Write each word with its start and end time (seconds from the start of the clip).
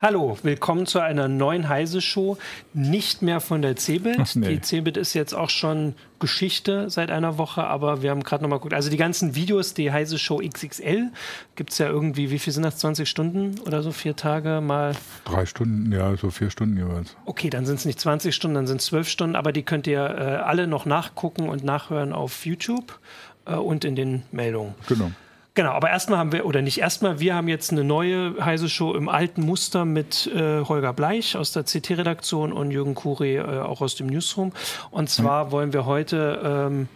Hallo, 0.00 0.38
willkommen 0.44 0.86
zu 0.86 1.00
einer 1.00 1.26
neuen 1.26 1.68
Heise-Show. 1.68 2.38
Nicht 2.72 3.20
mehr 3.20 3.40
von 3.40 3.62
der 3.62 3.74
Cebit. 3.74 4.16
Nee. 4.36 4.54
Die 4.54 4.60
Cebit 4.60 4.96
ist 4.96 5.12
jetzt 5.14 5.34
auch 5.34 5.50
schon 5.50 5.96
Geschichte 6.20 6.88
seit 6.88 7.10
einer 7.10 7.36
Woche, 7.36 7.64
aber 7.64 8.00
wir 8.00 8.10
haben 8.10 8.22
gerade 8.22 8.44
nochmal 8.44 8.60
geguckt. 8.60 8.74
Also 8.74 8.90
die 8.90 8.96
ganzen 8.96 9.34
Videos, 9.34 9.74
die 9.74 9.90
Heise-Show 9.90 10.38
XXL, 10.38 11.10
gibt 11.56 11.72
es 11.72 11.78
ja 11.78 11.88
irgendwie, 11.88 12.30
wie 12.30 12.38
viel 12.38 12.52
sind 12.52 12.62
das? 12.62 12.78
20 12.78 13.08
Stunden 13.08 13.58
oder 13.66 13.82
so? 13.82 13.90
Vier 13.90 14.14
Tage 14.14 14.60
mal? 14.60 14.94
Drei 15.24 15.46
Stunden, 15.46 15.90
ja, 15.90 16.16
so 16.16 16.30
vier 16.30 16.50
Stunden 16.50 16.76
jeweils. 16.76 17.16
Okay, 17.24 17.50
dann 17.50 17.66
sind 17.66 17.80
es 17.80 17.84
nicht 17.84 17.98
20 17.98 18.32
Stunden, 18.32 18.54
dann 18.54 18.68
sind 18.68 18.80
es 18.80 18.86
12 18.86 19.08
Stunden, 19.08 19.34
aber 19.34 19.50
die 19.50 19.64
könnt 19.64 19.88
ihr 19.88 19.98
äh, 19.98 20.36
alle 20.36 20.68
noch 20.68 20.86
nachgucken 20.86 21.48
und 21.48 21.64
nachhören 21.64 22.12
auf 22.12 22.46
YouTube 22.46 23.00
äh, 23.46 23.54
und 23.54 23.84
in 23.84 23.96
den 23.96 24.22
Meldungen. 24.30 24.76
Genau. 24.86 25.10
Genau, 25.58 25.72
aber 25.72 25.90
erstmal 25.90 26.20
haben 26.20 26.30
wir, 26.30 26.46
oder 26.46 26.62
nicht 26.62 26.78
erstmal, 26.78 27.18
wir 27.18 27.34
haben 27.34 27.48
jetzt 27.48 27.72
eine 27.72 27.82
neue 27.82 28.36
Heise 28.44 28.68
Show 28.68 28.94
im 28.94 29.08
alten 29.08 29.42
Muster 29.44 29.84
mit 29.84 30.28
äh, 30.28 30.60
Holger 30.62 30.92
Bleich 30.92 31.36
aus 31.36 31.50
der 31.50 31.64
CT-Redaktion 31.64 32.52
und 32.52 32.70
Jürgen 32.70 32.94
Kuri 32.94 33.38
äh, 33.38 33.42
auch 33.42 33.80
aus 33.80 33.96
dem 33.96 34.06
Newsroom. 34.06 34.52
Und 34.92 35.10
zwar 35.10 35.46
mhm. 35.46 35.50
wollen 35.50 35.72
wir 35.72 35.84
heute 35.84 36.40
ähm, 36.44 36.88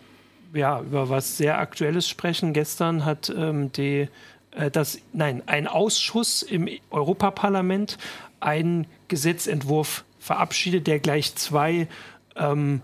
ja, 0.55 0.79
über 0.79 1.09
was 1.09 1.37
sehr 1.37 1.59
Aktuelles 1.59 2.09
sprechen. 2.09 2.53
Gestern 2.53 3.05
hat 3.05 3.35
ähm, 3.37 3.73
die, 3.73 4.07
äh, 4.53 4.71
das, 4.71 5.01
nein, 5.13 5.43
ein 5.47 5.67
Ausschuss 5.67 6.43
im 6.43 6.69
Europaparlament 6.93 7.99
einen 8.39 8.87
Gesetzentwurf 9.09 10.05
verabschiedet, 10.21 10.87
der 10.87 11.01
gleich 11.01 11.35
zwei 11.35 11.89
ähm, 12.37 12.81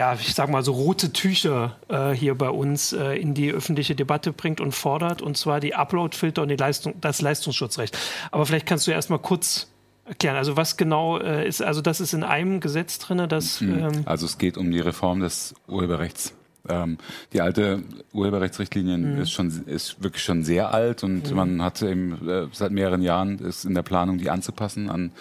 ja, 0.00 0.14
ich 0.14 0.34
sag 0.34 0.48
mal 0.48 0.64
so 0.64 0.72
rote 0.72 1.12
Tücher 1.12 1.76
äh, 1.88 2.12
hier 2.12 2.34
bei 2.34 2.48
uns 2.48 2.94
äh, 2.94 3.16
in 3.16 3.34
die 3.34 3.52
öffentliche 3.52 3.94
Debatte 3.94 4.32
bringt 4.32 4.58
und 4.58 4.72
fordert, 4.72 5.20
und 5.20 5.36
zwar 5.36 5.60
die 5.60 5.74
Upload-Filter 5.74 6.40
und 6.40 6.48
die 6.48 6.56
Leistung, 6.56 6.94
das 7.02 7.20
Leistungsschutzrecht. 7.20 7.98
Aber 8.30 8.46
vielleicht 8.46 8.64
kannst 8.64 8.86
du 8.86 8.92
ja 8.92 8.96
erstmal 8.96 9.18
kurz 9.18 9.66
erklären. 10.06 10.36
Also 10.36 10.56
was 10.56 10.78
genau 10.78 11.18
äh, 11.18 11.46
ist, 11.46 11.62
also 11.62 11.82
das 11.82 12.00
ist 12.00 12.14
in 12.14 12.24
einem 12.24 12.60
Gesetz 12.60 12.98
drin, 12.98 13.26
das. 13.28 13.60
Mhm. 13.60 13.78
Ähm 13.78 14.02
also 14.06 14.24
es 14.24 14.38
geht 14.38 14.56
um 14.56 14.70
die 14.70 14.80
Reform 14.80 15.20
des 15.20 15.54
Urheberrechts. 15.68 16.32
Ähm, 16.66 16.96
die 17.34 17.42
alte 17.42 17.82
Urheberrechtsrichtlinie 18.14 18.96
mhm. 18.96 19.20
ist 19.20 19.32
schon 19.32 19.66
ist 19.66 20.02
wirklich 20.02 20.24
schon 20.24 20.44
sehr 20.44 20.72
alt 20.72 21.04
und 21.04 21.28
mhm. 21.28 21.36
man 21.36 21.62
hat 21.62 21.82
eben 21.82 22.26
äh, 22.26 22.46
seit 22.52 22.72
mehreren 22.72 23.02
Jahren 23.02 23.38
ist 23.38 23.66
in 23.66 23.74
der 23.74 23.82
Planung, 23.82 24.16
die 24.16 24.30
anzupassen 24.30 24.88
an 24.88 25.12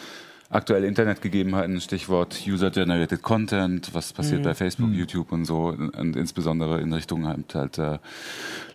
aktuelle 0.50 0.88
Internetgegebenheiten, 0.88 1.80
Stichwort 1.80 2.42
User-Generated 2.48 3.22
Content, 3.22 3.94
was 3.94 4.14
passiert 4.14 4.42
mhm. 4.42 4.46
bei 4.46 4.56
Facebook, 4.56 4.90
mhm. 4.90 4.96
YouTube 4.96 5.32
und 5.32 5.46
so, 5.46 5.68
und 5.68 6.16
insbesondere 6.16 6.82
in 6.82 6.92
Richtung 6.92 7.28
halt, 7.28 7.54
halt 7.54 7.78
äh, 7.78 8.00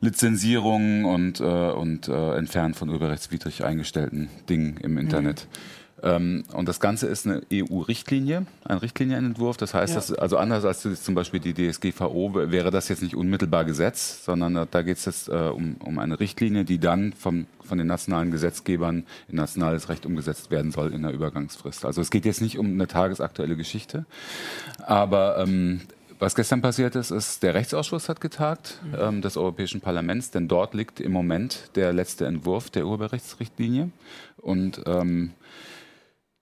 Lizenzierung 0.00 1.04
und, 1.04 1.40
äh, 1.40 1.44
und 1.44 2.08
äh, 2.08 2.36
Entfernen 2.36 2.74
von 2.74 2.88
urheberrechtswidrig 2.88 3.64
eingestellten 3.64 4.28
Dingen 4.48 4.76
im 4.82 4.98
Internet. 4.98 5.46
Mhm. 5.50 5.83
Ähm, 6.04 6.44
und 6.52 6.68
das 6.68 6.80
Ganze 6.80 7.06
ist 7.06 7.26
eine 7.26 7.42
EU-Richtlinie, 7.50 8.44
ein 8.64 8.76
Richtlinienentwurf. 8.76 9.56
Das 9.56 9.72
heißt, 9.72 9.94
ja. 9.94 9.96
dass, 9.96 10.12
also 10.12 10.36
anders 10.36 10.64
als 10.66 10.82
zum 11.02 11.14
Beispiel 11.14 11.40
die 11.40 11.54
DSGVO 11.54 12.34
wäre 12.34 12.70
das 12.70 12.88
jetzt 12.90 13.02
nicht 13.02 13.16
unmittelbar 13.16 13.64
Gesetz, 13.64 14.22
sondern 14.22 14.68
da 14.70 14.82
geht 14.82 14.98
es 14.98 15.06
jetzt 15.06 15.28
äh, 15.28 15.32
um, 15.32 15.76
um 15.76 15.98
eine 15.98 16.20
Richtlinie, 16.20 16.64
die 16.64 16.78
dann 16.78 17.14
vom, 17.14 17.46
von 17.62 17.78
den 17.78 17.86
nationalen 17.86 18.30
Gesetzgebern 18.30 19.04
in 19.28 19.36
nationales 19.36 19.88
Recht 19.88 20.04
umgesetzt 20.04 20.50
werden 20.50 20.72
soll 20.72 20.92
in 20.92 21.02
der 21.02 21.12
Übergangsfrist. 21.12 21.86
Also 21.86 22.02
es 22.02 22.10
geht 22.10 22.26
jetzt 22.26 22.42
nicht 22.42 22.58
um 22.58 22.66
eine 22.66 22.86
tagesaktuelle 22.86 23.56
Geschichte, 23.56 24.04
aber 24.86 25.38
ähm, 25.38 25.80
was 26.18 26.34
gestern 26.34 26.62
passiert 26.62 26.96
ist, 26.96 27.10
ist, 27.10 27.42
der 27.42 27.54
Rechtsausschuss 27.54 28.08
hat 28.08 28.20
getagt 28.20 28.80
mhm. 28.84 28.96
ähm, 29.00 29.22
des 29.22 29.36
Europäischen 29.36 29.80
Parlaments, 29.80 30.30
denn 30.30 30.48
dort 30.48 30.74
liegt 30.74 31.00
im 31.00 31.12
Moment 31.12 31.70
der 31.76 31.92
letzte 31.92 32.26
Entwurf 32.26 32.70
der 32.70 32.86
Urheberrechtsrichtlinie. 32.86 33.90
Und 34.36 34.82
ähm, 34.86 35.32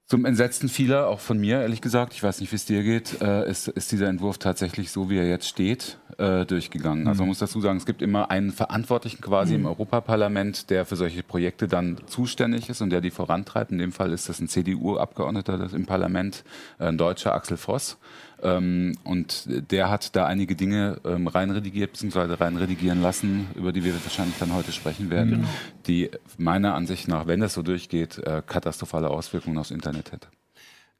zum 0.06 0.26
Entsetzen 0.26 0.68
vieler, 0.68 1.06
auch 1.06 1.20
von 1.20 1.38
mir 1.38 1.60
ehrlich 1.62 1.80
gesagt, 1.80 2.12
ich 2.12 2.22
weiß 2.22 2.40
nicht, 2.40 2.52
wie 2.52 2.56
es 2.56 2.66
dir 2.66 2.82
geht, 2.82 3.22
äh, 3.22 3.48
ist, 3.48 3.68
ist, 3.68 3.92
dieser 3.92 4.08
Entwurf 4.08 4.36
tatsächlich 4.36 4.90
so, 4.90 5.08
wie 5.08 5.16
er 5.16 5.26
jetzt 5.26 5.48
steht, 5.48 5.98
äh, 6.18 6.44
durchgegangen. 6.44 7.06
Also 7.06 7.20
man 7.20 7.26
mhm. 7.26 7.30
muss 7.30 7.38
dazu 7.38 7.60
sagen, 7.60 7.78
es 7.78 7.86
gibt 7.86 8.02
immer 8.02 8.30
einen 8.30 8.50
Verantwortlichen 8.50 9.22
quasi 9.22 9.54
mhm. 9.54 9.60
im 9.60 9.66
Europaparlament, 9.66 10.68
der 10.68 10.84
für 10.84 10.96
solche 10.96 11.22
Projekte 11.22 11.66
dann 11.66 11.98
zuständig 12.06 12.68
ist 12.68 12.82
und 12.82 12.90
der 12.90 13.00
die 13.00 13.10
vorantreibt. 13.10 13.70
In 13.70 13.78
dem 13.78 13.92
Fall 13.92 14.12
ist 14.12 14.28
das 14.28 14.38
ein 14.40 14.48
CDU-Abgeordneter 14.48 15.72
im 15.72 15.86
Parlament, 15.86 16.44
äh, 16.78 16.88
ein 16.88 16.98
Deutscher, 16.98 17.34
Axel 17.34 17.56
Voss. 17.56 17.96
Ähm, 18.42 18.96
und 19.04 19.44
der 19.70 19.88
hat 19.88 20.16
da 20.16 20.26
einige 20.26 20.56
Dinge 20.56 21.00
ähm, 21.04 21.28
reinredigiert 21.28 21.92
bzw. 21.92 22.34
reinredigieren 22.34 23.00
lassen, 23.00 23.48
über 23.54 23.72
die 23.72 23.84
wir 23.84 23.94
wahrscheinlich 23.94 24.36
dann 24.38 24.52
heute 24.52 24.72
sprechen 24.72 25.10
werden, 25.10 25.30
genau. 25.30 25.48
die 25.86 26.10
meiner 26.38 26.74
Ansicht 26.74 27.08
nach, 27.08 27.26
wenn 27.26 27.40
das 27.40 27.54
so 27.54 27.62
durchgeht, 27.62 28.18
äh, 28.18 28.42
katastrophale 28.44 29.10
Auswirkungen 29.10 29.58
aufs 29.58 29.70
Internet 29.70 30.12
hätte. 30.12 30.28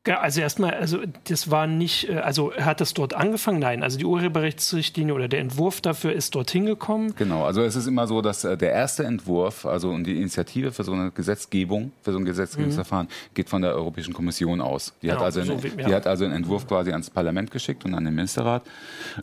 Also 0.04 0.40
erstmal, 0.40 0.74
also 0.74 0.98
das 1.28 1.48
war 1.52 1.68
nicht, 1.68 2.08
äh, 2.08 2.16
also 2.16 2.52
hat 2.54 2.80
das 2.80 2.92
dort 2.92 3.14
angefangen? 3.14 3.60
Nein, 3.60 3.84
also 3.84 3.98
die 3.98 4.04
Urheberrechtsrichtlinie 4.04 5.14
oder 5.14 5.28
der 5.28 5.38
Entwurf 5.38 5.80
dafür 5.80 6.12
ist 6.12 6.34
dorthin 6.34 6.66
gekommen. 6.66 7.14
Genau, 7.16 7.44
also 7.44 7.62
es 7.62 7.76
ist 7.76 7.86
immer 7.86 8.08
so, 8.08 8.20
dass 8.20 8.42
äh, 8.42 8.56
der 8.56 8.72
erste 8.72 9.04
Entwurf, 9.04 9.64
also 9.64 9.90
und 9.90 10.04
die 10.04 10.16
Initiative 10.16 10.72
für 10.72 10.82
so 10.82 10.92
eine 10.92 11.12
Gesetzgebung, 11.12 11.92
für 12.02 12.10
so 12.10 12.18
ein 12.18 12.24
Gesetzgebungsverfahren, 12.24 13.06
mhm. 13.06 13.34
geht 13.34 13.48
von 13.48 13.62
der 13.62 13.74
Europäischen 13.74 14.12
Kommission 14.12 14.60
aus. 14.60 14.92
Die, 15.02 15.06
genau, 15.06 15.20
hat 15.20 15.26
also 15.26 15.44
so 15.44 15.52
einen, 15.52 15.62
wie, 15.62 15.68
ja. 15.68 15.86
die 15.86 15.94
hat 15.94 16.08
also 16.08 16.24
einen 16.24 16.34
Entwurf 16.34 16.66
quasi 16.66 16.90
ans 16.90 17.08
Parlament 17.08 17.52
geschickt 17.52 17.84
und 17.84 17.94
an 17.94 18.04
den 18.04 18.16
Ministerrat. 18.16 18.64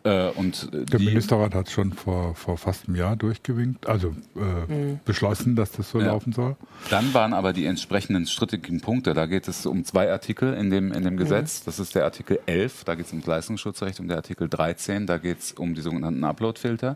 Äh, 0.06 0.30
und 0.30 0.70
der 0.72 1.00
Ministerrat 1.02 1.56
hat 1.56 1.70
schon 1.70 1.92
vor, 1.92 2.36
vor 2.36 2.58
fast 2.58 2.88
einem 2.88 2.96
Jahr 2.96 3.18
durchgewinkt, 3.18 3.86
also 3.86 4.16
äh, 4.38 4.74
mhm. 4.74 5.00
beschlossen, 5.04 5.58
dass 5.58 5.74
das 5.74 5.92
so 5.92 6.00
ja. 6.00 6.08
laufen 6.08 6.32
soll. 6.32 6.56
Dann 6.90 7.14
waren 7.14 7.34
aber 7.34 7.52
die 7.52 7.66
entsprechenden 7.66 8.28
strittigen 8.28 8.80
Punkte. 8.80 9.14
Da 9.14 9.26
geht 9.26 9.50
es 9.50 9.66
um 9.66 9.84
zwei 9.84 10.10
Artikel 10.10 10.54
in 10.54 10.69
in 10.70 10.90
dem, 10.90 10.92
in 10.94 11.04
dem 11.04 11.18
Gesetz. 11.18 11.64
Das 11.64 11.80
ist 11.80 11.96
der 11.96 12.06
Artikel 12.06 12.40
11, 12.46 12.84
da 12.84 12.96
geht 12.96 13.08
es 13.08 13.12
ums 13.12 13.26
Leistungsschutzrecht 13.26 14.00
und 14.00 14.08
der 14.08 14.18
Artikel 14.18 14.48
13, 14.48 15.08
da 15.08 15.18
geht 15.18 15.40
es 15.40 15.52
um 15.54 15.74
die 15.74 15.82
sogenannten 15.82 16.24
Upload-Filter. 16.24 16.96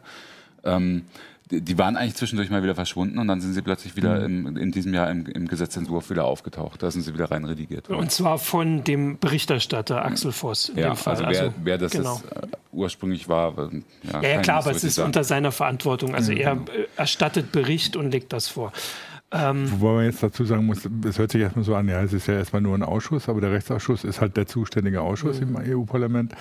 Ähm, 0.63 1.03
die, 1.51 1.59
die, 1.59 1.77
waren 1.77 1.97
eigentlich 1.97 2.15
zwischendurch 2.15 2.49
mal 2.49 2.63
wieder 2.63 2.73
verschwunden 2.73 3.19
und 3.19 3.27
dann 3.27 3.41
sind 3.41 3.53
sie 3.53 3.61
plötzlich 3.61 3.97
wieder 3.97 4.27
mhm. 4.27 4.47
im, 4.47 4.57
in 4.57 4.71
diesem 4.71 4.93
Jahr 4.93 5.11
im, 5.11 5.25
im, 5.25 5.47
Gesetzentwurf 5.47 6.09
wieder 6.09 6.23
aufgetaucht. 6.23 6.81
Da 6.81 6.89
sind 6.89 7.01
sie 7.01 7.13
wieder 7.13 7.29
rein 7.31 7.43
redigiert 7.43 7.89
worden. 7.89 7.99
Und 7.99 8.11
zwar 8.11 8.37
von 8.37 8.83
dem 8.83 9.19
Berichterstatter 9.19 10.05
Axel 10.05 10.31
Voss. 10.31 10.69
In 10.69 10.77
ja, 10.77 10.91
dem 10.91 10.95
Fall. 10.95 11.15
Also, 11.15 11.29
wer, 11.29 11.41
also, 11.41 11.53
wer 11.63 11.77
das 11.77 11.91
genau. 11.91 12.15
ist, 12.15 12.31
äh, 12.31 12.47
ursprünglich 12.71 13.27
war. 13.27 13.71
Ja, 14.03 14.21
ja, 14.21 14.29
ja 14.29 14.41
klar, 14.41 14.59
aber 14.59 14.71
es 14.71 14.85
ist 14.85 14.95
sagen. 14.95 15.07
unter 15.07 15.25
seiner 15.25 15.51
Verantwortung. 15.51 16.15
Also 16.15 16.31
mhm. 16.31 16.37
er 16.37 16.57
erstattet 16.95 17.51
Bericht 17.51 17.97
und 17.97 18.11
legt 18.11 18.31
das 18.31 18.47
vor. 18.47 18.71
Ähm, 19.33 19.71
Wobei 19.79 19.93
man 19.93 20.05
jetzt 20.05 20.21
dazu 20.21 20.45
sagen 20.45 20.65
muss, 20.67 20.87
es 21.05 21.17
hört 21.17 21.31
sich 21.31 21.41
erstmal 21.41 21.65
so 21.65 21.75
an, 21.75 21.87
ja, 21.87 22.01
es 22.03 22.13
ist 22.13 22.27
ja 22.27 22.35
erstmal 22.35 22.61
nur 22.61 22.75
ein 22.75 22.83
Ausschuss, 22.83 23.27
aber 23.29 23.41
der 23.41 23.51
Rechtsausschuss 23.51 24.03
ist 24.03 24.21
halt 24.21 24.37
der 24.37 24.45
zuständige 24.45 25.01
Ausschuss 25.01 25.41
mhm. 25.41 25.55
im 25.55 25.79
EU-Parlament. 25.79 26.35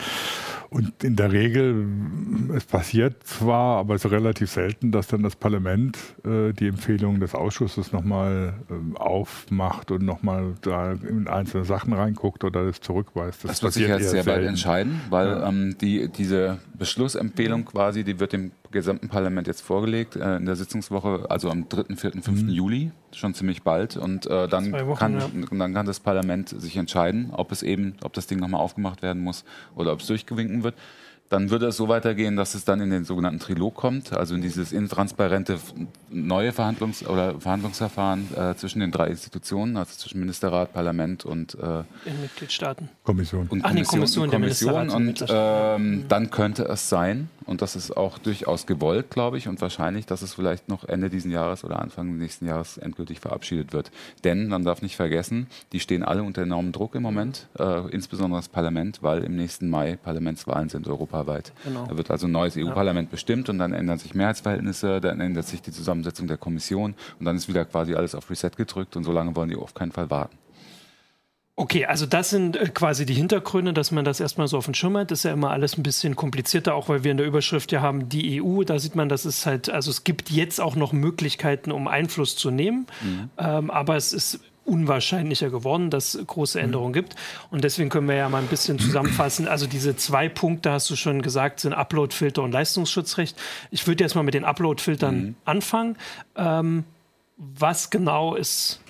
Und 0.68 1.02
in 1.02 1.16
der 1.16 1.32
Regel, 1.32 1.86
es 2.54 2.64
passiert 2.64 3.24
zwar, 3.24 3.78
aber 3.78 3.94
es 3.94 4.04
ist 4.04 4.10
relativ 4.10 4.50
selten, 4.50 4.90
dass 4.90 5.06
dann 5.06 5.22
das 5.22 5.36
Parlament 5.36 5.98
äh, 6.24 6.52
die 6.52 6.66
Empfehlungen 6.66 7.20
des 7.20 7.34
Ausschusses 7.34 7.92
nochmal 7.92 8.54
äh, 8.70 8.98
aufmacht 8.98 9.90
und 9.90 10.02
nochmal 10.02 10.54
da 10.60 10.92
in 10.92 11.28
einzelne 11.28 11.64
Sachen 11.64 11.92
reinguckt 11.92 12.44
oder 12.44 12.64
das 12.64 12.80
zurückweist. 12.80 13.44
Das, 13.44 13.52
das 13.52 13.62
wird 13.62 13.72
sich 13.74 13.88
jetzt 13.88 14.10
sehr 14.10 14.22
selten. 14.22 14.28
bald 14.28 14.46
entscheiden, 14.46 15.00
weil 15.10 15.28
ja. 15.28 15.48
ähm, 15.48 15.76
die, 15.78 16.08
diese 16.08 16.58
Beschlussempfehlung 16.74 17.64
quasi, 17.64 18.04
die 18.04 18.18
wird 18.18 18.32
dem 18.32 18.52
gesamten 18.72 19.08
Parlament 19.08 19.46
jetzt 19.46 19.60
vorgelegt 19.60 20.16
äh, 20.16 20.36
in 20.36 20.46
der 20.46 20.56
Sitzungswoche, 20.56 21.26
also 21.28 21.50
am 21.50 21.68
3., 21.68 21.94
4., 21.96 22.12
5. 22.22 22.28
Mhm. 22.28 22.48
Juli, 22.48 22.90
schon 23.12 23.34
ziemlich 23.34 23.62
bald. 23.62 23.96
Und 23.96 24.26
äh, 24.26 24.48
dann, 24.48 24.72
Wochen, 24.72 24.98
kann, 24.98 25.20
ja. 25.20 25.28
dann 25.50 25.74
kann 25.74 25.86
das 25.86 26.00
Parlament 26.00 26.48
sich 26.48 26.76
entscheiden, 26.76 27.30
ob 27.32 27.52
es 27.52 27.62
eben, 27.62 27.94
ob 28.02 28.12
das 28.12 28.26
Ding 28.26 28.40
nochmal 28.40 28.60
aufgemacht 28.60 29.02
werden 29.02 29.22
muss 29.22 29.44
oder 29.76 29.92
ob 29.92 30.00
es 30.00 30.06
durchgewinken 30.06 30.64
wird 30.64 30.74
dann 31.32 31.48
würde 31.48 31.66
es 31.68 31.78
so 31.78 31.88
weitergehen, 31.88 32.36
dass 32.36 32.54
es 32.54 32.66
dann 32.66 32.82
in 32.82 32.90
den 32.90 33.04
sogenannten 33.04 33.40
Trilog 33.40 33.74
kommt, 33.74 34.12
also 34.12 34.34
in 34.34 34.42
dieses 34.42 34.70
intransparente 34.70 35.58
neue 36.10 36.52
Verhandlungs- 36.52 37.06
oder 37.06 37.40
Verhandlungsverfahren 37.40 38.28
äh, 38.36 38.54
zwischen 38.54 38.80
den 38.80 38.90
drei 38.90 39.06
Institutionen, 39.06 39.78
also 39.78 39.96
zwischen 39.96 40.20
Ministerrat, 40.20 40.74
Parlament 40.74 41.24
und 41.24 41.54
äh, 41.54 41.84
den 42.04 42.20
Mitgliedstaaten. 42.20 42.90
Kommission. 43.02 43.46
Und 43.48 43.64
Ach, 43.64 43.70
Kommission, 43.70 44.26
nee, 44.26 44.30
Kommission, 44.30 44.74
und, 44.74 44.88
Kommission. 44.90 44.90
und 44.90 45.26
ähm, 45.30 46.04
dann 46.06 46.30
könnte 46.30 46.64
es 46.64 46.90
sein, 46.90 47.30
und 47.46 47.62
das 47.62 47.76
ist 47.76 47.96
auch 47.96 48.18
durchaus 48.18 48.66
gewollt, 48.66 49.10
glaube 49.10 49.38
ich, 49.38 49.48
und 49.48 49.60
wahrscheinlich, 49.60 50.06
dass 50.06 50.22
es 50.22 50.34
vielleicht 50.34 50.68
noch 50.68 50.84
Ende 50.84 51.10
diesen 51.10 51.30
Jahres 51.30 51.64
oder 51.64 51.80
Anfang 51.80 52.16
nächsten 52.16 52.46
Jahres 52.46 52.78
endgültig 52.78 53.20
verabschiedet 53.20 53.72
wird. 53.72 53.90
Denn 54.24 54.48
man 54.48 54.64
darf 54.64 54.82
nicht 54.82 54.96
vergessen, 54.96 55.46
die 55.72 55.80
stehen 55.80 56.02
alle 56.02 56.22
unter 56.22 56.42
enormem 56.42 56.72
Druck 56.72 56.94
im 56.94 57.02
Moment, 57.02 57.48
äh, 57.58 57.88
insbesondere 57.90 58.38
das 58.40 58.48
Parlament, 58.48 59.02
weil 59.02 59.24
im 59.24 59.36
nächsten 59.36 59.68
Mai 59.68 59.96
Parlamentswahlen 59.96 60.68
sind 60.68 60.86
europaweit. 60.88 61.52
Genau. 61.64 61.86
Da 61.86 61.96
wird 61.96 62.10
also 62.10 62.26
ein 62.26 62.32
neues 62.32 62.56
EU-Parlament 62.56 63.08
ja. 63.08 63.12
bestimmt 63.12 63.48
und 63.48 63.58
dann 63.58 63.72
ändern 63.72 63.98
sich 63.98 64.14
Mehrheitsverhältnisse, 64.14 65.00
dann 65.00 65.20
ändert 65.20 65.46
sich 65.46 65.62
die 65.62 65.72
Zusammensetzung 65.72 66.26
der 66.26 66.38
Kommission 66.38 66.94
und 67.18 67.26
dann 67.26 67.36
ist 67.36 67.48
wieder 67.48 67.64
quasi 67.64 67.94
alles 67.94 68.14
auf 68.14 68.30
Reset 68.30 68.50
gedrückt 68.56 68.96
und 68.96 69.04
so 69.04 69.12
lange 69.12 69.34
wollen 69.36 69.50
die 69.50 69.56
auf 69.56 69.74
keinen 69.74 69.92
Fall 69.92 70.10
warten. 70.10 70.41
Okay, 71.54 71.84
also 71.84 72.06
das 72.06 72.30
sind 72.30 72.56
äh, 72.56 72.68
quasi 72.68 73.04
die 73.04 73.14
Hintergründe, 73.14 73.74
dass 73.74 73.90
man 73.90 74.04
das 74.04 74.20
erstmal 74.20 74.48
so 74.48 74.56
auf 74.56 74.64
den 74.64 74.74
Schirm 74.74 74.96
hat. 74.96 75.10
Das 75.10 75.20
ist 75.20 75.24
ja 75.24 75.32
immer 75.32 75.50
alles 75.50 75.76
ein 75.76 75.82
bisschen 75.82 76.16
komplizierter, 76.16 76.74
auch 76.74 76.88
weil 76.88 77.04
wir 77.04 77.10
in 77.10 77.18
der 77.18 77.26
Überschrift 77.26 77.72
ja 77.72 77.82
haben, 77.82 78.08
die 78.08 78.42
EU. 78.42 78.64
Da 78.64 78.78
sieht 78.78 78.96
man, 78.96 79.10
dass 79.10 79.26
es 79.26 79.44
halt, 79.44 79.68
also 79.68 79.90
es 79.90 80.04
gibt 80.04 80.30
jetzt 80.30 80.60
auch 80.60 80.76
noch 80.76 80.92
Möglichkeiten, 80.92 81.70
um 81.70 81.88
Einfluss 81.88 82.36
zu 82.36 82.50
nehmen. 82.50 82.86
Mhm. 83.02 83.30
Ähm, 83.36 83.70
aber 83.70 83.96
es 83.96 84.14
ist 84.14 84.40
unwahrscheinlicher 84.64 85.50
geworden, 85.50 85.90
dass 85.90 86.14
es 86.14 86.26
große 86.26 86.58
mhm. 86.58 86.64
Änderungen 86.64 86.92
gibt. 86.94 87.16
Und 87.50 87.64
deswegen 87.64 87.90
können 87.90 88.08
wir 88.08 88.14
ja 88.14 88.28
mal 88.30 88.40
ein 88.40 88.48
bisschen 88.48 88.78
zusammenfassen. 88.78 89.46
Also 89.46 89.66
diese 89.66 89.94
zwei 89.96 90.30
Punkte, 90.30 90.70
hast 90.70 90.88
du 90.88 90.96
schon 90.96 91.20
gesagt, 91.20 91.60
sind 91.60 91.74
Uploadfilter 91.74 92.42
und 92.42 92.52
Leistungsschutzrecht. 92.52 93.36
Ich 93.70 93.86
würde 93.86 94.02
jetzt 94.02 94.14
mal 94.14 94.22
mit 94.22 94.32
den 94.32 94.44
Uploadfiltern 94.44 95.16
mhm. 95.16 95.34
anfangen. 95.44 95.96
Ähm, 96.34 96.84
was 97.36 97.90
genau 97.90 98.34
ist 98.36 98.81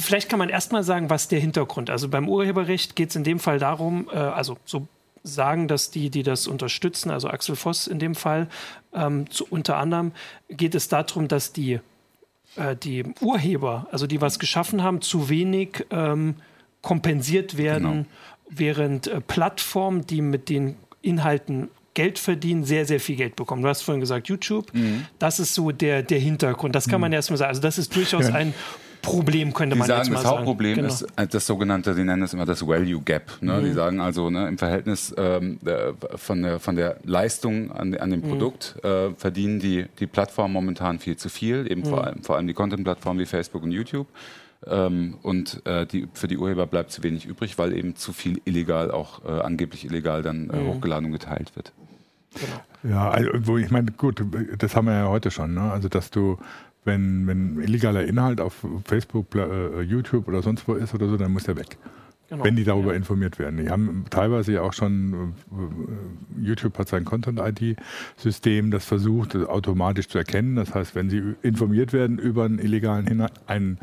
Vielleicht 0.00 0.28
kann 0.28 0.38
man 0.38 0.48
erstmal 0.48 0.82
sagen, 0.82 1.10
was 1.10 1.28
der 1.28 1.40
Hintergrund. 1.40 1.90
Also 1.90 2.08
beim 2.08 2.28
Urheberrecht 2.28 2.96
geht 2.96 3.10
es 3.10 3.16
in 3.16 3.24
dem 3.24 3.38
Fall 3.38 3.58
darum, 3.58 4.08
äh, 4.12 4.16
also 4.16 4.58
so 4.64 4.86
sagen, 5.22 5.68
dass 5.68 5.90
die, 5.90 6.10
die 6.10 6.22
das 6.22 6.46
unterstützen, 6.46 7.10
also 7.10 7.28
Axel 7.28 7.56
Voss 7.56 7.86
in 7.86 7.98
dem 7.98 8.14
Fall, 8.14 8.48
ähm, 8.94 9.30
zu, 9.30 9.46
unter 9.48 9.76
anderem 9.76 10.12
geht 10.48 10.74
es 10.74 10.88
darum, 10.88 11.28
dass 11.28 11.52
die 11.52 11.80
äh, 12.56 12.76
die 12.76 13.04
Urheber, 13.20 13.86
also 13.90 14.06
die 14.06 14.20
was 14.20 14.38
geschaffen 14.38 14.82
haben, 14.82 15.00
zu 15.00 15.28
wenig 15.28 15.86
ähm, 15.90 16.36
kompensiert 16.82 17.56
werden, 17.56 17.82
genau. 17.84 18.06
während 18.48 19.06
äh, 19.06 19.20
Plattformen, 19.20 20.06
die 20.06 20.22
mit 20.22 20.48
den 20.48 20.76
Inhalten 21.02 21.68
Geld 21.94 22.18
verdienen, 22.18 22.64
sehr, 22.64 22.86
sehr 22.86 23.00
viel 23.00 23.16
Geld 23.16 23.34
bekommen. 23.34 23.62
Du 23.62 23.68
hast 23.68 23.82
vorhin 23.82 24.00
gesagt, 24.00 24.28
YouTube, 24.28 24.72
mhm. 24.72 25.06
das 25.18 25.40
ist 25.40 25.54
so 25.54 25.72
der, 25.72 26.02
der 26.02 26.20
Hintergrund. 26.20 26.74
Das 26.74 26.88
kann 26.88 27.00
man 27.00 27.10
mhm. 27.10 27.14
erstmal 27.14 27.38
sagen. 27.38 27.48
Also 27.48 27.60
das 27.60 27.76
ist 27.76 27.94
durchaus 27.94 28.28
ja. 28.28 28.34
ein 28.34 28.54
Problem, 29.02 29.52
könnte 29.52 29.74
die 29.74 29.78
man 29.78 29.88
sagen, 29.88 30.00
jetzt 30.00 30.08
mal 30.08 30.14
das 30.14 30.22
sagen. 30.24 30.36
Hauptproblem 30.38 30.74
genau. 30.76 30.88
ist 30.88 31.02
äh, 31.16 31.26
das 31.26 31.46
sogenannte, 31.46 31.94
sie 31.94 32.04
nennen 32.04 32.22
es 32.22 32.32
immer 32.32 32.46
das 32.46 32.66
Value 32.66 33.00
Gap. 33.00 33.30
Ne? 33.40 33.54
Mhm. 33.54 33.64
Die 33.64 33.72
sagen 33.72 34.00
also, 34.00 34.30
ne, 34.30 34.48
im 34.48 34.58
Verhältnis 34.58 35.14
ähm, 35.16 35.58
von, 36.16 36.42
der, 36.42 36.60
von 36.60 36.76
der 36.76 36.96
Leistung 37.04 37.70
an, 37.70 37.94
an 37.94 38.10
dem 38.10 38.20
mhm. 38.20 38.28
Produkt 38.28 38.76
äh, 38.84 39.10
verdienen 39.16 39.60
die, 39.60 39.86
die 39.98 40.06
Plattformen 40.06 40.52
momentan 40.52 40.98
viel 40.98 41.16
zu 41.16 41.28
viel, 41.28 41.70
eben 41.70 41.82
mhm. 41.82 41.86
vor, 41.86 42.04
allem, 42.04 42.22
vor 42.22 42.36
allem 42.36 42.46
die 42.46 42.54
Content-Plattformen 42.54 43.20
wie 43.20 43.26
Facebook 43.26 43.62
und 43.62 43.72
YouTube. 43.72 44.06
Ähm, 44.66 45.18
und 45.22 45.64
äh, 45.66 45.86
die, 45.86 46.08
für 46.12 46.26
die 46.26 46.36
Urheber 46.36 46.66
bleibt 46.66 46.90
zu 46.90 47.02
wenig 47.02 47.26
übrig, 47.26 47.58
weil 47.58 47.72
eben 47.72 47.94
zu 47.94 48.12
viel 48.12 48.40
illegal, 48.44 48.90
auch 48.90 49.24
äh, 49.24 49.40
angeblich 49.40 49.84
illegal 49.84 50.22
dann 50.22 50.50
äh, 50.50 50.56
mhm. 50.56 50.68
hochgeladen 50.68 51.06
und 51.06 51.12
geteilt 51.12 51.54
wird. 51.54 51.72
Genau. 52.34 52.94
Ja, 52.94 53.10
also, 53.10 53.56
ich 53.56 53.70
meine, 53.70 53.90
gut, 53.92 54.22
das 54.58 54.76
haben 54.76 54.86
wir 54.86 54.94
ja 54.94 55.08
heute 55.08 55.30
schon, 55.30 55.54
ne? 55.54 55.72
also 55.72 55.88
dass 55.88 56.10
du 56.10 56.38
wenn, 56.88 57.28
wenn 57.28 57.60
illegaler 57.60 58.04
Inhalt 58.04 58.40
auf 58.40 58.66
Facebook, 58.84 59.36
äh, 59.36 59.82
YouTube 59.82 60.26
oder 60.26 60.42
sonst 60.42 60.66
wo 60.66 60.74
ist 60.74 60.92
oder 60.94 61.08
so, 61.08 61.16
dann 61.16 61.32
muss 61.32 61.44
der 61.44 61.56
weg. 61.56 61.78
Genau. 62.28 62.44
Wenn 62.44 62.56
die 62.56 62.64
darüber 62.64 62.90
ja. 62.90 62.96
informiert 62.96 63.38
werden. 63.38 63.56
Die 63.58 63.70
haben 63.70 64.04
teilweise 64.10 64.52
ja 64.52 64.62
auch 64.62 64.74
schon, 64.74 65.34
äh, 65.50 66.44
YouTube 66.44 66.76
hat 66.78 66.88
sein 66.88 67.04
Content-ID-System, 67.04 68.70
das 68.70 68.84
versucht, 68.84 69.34
das 69.34 69.46
automatisch 69.46 70.08
zu 70.08 70.18
erkennen. 70.18 70.56
Das 70.56 70.74
heißt, 70.74 70.94
wenn 70.94 71.08
sie 71.08 71.22
informiert 71.42 71.92
werden 71.92 72.18
über 72.18 72.44
einen 72.44 72.58
illegalen 72.58 73.06
Inhalt, 73.06 73.32
einen 73.46 73.78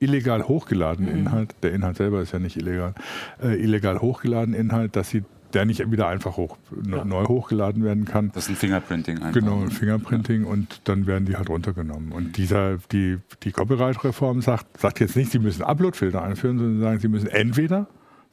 illegal 0.00 0.48
hochgeladenen 0.48 1.12
mhm. 1.12 1.20
Inhalt, 1.20 1.54
der 1.62 1.72
Inhalt 1.72 1.96
selber 1.96 2.22
ist 2.22 2.32
ja 2.32 2.38
nicht 2.38 2.56
illegal, 2.56 2.94
äh, 3.42 3.54
illegal 3.54 4.00
hochgeladenen 4.00 4.58
Inhalt, 4.58 4.96
dass 4.96 5.10
sie 5.10 5.22
der 5.52 5.64
nicht 5.64 5.90
wieder 5.90 6.08
einfach 6.08 6.36
hoch, 6.36 6.56
ja. 6.88 7.04
neu 7.04 7.24
hochgeladen 7.24 7.84
werden 7.84 8.04
kann. 8.04 8.30
Das 8.34 8.44
ist 8.44 8.50
ein 8.50 8.56
Fingerprinting 8.56 9.18
einfach. 9.18 9.32
Genau, 9.32 9.60
ein 9.60 9.70
Fingerprinting 9.70 10.44
ja. 10.44 10.48
und 10.48 10.80
dann 10.84 11.06
werden 11.06 11.26
die 11.26 11.36
halt 11.36 11.48
runtergenommen. 11.48 12.12
Und 12.12 12.36
dieser, 12.36 12.78
die, 12.92 13.18
die 13.42 13.52
Copyright-Reform 13.52 14.42
sagt, 14.42 14.80
sagt 14.80 15.00
jetzt 15.00 15.16
nicht, 15.16 15.30
sie 15.30 15.38
müssen 15.38 15.62
Uploadfilter 15.62 16.22
einführen, 16.22 16.58
sondern 16.58 16.80
sagen, 16.80 17.00
sie 17.00 17.08
müssen 17.08 17.28
entweder 17.28 17.86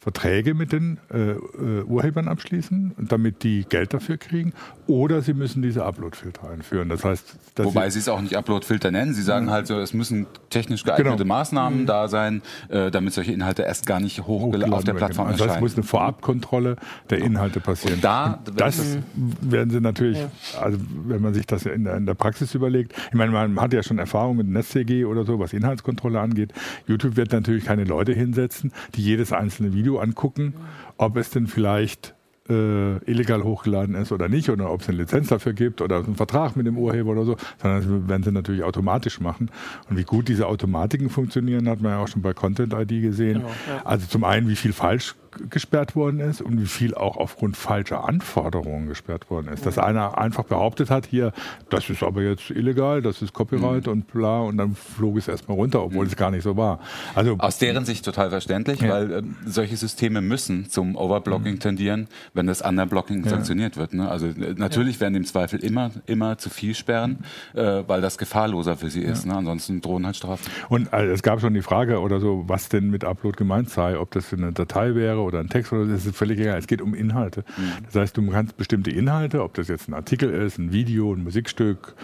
Verträge 0.04 0.54
mit 0.54 0.74
den 0.74 0.98
äh, 1.14 1.32
äh, 1.32 1.84
Urhebern 1.86 2.28
abschließen, 2.28 2.94
damit 2.98 3.44
die 3.44 3.64
Geld 3.64 3.94
dafür 3.94 4.18
kriegen, 4.18 4.52
oder 4.86 5.22
sie 5.22 5.34
müssen 5.34 5.62
diese 5.62 5.86
Uploadfilter 5.86 6.50
einführen. 6.50 6.90
Das 6.90 7.06
heißt, 7.06 7.38
wobei 7.56 7.90
sie 7.90 8.00
es 8.00 8.10
auch 8.10 8.20
nicht 8.20 8.36
Uploadfilter 8.36 8.92
nennen. 8.92 9.14
Sie 9.14 9.22
sagen 9.22 9.50
halt 9.50 9.66
so, 9.68 9.80
es 9.80 9.94
müssen 9.94 10.28
technisch 10.50 10.84
geeignete 10.84 11.24
genau. 11.24 11.36
Maßnahmen 11.36 11.82
mhm. 11.82 11.86
da 11.86 12.10
sein, 12.10 12.42
äh, 12.68 12.92
damit 12.92 13.14
solche 13.14 13.32
Inhalte 13.32 13.62
erst 13.62 13.86
gar 13.86 14.02
nicht 14.02 14.28
hochgeladen 14.28 14.74
auf 14.74 14.84
der 14.84 14.94
Plattform 14.94 15.28
genau. 15.28 15.36
erscheinen. 15.36 15.50
Also 15.52 15.66
es 15.66 15.72
muss 15.72 15.76
eine 15.76 15.84
Vorabkontrolle 15.84 16.76
der 17.10 17.20
Inhalte 17.20 17.62
passieren. 17.62 17.96
Und 17.96 18.04
da, 18.04 18.40
das 18.58 18.98
werden 19.40 19.70
sie 19.70 19.80
natürlich, 19.80 20.18
also 20.60 20.78
wenn 21.08 21.22
man 21.22 21.34
sich 21.34 21.48
das 21.48 21.66
in 21.66 21.86
der, 21.86 21.96
in 21.96 22.06
der, 22.06 22.14
Praxis 22.14 22.54
überlegt, 22.56 22.94
ich 23.08 23.14
meine, 23.14 23.32
man 23.32 23.60
hat 23.62 23.72
ja 23.72 23.84
schon 23.84 24.00
Erfahrung 24.00 24.36
mit 24.36 24.48
NetzDG 24.48 25.06
oder 25.06 25.24
so, 25.24 25.40
was 25.40 25.54
Inhaltskontrolle 25.54 26.20
angeht. 26.20 26.52
YouTube 26.88 27.16
wird 27.16 27.32
natürlich 27.32 27.64
keine 27.64 27.86
Leute 27.86 28.12
hinsetzen, 28.12 28.74
die 28.96 29.02
jedes 29.02 29.32
einzelne 29.32 29.74
Video 29.74 29.93
Video 29.94 30.00
angucken, 30.00 30.54
ob 30.98 31.18
es 31.18 31.30
denn 31.30 31.48
vielleicht 31.48 32.16
äh, 32.50 32.98
illegal 33.10 33.44
hochgeladen 33.44 33.96
ist 33.96 34.12
oder 34.12 34.28
nicht 34.28 34.50
oder 34.50 34.72
ob 34.72 34.82
es 34.82 34.90
eine 34.90 34.98
Lizenz 34.98 35.30
dafür 35.30 35.54
gibt 35.54 35.82
oder 35.82 35.98
einen 35.98 36.16
Vertrag 36.16 36.56
mit 36.56 36.68
dem 36.68 36.78
Urheber 36.78 37.12
oder 37.12 37.26
so, 37.26 37.38
sondern 37.62 37.80
das 37.82 38.10
werden 38.10 38.24
sie 38.24 38.32
natürlich 38.32 38.64
automatisch 38.64 39.22
machen. 39.22 39.50
Und 39.90 39.98
wie 39.98 40.04
gut 40.04 40.28
diese 40.28 40.48
Automatiken 40.48 41.10
funktionieren, 41.10 41.70
hat 41.70 41.82
man 41.82 41.92
ja 41.94 42.00
auch 42.00 42.08
schon 42.08 42.22
bei 42.22 42.34
Content 42.34 42.74
ID 42.74 43.02
gesehen. 43.02 43.40
Genau, 43.40 43.48
ja. 43.48 43.86
Also 43.86 44.08
zum 44.08 44.24
einen, 44.24 44.50
wie 44.50 44.56
viel 44.56 44.74
falsch 44.74 45.16
gesperrt 45.50 45.96
worden 45.96 46.20
ist 46.20 46.42
und 46.42 46.62
wie 46.62 46.66
viel 46.66 46.94
auch 46.94 47.18
aufgrund 47.18 47.58
falscher 47.58 48.08
Anforderungen 48.08 48.88
gesperrt 48.88 49.30
worden 49.30 49.48
ist. 49.48 49.66
Dass 49.66 49.78
einer 49.78 50.18
einfach 50.18 50.44
behauptet 50.44 50.90
hat, 50.90 51.06
hier, 51.06 51.34
das 51.70 51.90
ist 51.90 52.04
aber 52.04 52.22
jetzt 52.22 52.50
illegal, 52.50 53.02
das 53.02 53.22
ist 53.22 53.34
Copyright 53.34 53.88
mhm. 53.88 53.92
und 53.92 54.08
bla, 54.08 54.42
und 54.42 54.58
dann 54.58 54.76
flog 54.76 55.18
es 55.18 55.28
erstmal 55.28 55.58
runter, 55.58 55.84
obwohl 55.84 56.06
mhm. 56.06 56.12
es 56.12 56.16
gar 56.16 56.32
nicht 56.32 56.44
so 56.44 56.58
war. 56.58 56.80
Also, 57.16 57.36
Aus 57.40 57.58
deren 57.58 57.86
Sicht 57.86 58.06
total 58.06 58.30
verständlich, 58.30 58.82
ja. 58.82 58.90
weil 58.90 59.12
äh, 59.12 59.22
solche 59.46 59.78
Systeme 59.78 60.22
müssen 60.22 60.70
zum 60.70 60.96
Overblocking 60.96 61.56
mhm. 61.56 61.60
tendieren, 61.60 62.08
wenn 62.34 62.48
das 62.48 62.62
Underblocking 62.62 63.24
ja. 63.24 63.30
sanktioniert 63.30 63.78
wird. 63.78 63.94
Ne? 63.94 64.10
Also 64.10 64.28
äh, 64.28 64.54
natürlich 64.56 64.96
ja. 64.96 65.02
werden 65.02 65.16
im 65.16 65.26
Zweifel 65.26 65.60
immer, 65.60 65.92
immer 66.06 66.38
zu 66.38 66.50
viel 66.50 66.76
sperren, 66.76 67.20
äh, 67.54 67.84
weil 67.88 68.02
das 68.02 68.18
gefahrloser 68.18 68.78
für 68.78 68.90
sie 68.90 69.02
ist. 69.02 69.26
Ne? 69.26 69.36
Ansonsten 69.36 69.82
drohen 69.82 70.06
halt 70.06 70.16
Strafen. 70.16 70.50
Und 70.70 70.94
also, 70.94 71.12
es 71.12 71.24
gab 71.24 71.42
schon 71.42 71.54
die 71.54 71.62
Frage 71.62 72.00
oder 72.00 72.20
so, 72.20 72.44
was 72.48 72.70
denn 72.70 72.90
mit 72.90 73.04
Upload 73.04 73.38
gemeint 73.38 73.70
sei, 73.70 73.98
ob 73.98 74.12
das 74.12 74.34
eine 74.34 74.52
Datei 74.52 74.96
wäre 74.96 75.23
oder 75.24 75.40
ein 75.40 75.50
Text 75.50 75.74
oder 75.74 75.86
das 75.86 76.06
ist 76.06 76.16
völlig 76.16 76.40
egal. 76.40 76.58
Es 76.58 76.68
geht 76.68 76.82
um 76.82 76.94
Inhalte. 76.94 77.44
Mhm. 77.58 77.86
Das 77.86 77.96
heißt, 77.96 78.18
du 78.18 78.30
kannst 78.30 78.58
bestimmte 78.58 78.92
Inhalte, 78.92 79.44
ob 79.44 79.54
das 79.54 79.68
jetzt 79.68 79.88
ein 79.88 79.94
Artikel 79.94 80.30
ist, 80.30 80.58
ein 80.58 80.72
Video, 80.72 81.14
ein 81.14 81.24
Musikstück, 81.24 81.96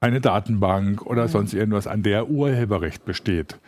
eine 0.00 0.20
Datenbank 0.20 1.04
oder 1.06 1.24
mhm. 1.24 1.28
sonst 1.28 1.54
irgendwas, 1.54 1.86
an 1.86 2.02
der 2.02 2.28
Urheberrecht 2.28 3.04
besteht, 3.04 3.58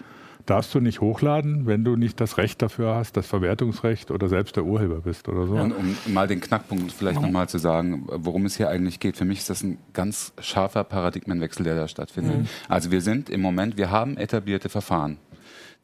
darfst 0.48 0.74
du 0.74 0.80
nicht 0.80 1.00
hochladen, 1.00 1.66
wenn 1.66 1.84
du 1.84 1.96
nicht 1.96 2.20
das 2.20 2.38
Recht 2.38 2.62
dafür 2.62 2.94
hast, 2.94 3.16
das 3.16 3.26
Verwertungsrecht 3.26 4.10
oder 4.10 4.28
selbst 4.28 4.56
der 4.56 4.64
Urheber 4.64 5.00
bist 5.00 5.28
oder 5.28 5.46
so. 5.46 5.56
Ja, 5.56 5.62
um 5.62 5.96
mal 6.06 6.26
den 6.26 6.40
Knackpunkt 6.40 6.90
vielleicht 6.90 7.20
nochmal 7.20 7.48
zu 7.48 7.58
sagen, 7.58 8.06
worum 8.10 8.46
es 8.46 8.56
hier 8.56 8.68
eigentlich 8.68 8.98
geht. 9.00 9.16
Für 9.16 9.24
mich 9.24 9.38
ist 9.38 9.50
das 9.50 9.62
ein 9.62 9.78
ganz 9.92 10.32
scharfer 10.40 10.84
Paradigmenwechsel, 10.84 11.64
der 11.64 11.74
da 11.74 11.88
stattfindet. 11.88 12.38
Mhm. 12.38 12.46
Also 12.68 12.90
wir 12.90 13.02
sind 13.02 13.28
im 13.28 13.42
Moment, 13.42 13.76
wir 13.76 13.90
haben 13.90 14.16
etablierte 14.16 14.68
Verfahren. 14.68 15.18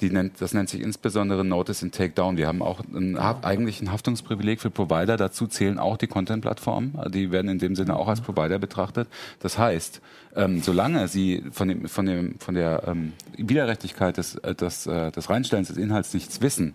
Die 0.01 0.11
nennt, 0.11 0.41
das 0.41 0.55
nennt 0.55 0.69
sich 0.69 0.81
insbesondere 0.81 1.45
Notice 1.45 1.85
and 1.85 1.95
Takedown. 1.95 2.37
Wir 2.37 2.49
haben 2.49 2.63
auch 2.63 2.81
ein, 2.81 3.17
eigentlich 3.17 3.81
ein 3.81 3.93
Haftungsprivileg 3.93 4.61
für 4.61 4.71
Provider. 4.71 5.17
Dazu 5.17 5.47
zählen 5.47 5.79
auch 5.79 5.97
die 5.97 6.09
Content-Plattformen. 6.09 6.99
Die 7.09 7.31
werden 7.31 7.49
in 7.49 7.59
dem 7.61 7.77
Sinne 7.77 7.97
auch 7.97 8.09
als 8.09 8.21
Provider 8.21 8.59
betrachtet. 8.59 9.09
Das 9.39 9.57
heißt, 9.57 10.01
ähm, 10.35 10.61
solange 10.63 11.07
sie 11.07 11.45
von, 11.53 11.69
dem, 11.69 11.89
von, 11.89 12.07
dem, 12.07 12.39
von 12.41 12.57
der 12.57 12.83
ähm, 12.89 13.13
Widerrechtlichkeit 13.37 14.17
des, 14.17 14.35
äh, 14.37 14.55
des, 14.55 14.87
äh, 14.87 15.13
des 15.13 15.31
Reinstellens 15.31 15.69
des 15.69 15.77
Inhalts 15.77 16.13
nichts 16.13 16.41
wissen, 16.41 16.75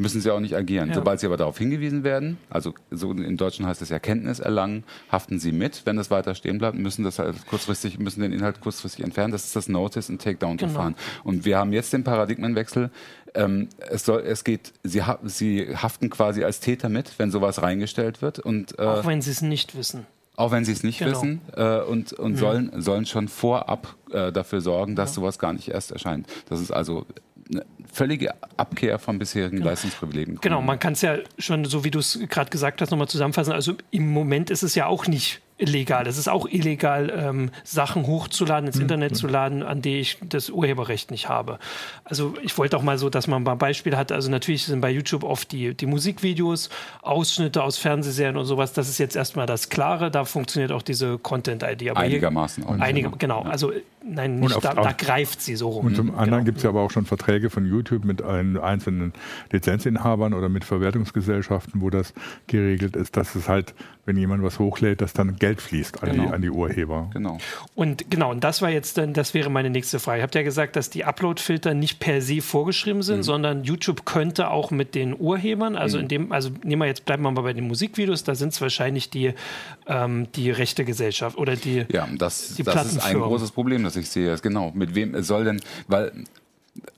müssen 0.00 0.20
sie 0.20 0.30
auch 0.30 0.40
nicht 0.40 0.56
agieren. 0.56 0.88
Ja. 0.88 0.94
Sobald 0.94 1.20
sie 1.20 1.26
aber 1.26 1.36
darauf 1.36 1.58
hingewiesen 1.58 2.02
werden, 2.04 2.38
also 2.48 2.74
so 2.90 3.12
in 3.12 3.36
Deutschen 3.36 3.66
heißt 3.66 3.82
es 3.82 3.90
Erkenntnis 3.90 4.40
erlangen, 4.40 4.84
haften 5.12 5.38
sie 5.38 5.52
mit. 5.52 5.82
Wenn 5.84 5.96
das 5.96 6.10
weiter 6.10 6.34
stehen 6.34 6.58
bleibt, 6.58 6.76
müssen 6.76 7.04
das 7.04 7.18
halt 7.18 7.46
kurzfristig, 7.46 7.98
müssen 7.98 8.22
den 8.22 8.32
Inhalt 8.32 8.60
kurzfristig 8.60 9.04
entfernen. 9.04 9.32
Das 9.32 9.44
ist 9.44 9.54
das 9.54 9.68
Notice 9.68 10.08
und 10.10 10.22
Takedown-Verfahren. 10.22 10.94
Genau. 10.94 11.28
Und 11.28 11.44
wir 11.44 11.58
haben 11.58 11.72
jetzt 11.72 11.92
den 11.92 12.02
Paradigmenwechsel. 12.02 12.90
Ähm, 13.34 13.68
es 13.78 14.04
soll, 14.04 14.22
es 14.22 14.42
geht, 14.42 14.72
sie, 14.82 15.02
ha 15.02 15.18
sie 15.22 15.76
haften 15.76 16.10
quasi 16.10 16.42
als 16.44 16.60
Täter 16.60 16.88
mit, 16.88 17.18
wenn 17.18 17.30
sowas 17.30 17.62
reingestellt 17.62 18.22
wird. 18.22 18.38
Und, 18.38 18.78
äh, 18.78 18.82
auch 18.82 19.06
wenn 19.06 19.22
sie 19.22 19.30
es 19.30 19.42
nicht 19.42 19.76
wissen. 19.76 20.06
Auch 20.36 20.50
wenn 20.52 20.64
sie 20.64 20.72
es 20.72 20.82
nicht 20.82 20.98
genau. 20.98 21.10
wissen 21.10 21.42
äh, 21.54 21.80
und, 21.80 22.14
und 22.14 22.32
mhm. 22.32 22.36
sollen, 22.36 22.72
sollen 22.80 23.04
schon 23.04 23.28
vorab 23.28 23.94
äh, 24.10 24.32
dafür 24.32 24.62
sorgen, 24.62 24.96
dass 24.96 25.10
ja. 25.10 25.14
sowas 25.16 25.38
gar 25.38 25.52
nicht 25.52 25.68
erst 25.68 25.92
erscheint. 25.92 26.26
Das 26.48 26.60
ist 26.60 26.70
also 26.70 27.04
eine 27.50 27.64
völlige 27.92 28.34
Abkehr 28.56 28.98
von 28.98 29.18
bisherigen 29.18 29.56
genau. 29.56 29.70
Leistungsprivilegien. 29.70 30.38
Genau, 30.40 30.62
man 30.62 30.78
kann 30.78 30.92
es 30.92 31.02
ja 31.02 31.18
schon, 31.38 31.64
so 31.64 31.84
wie 31.84 31.90
du 31.90 31.98
es 31.98 32.18
gerade 32.28 32.50
gesagt 32.50 32.80
hast, 32.80 32.90
nochmal 32.90 33.08
zusammenfassen. 33.08 33.52
Also 33.52 33.74
im 33.90 34.12
Moment 34.12 34.50
ist 34.50 34.62
es 34.62 34.74
ja 34.74 34.86
auch 34.86 35.06
nicht 35.06 35.40
illegal. 35.60 36.06
Es 36.06 36.16
ist 36.16 36.28
auch 36.28 36.48
illegal, 36.48 37.12
ähm, 37.14 37.50
Sachen 37.64 38.06
hochzuladen, 38.06 38.66
ins 38.66 38.76
mhm. 38.76 38.82
Internet 38.82 39.16
zu 39.16 39.26
laden, 39.26 39.62
an 39.62 39.82
die 39.82 40.00
ich 40.00 40.18
das 40.26 40.50
Urheberrecht 40.50 41.10
nicht 41.10 41.28
habe. 41.28 41.58
Also 42.04 42.34
ich 42.42 42.56
wollte 42.56 42.76
auch 42.76 42.82
mal 42.82 42.98
so, 42.98 43.10
dass 43.10 43.26
man 43.26 43.42
mal 43.42 43.54
Beispiele 43.54 43.96
hat. 43.96 44.10
Also 44.10 44.30
natürlich 44.30 44.64
sind 44.64 44.80
bei 44.80 44.90
YouTube 44.90 45.22
oft 45.22 45.52
die, 45.52 45.74
die 45.74 45.86
Musikvideos, 45.86 46.70
Ausschnitte 47.02 47.62
aus 47.62 47.78
Fernsehserien 47.78 48.36
und 48.36 48.46
sowas. 48.46 48.72
Das 48.72 48.88
ist 48.88 48.98
jetzt 48.98 49.16
erstmal 49.16 49.46
das 49.46 49.68
Klare. 49.68 50.10
Da 50.10 50.24
funktioniert 50.24 50.72
auch 50.72 50.82
diese 50.82 51.18
Content-ID. 51.18 51.96
Einigermaßen. 51.96 52.66
Hier, 52.66 52.80
einige, 52.80 53.10
genau. 53.10 53.44
Ja. 53.44 53.50
Also 53.50 53.72
nein, 54.04 54.40
nicht 54.40 54.54
auf, 54.54 54.62
da, 54.62 54.74
da, 54.74 54.92
greift 54.92 55.40
sie 55.42 55.56
so 55.56 55.68
rum. 55.68 55.86
Und 55.86 55.96
zum 55.96 56.08
genau. 56.08 56.18
anderen 56.18 56.44
gibt 56.44 56.58
es 56.58 56.64
ja 56.64 56.70
aber 56.70 56.80
auch 56.80 56.90
schon 56.90 57.06
Verträge 57.06 57.50
von 57.50 57.66
YouTube 57.66 58.04
mit 58.04 58.22
einzelnen 58.22 59.12
Lizenzinhabern 59.52 60.34
oder 60.34 60.48
mit 60.48 60.64
Verwertungsgesellschaften, 60.64 61.80
wo 61.80 61.90
das 61.90 62.14
geregelt 62.46 62.96
ist, 62.96 63.16
dass 63.16 63.34
es 63.34 63.48
halt, 63.48 63.74
wenn 64.06 64.16
jemand 64.16 64.42
was 64.42 64.58
hochlädt, 64.58 65.00
dass 65.00 65.12
dann 65.12 65.36
Geld 65.36 65.60
fließt 65.60 66.02
an, 66.02 66.10
genau. 66.12 66.24
die, 66.24 66.32
an 66.32 66.42
die 66.42 66.50
Urheber. 66.50 67.10
Genau. 67.12 67.38
Und 67.74 68.10
genau, 68.10 68.30
und 68.30 68.44
das 68.44 68.62
war 68.62 68.70
jetzt 68.70 68.98
dann, 68.98 69.12
das 69.12 69.34
wäre 69.34 69.50
meine 69.50 69.70
nächste 69.70 69.98
Frage. 69.98 70.20
Ihr 70.20 70.22
habt 70.22 70.34
ja 70.34 70.42
gesagt, 70.42 70.76
dass 70.76 70.90
die 70.90 71.04
Upload-Filter 71.04 71.74
nicht 71.74 72.00
per 72.00 72.22
se 72.22 72.40
vorgeschrieben 72.40 73.02
sind, 73.02 73.18
mhm. 73.18 73.22
sondern 73.22 73.64
YouTube 73.64 74.04
könnte 74.04 74.50
auch 74.50 74.70
mit 74.70 74.94
den 74.94 75.18
Urhebern, 75.18 75.76
also 75.76 75.98
mhm. 75.98 76.02
in 76.02 76.08
dem, 76.08 76.32
also 76.32 76.50
nehmen 76.64 76.82
wir 76.82 76.86
jetzt, 76.86 77.04
bleiben 77.04 77.22
wir 77.22 77.30
mal 77.30 77.42
bei 77.42 77.52
den 77.52 77.66
Musikvideos, 77.66 78.24
da 78.24 78.34
sind 78.34 78.52
es 78.52 78.60
wahrscheinlich 78.60 79.10
die, 79.10 79.34
ähm, 79.86 80.28
die 80.34 80.50
rechte 80.50 80.84
Gesellschaft 80.84 81.36
oder 81.36 81.56
die. 81.56 81.84
Ja, 81.92 82.08
das, 82.16 82.54
die 82.54 82.62
das 82.62 82.86
ist 82.86 83.04
ein 83.04 83.18
großes 83.18 83.50
Problem, 83.50 83.82
das 83.94 84.02
ich 84.04 84.10
sehe. 84.10 84.36
Genau. 84.38 84.72
Mit 84.74 84.94
wem 84.94 85.20
soll 85.22 85.44
denn, 85.44 85.60
weil 85.88 86.12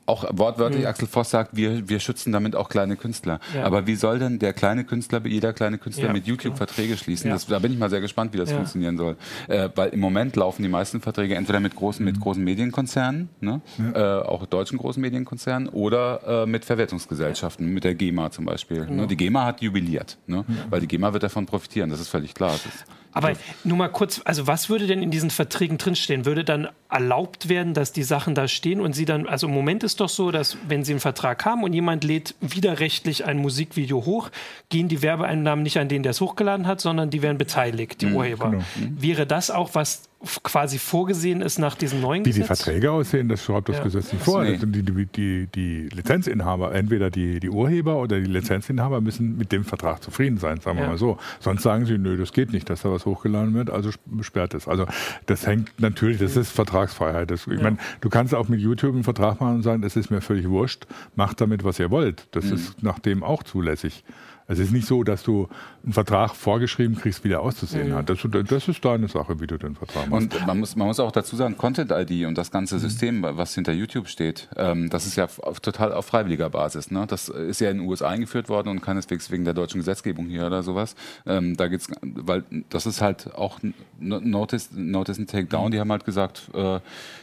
auch 0.05 0.25
wortwörtlich 0.33 0.83
mhm. 0.83 0.89
Axel 0.89 1.09
Voss 1.09 1.31
sagt, 1.31 1.57
wir, 1.57 1.89
wir 1.89 2.01
schützen 2.01 2.33
damit 2.33 2.57
auch 2.57 2.69
kleine 2.69 2.97
Künstler. 2.97 3.41
Ja. 3.55 3.65
Aber 3.65 3.87
wie 3.87 3.95
soll 3.95 4.19
denn 4.19 4.39
der 4.39 4.53
kleine 4.53 4.85
Künstler, 4.85 5.25
jeder 5.25 5.53
kleine 5.53 5.79
Künstler 5.79 6.09
ja, 6.09 6.13
mit 6.13 6.27
YouTube 6.27 6.55
genau. 6.55 6.57
Verträge 6.57 6.97
schließen? 6.97 7.29
Ja. 7.29 7.35
Das, 7.35 7.47
da 7.47 7.59
bin 7.59 7.73
ich 7.73 7.79
mal 7.79 7.89
sehr 7.89 8.01
gespannt, 8.01 8.33
wie 8.35 8.39
das 8.39 8.53
funktionieren 8.53 8.97
soll. 8.97 9.17
Äh, 9.49 9.71
weil 9.75 9.91
im 9.91 10.01
Moment 10.01 10.37
laufen 10.37 10.63
die 10.63 10.69
meisten 10.69 11.01
Verträge 11.01 11.37
entweder 11.37 11.61
mit 11.61 11.75
großen, 11.75 12.05
mit 12.05 12.17
mhm. 12.17 12.21
großen 12.21 12.45
Medienkonzernen, 12.45 13.29
ne? 13.41 13.61
äh, 13.95 14.01
auch 14.01 14.45
deutschen 14.47 14.79
großen 14.79 15.01
Medienkonzernen, 15.01 15.69
oder 15.69 16.43
äh, 16.43 16.47
mit 16.47 16.65
Verwertungsgesellschaften, 16.65 17.67
mit 17.73 17.85
der 17.85 17.95
GEMA 17.95 18.31
zum 18.31 18.45
Beispiel. 18.45 18.81
Ne? 18.81 18.87
Genau. 18.87 19.07
Die 19.07 19.17
GEMA 19.17 19.45
hat 19.45 19.63
jubiliert, 19.63 20.19
ne? 20.27 20.45
weil 20.69 20.81
die 20.81 20.89
GEMA 20.89 21.13
wird 21.13 21.23
davon 21.23 21.47
profitieren, 21.47 21.91
das 21.91 22.01
ist 22.01 22.09
völlig 22.09 22.35
klar. 22.35 22.53
Das 22.53 22.85
aber 23.13 23.33
nur 23.65 23.77
mal 23.77 23.89
kurz, 23.89 24.21
also 24.25 24.47
was 24.47 24.69
würde 24.69 24.87
denn 24.87 25.03
in 25.03 25.11
diesen 25.11 25.31
Verträgen 25.31 25.79
drinstehen? 25.79 26.25
Würde 26.25 26.45
dann 26.45 26.69
erlaubt 26.91 27.49
werden, 27.49 27.75
dass 27.75 27.93
die 27.93 28.03
Sachen 28.03 28.35
da 28.35 28.49
stehen 28.49 28.81
und 28.81 28.95
sie 28.95 29.05
dann, 29.05 29.27
also 29.27 29.47
im 29.47 29.55
Moment 29.55 29.85
ist 29.85 30.01
doch 30.01 30.09
so, 30.09 30.31
dass 30.31 30.57
wenn 30.69 30.85
sie 30.85 30.93
einen 30.93 31.01
Vertrag 31.01 31.45
haben 31.45 31.63
und 31.63 31.73
jemand 31.73 32.05
lädt 32.05 32.35
widerrechtlich 32.41 33.25
ein 33.25 33.39
Musikvideo 33.39 34.05
hoch, 34.05 34.31
gehen 34.69 34.89
die 34.89 35.03
Werbeeinnahmen 35.03 35.63
nicht 35.63 35.79
an 35.79 35.89
den, 35.89 36.03
der 36.03 36.11
es 36.11 36.21
hochgeladen 36.21 36.67
hat, 36.67 36.81
sondern 36.81 37.11
die 37.11 37.23
werden 37.23 37.39
beteiligt, 37.39 38.01
die 38.01 38.07
mhm, 38.07 38.17
Urheber. 38.17 38.51
Genau. 38.51 38.65
Mhm. 38.77 39.03
Wäre 39.03 39.27
das 39.27 39.51
auch 39.51 39.75
was 39.75 40.09
quasi 40.43 40.79
vorgesehen 40.79 41.41
ist 41.41 41.59
nach 41.59 41.75
diesem 41.75 42.01
neuen 42.01 42.25
Wie 42.25 42.31
Gesetz? 42.31 42.51
Wie 42.51 42.55
die 42.55 42.63
Verträge 42.63 42.93
aussehen, 42.93 43.29
das 43.29 43.45
schreibt 43.45 43.69
das 43.69 43.79
ja. 43.79 43.83
Gesetz 43.83 44.13
nicht 44.13 44.25
vor. 44.25 44.45
Nee. 44.45 44.57
Die, 44.57 44.83
die, 44.83 45.07
die, 45.07 45.47
die, 45.47 45.89
Lizenzinhaber, 45.89 46.75
entweder 46.75 47.11
die, 47.11 47.41
die 47.41 47.51
Urheber 47.51 47.97
oder 47.97 48.21
die 48.21 48.27
Lizenzinhaber 48.27 49.01
müssen 49.01 49.37
mit 49.37 49.53
dem 49.53 49.65
Vertrag 49.65 50.03
zufrieden 50.03 50.39
sein, 50.39 50.61
sagen 50.61 50.79
wir 50.79 50.85
ja. 50.85 50.91
mal 50.91 50.99
so. 50.99 51.19
Sonst 51.41 51.63
sagen 51.63 51.87
sie, 51.87 51.99
nö, 51.99 52.17
das 52.17 52.33
geht 52.33 52.53
nicht, 52.53 52.71
dass 52.71 52.83
da 52.83 52.91
was 52.91 53.05
hochgeladen 53.05 53.55
wird, 53.55 53.71
also 53.71 53.91
sperrt 54.21 54.55
es. 54.55 54.69
Also 54.69 54.87
das 55.27 55.47
hängt 55.47 55.81
natürlich, 55.81 56.19
das 56.19 56.37
ist 56.37 56.53
Vertragsfreiheit. 56.53 57.31
Das, 57.31 57.47
ich 57.47 57.55
ja. 57.55 57.63
meine, 57.63 57.79
du 58.01 58.09
kannst 58.09 58.35
auch 58.35 58.49
mit 58.49 58.61
YouTube 58.61 58.95
einen 58.95 59.05
Vertrag 59.05 59.41
machen 59.41 59.57
und 59.57 59.63
sagen, 59.63 59.83
das 59.83 59.97
ist 59.97 60.11
mir 60.11 60.21
völlig 60.21 60.49
wurscht, 60.49 60.87
macht 61.17 61.41
damit, 61.41 61.65
was 61.65 61.79
ihr 61.79 61.91
wollt. 61.91 62.29
Das 62.31 62.45
mhm. 62.45 62.55
ist 62.55 62.83
nach 62.83 62.99
dem 62.99 63.25
auch 63.25 63.43
zulässig. 63.43 64.05
Es 64.49 64.59
ist 64.59 64.73
nicht 64.73 64.87
so, 64.87 65.03
dass 65.05 65.23
du 65.23 65.49
einen 65.85 65.93
Vertrag 65.93 66.35
vorgeschrieben 66.35 66.97
kriegst, 66.97 67.25
wie 67.25 67.29
der 67.29 67.41
auszusehen 67.41 67.91
mhm. 67.91 67.95
hat. 67.95 68.09
Das, 68.09 68.19
das, 68.49 68.69
ist 68.69 68.85
deine 68.85 69.09
Sache, 69.09 69.41
wie 69.41 69.47
du 69.47 69.59
den 69.59 69.75
Vertrag 69.75 70.09
machst. 70.09 70.35
Und 70.35 70.47
man 70.47 70.59
muss, 70.61 70.77
man 70.77 70.87
muss 70.87 71.01
auch 71.01 71.13
dazu 71.13 71.37
sagen, 71.37 71.57
Content-ID 71.57 72.27
und 72.27 72.37
das 72.37 72.51
ganze 72.51 72.77
mhm. 72.77 72.81
System, 72.81 73.23
was 73.23 73.55
hinter 73.55 73.73
YouTube 73.73 74.09
steht, 74.09 74.49
ähm, 74.57 74.91
das 74.91 75.07
ist 75.07 75.17
ja 75.17 75.29
auf, 75.43 75.61
total 75.61 75.93
auf 75.93 76.07
freiwilliger 76.07 76.51
Basis. 76.51 76.91
Ne? 76.91 77.07
Das 77.07 77.29
ist 77.29 77.61
ja 77.61 77.71
in 77.71 77.79
den 77.79 77.89
USA 77.89 78.09
eingeführt 78.09 78.49
worden 78.49 78.69
und 78.69 78.81
keineswegs 78.81 79.31
wegen 79.31 79.45
der 79.45 79.55
deutschen 79.55 79.79
Gesetzgebung 79.79 80.27
hier 80.27 80.47
oder 80.47 80.63
sowas. 80.63 80.95
Ähm, 81.27 81.57
da 81.57 81.69
geht's, 81.69 81.89
weil 82.03 82.45
das 82.71 82.87
ist 82.87 83.01
halt 83.01 83.35
auch 83.35 83.61
Notice, 83.99 84.71
Notice 84.73 85.19
and 85.19 85.31
Takedown, 85.31 85.71
die 85.71 85.81
haben 85.81 85.91
halt 85.91 86.05
gesagt, 86.05 86.51
äh, 86.55 86.81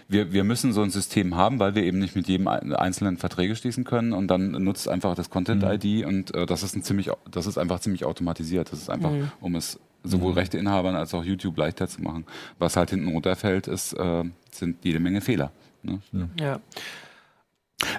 wir, 0.08 0.34
wir 0.34 0.44
müssen 0.44 0.74
so 0.74 0.82
ein 0.82 0.90
System 0.90 1.36
haben, 1.36 1.60
weil 1.60 1.76
wir 1.76 1.84
eben 1.84 2.00
nicht 2.00 2.16
mit 2.16 2.28
jedem 2.28 2.48
einzelnen 2.48 3.18
Verträge 3.18 3.56
schließen 3.56 3.84
können 3.84 4.14
und 4.14 4.28
dann 4.28 4.52
nutzt 4.52 4.90
einfach 4.90 5.16
das 5.16 5.30
Content-ID 5.30 6.04
mhm. 6.04 6.08
und 6.08 6.36
äh, 6.36 6.46
das 6.46 6.64
ist 6.64 6.76
ein 6.76 6.84
ziemlich, 6.84 7.09
das 7.30 7.46
ist 7.46 7.58
einfach 7.58 7.80
ziemlich 7.80 8.06
automatisiert. 8.06 8.72
Das 8.72 8.80
ist 8.80 8.90
einfach, 8.90 9.12
mhm. 9.12 9.32
um 9.42 9.56
es 9.56 9.80
sowohl 10.04 10.32
mhm. 10.32 10.38
Rechteinhabern 10.38 10.96
als 10.96 11.14
auch 11.14 11.24
YouTube 11.24 11.58
leichter 11.58 11.88
zu 11.88 12.02
machen. 12.02 12.26
Was 12.58 12.76
halt 12.78 12.90
hinten 12.92 13.10
runterfällt, 13.10 13.68
ist, 13.68 13.94
äh, 13.94 14.24
sind 14.52 14.84
jede 14.84 15.00
Menge 15.00 15.22
Fehler. 15.22 15.52
Ne? 15.84 16.00
ja. 16.12 16.28
ja. 16.40 16.60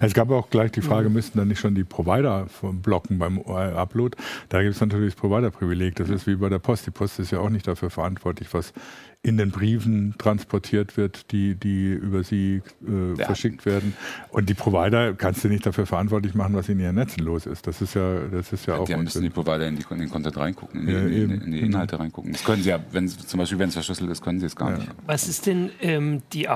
Es 0.01 0.13
gab 0.13 0.31
auch 0.31 0.51
gleich 0.51 0.73
die 0.73 0.83
Frage, 0.83 1.09
mhm. 1.09 1.15
müssten 1.15 1.39
dann 1.39 1.49
nicht 1.49 1.61
schon 1.61 1.75
die 1.75 1.85
Provider 1.85 2.47
blocken 2.83 3.19
beim 3.19 3.39
Upload? 3.41 4.17
Da 4.51 4.63
gibt 4.63 4.75
es 4.75 4.81
natürlich 4.81 5.15
das 5.15 5.21
Provider-Privileg. 5.21 5.97
Das 5.97 6.11
ist 6.11 6.27
wie 6.27 6.37
bei 6.37 6.51
der 6.51 6.59
Post. 6.59 6.87
Die 6.87 6.91
Post 6.91 7.19
ist 7.19 7.31
ja 7.31 7.39
auch 7.39 7.49
nicht 7.49 7.67
dafür 7.67 7.89
verantwortlich, 7.89 8.53
was 8.53 8.75
in 9.23 9.37
den 9.37 9.51
Briefen 9.51 10.15
transportiert 10.17 10.97
wird, 10.97 11.31
die, 11.31 11.55
die 11.55 11.93
über 11.93 12.25
sie 12.25 12.63
äh, 12.87 13.19
ja. 13.19 13.27
verschickt 13.27 13.67
werden. 13.67 13.95
Und 14.31 14.49
die 14.49 14.55
Provider 14.55 15.13
kannst 15.13 15.45
du 15.45 15.49
nicht 15.49 15.67
dafür 15.67 15.85
verantwortlich 15.85 16.35
machen, 16.35 16.55
was 16.55 16.71
in 16.71 16.81
ihren 16.81 16.95
Netzen 16.95 17.23
los 17.25 17.45
ist. 17.45 17.67
Das 17.67 17.83
ist 17.83 17.95
ja, 17.95 18.21
das 18.29 18.51
ist 18.53 18.65
ja, 18.67 18.75
ja 18.75 18.81
auch. 18.81 18.89
Ja, 18.89 18.97
müssen 18.97 19.23
die 19.23 19.29
Provider 19.29 19.69
in, 19.69 19.77
die, 19.77 19.85
in, 19.91 19.99
den 19.99 20.11
Content 20.11 20.37
reingucken, 20.39 20.89
in, 20.89 20.95
ja, 20.95 21.05
die, 21.05 21.23
in, 21.23 21.31
in 21.43 21.51
die, 21.53 21.61
Inhalte 21.61 22.01
reingucken. 22.01 22.33
Das 22.33 22.45
können 22.45 22.63
sie 22.63 22.71
ja, 22.71 22.81
wenn 22.93 23.09
zum 23.09 23.39
Beispiel, 23.39 23.59
wenn 23.59 23.69
es 23.69 23.75
verschlüsselt 23.75 24.11
ist, 24.11 24.23
können 24.23 24.41
sie 24.41 24.47
es 24.47 24.57
gar 24.57 24.71
nicht. 24.71 24.89
Was 25.05 25.29
ist 25.29 25.47
denn 25.47 25.71
ähm, 25.83 26.23
die 26.33 26.49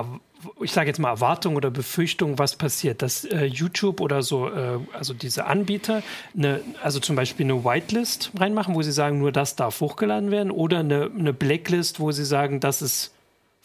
ich 0.61 0.71
sage 0.71 0.87
jetzt 0.87 0.99
mal 0.99 1.09
Erwartung 1.09 1.55
oder 1.55 1.71
Befürchtung, 1.71 2.37
was 2.37 2.55
passiert, 2.55 3.01
dass 3.01 3.25
äh, 3.25 3.45
YouTube 3.45 4.01
oder 4.01 4.21
so, 4.21 4.49
äh, 4.49 4.79
also 4.93 5.13
diese 5.13 5.45
Anbieter, 5.45 6.03
eine, 6.35 6.61
also 6.83 6.99
zum 6.99 7.15
Beispiel 7.15 7.45
eine 7.45 7.63
Whitelist 7.63 8.31
reinmachen, 8.37 8.75
wo 8.75 8.81
sie 8.81 8.91
sagen, 8.91 9.19
nur 9.19 9.31
das 9.31 9.55
darf 9.55 9.81
hochgeladen 9.81 10.31
werden, 10.31 10.51
oder 10.51 10.79
eine, 10.79 11.09
eine 11.17 11.33
Blacklist, 11.33 11.99
wo 11.99 12.11
sie 12.11 12.25
sagen, 12.25 12.59
das 12.59 12.81
ist 12.81 13.14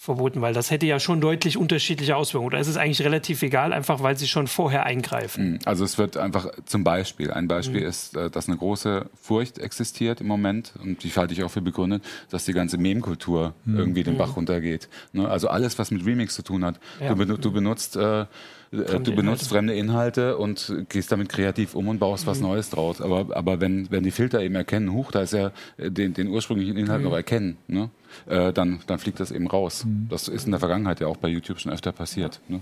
verboten, 0.01 0.41
weil 0.41 0.55
das 0.55 0.71
hätte 0.71 0.87
ja 0.87 0.99
schon 0.99 1.21
deutlich 1.21 1.59
unterschiedliche 1.59 2.17
Auswirkungen. 2.17 2.47
Oder 2.47 2.59
ist 2.59 2.69
es 2.69 2.79
eigentlich 2.79 3.03
relativ 3.03 3.43
egal, 3.43 3.75
einfach 3.75 4.03
weil 4.03 4.17
sie 4.17 4.27
schon 4.27 4.47
vorher 4.47 4.87
eingreifen? 4.87 5.45
Hm, 5.45 5.59
also 5.67 5.85
es 5.85 5.99
wird 5.99 6.17
einfach 6.17 6.49
zum 6.65 6.85
Beispiel, 6.85 7.31
ein 7.31 7.49
Beispiel 7.49 7.83
mhm. 7.83 7.87
ist, 7.87 8.17
äh, 8.17 8.31
dass 8.31 8.49
eine 8.49 8.57
große 8.57 9.11
Furcht 9.21 9.59
existiert 9.59 10.23
im 10.23 10.27
Moment 10.27 10.73
und 10.83 11.05
die 11.05 11.11
halte 11.11 11.35
ich 11.35 11.45
auch 11.45 11.51
für 11.51 11.61
begründet, 11.61 12.03
dass 12.31 12.47
die 12.47 12.55
ganze 12.55 12.79
Meme-Kultur 12.79 13.53
mhm. 13.67 13.77
irgendwie 13.77 14.03
den 14.03 14.17
Bach 14.17 14.29
hm. 14.29 14.35
runtergeht. 14.37 14.89
Ne? 15.13 15.29
Also 15.29 15.49
alles, 15.49 15.79
was 15.79 15.91
mit 15.91 16.07
Remix 16.07 16.35
zu 16.35 16.43
tun 16.43 16.65
hat. 16.65 16.81
Ja. 16.99 17.15
Du, 17.15 17.37
du, 17.37 17.53
benutzt 17.53 17.97
äh, 17.97 18.25
Fremde 18.71 19.11
du 19.11 19.15
benutzt 19.15 19.43
Inhalte. 19.43 19.45
fremde 19.45 19.75
Inhalte 19.75 20.39
und 20.39 20.87
gehst 20.89 21.13
damit 21.13 21.29
kreativ 21.29 21.75
um 21.75 21.89
und 21.89 21.99
baust 21.99 22.25
mhm. 22.25 22.31
was 22.31 22.41
Neues 22.41 22.71
draus. 22.71 23.03
Aber, 23.03 23.37
aber 23.37 23.61
wenn, 23.61 23.91
wenn 23.91 24.03
die 24.03 24.13
Filter 24.13 24.41
eben 24.41 24.55
erkennen, 24.55 24.95
huch, 24.95 25.11
da 25.11 25.21
ist 25.21 25.35
ja 25.35 25.51
äh, 25.77 25.91
den, 25.91 26.15
den 26.15 26.29
ursprünglichen 26.29 26.79
Inhalt 26.79 27.01
mhm. 27.01 27.09
noch 27.09 27.15
erkennen, 27.15 27.59
ne? 27.69 27.91
Äh, 28.27 28.53
dann, 28.53 28.81
dann 28.87 28.99
fliegt 28.99 29.21
das 29.21 29.31
eben 29.31 29.47
raus. 29.47 29.85
Mhm. 29.85 30.09
Das 30.09 30.29
ist 30.29 30.45
in 30.45 30.51
der 30.53 30.61
Vergangenheit 30.61 31.01
ja 31.01 31.07
auch 31.07 31.17
bei 31.17 31.29
YouTube 31.29 31.61
schon 31.61 31.73
öfter 31.73 31.93
passiert. 31.93 32.41
Ne? 32.49 32.61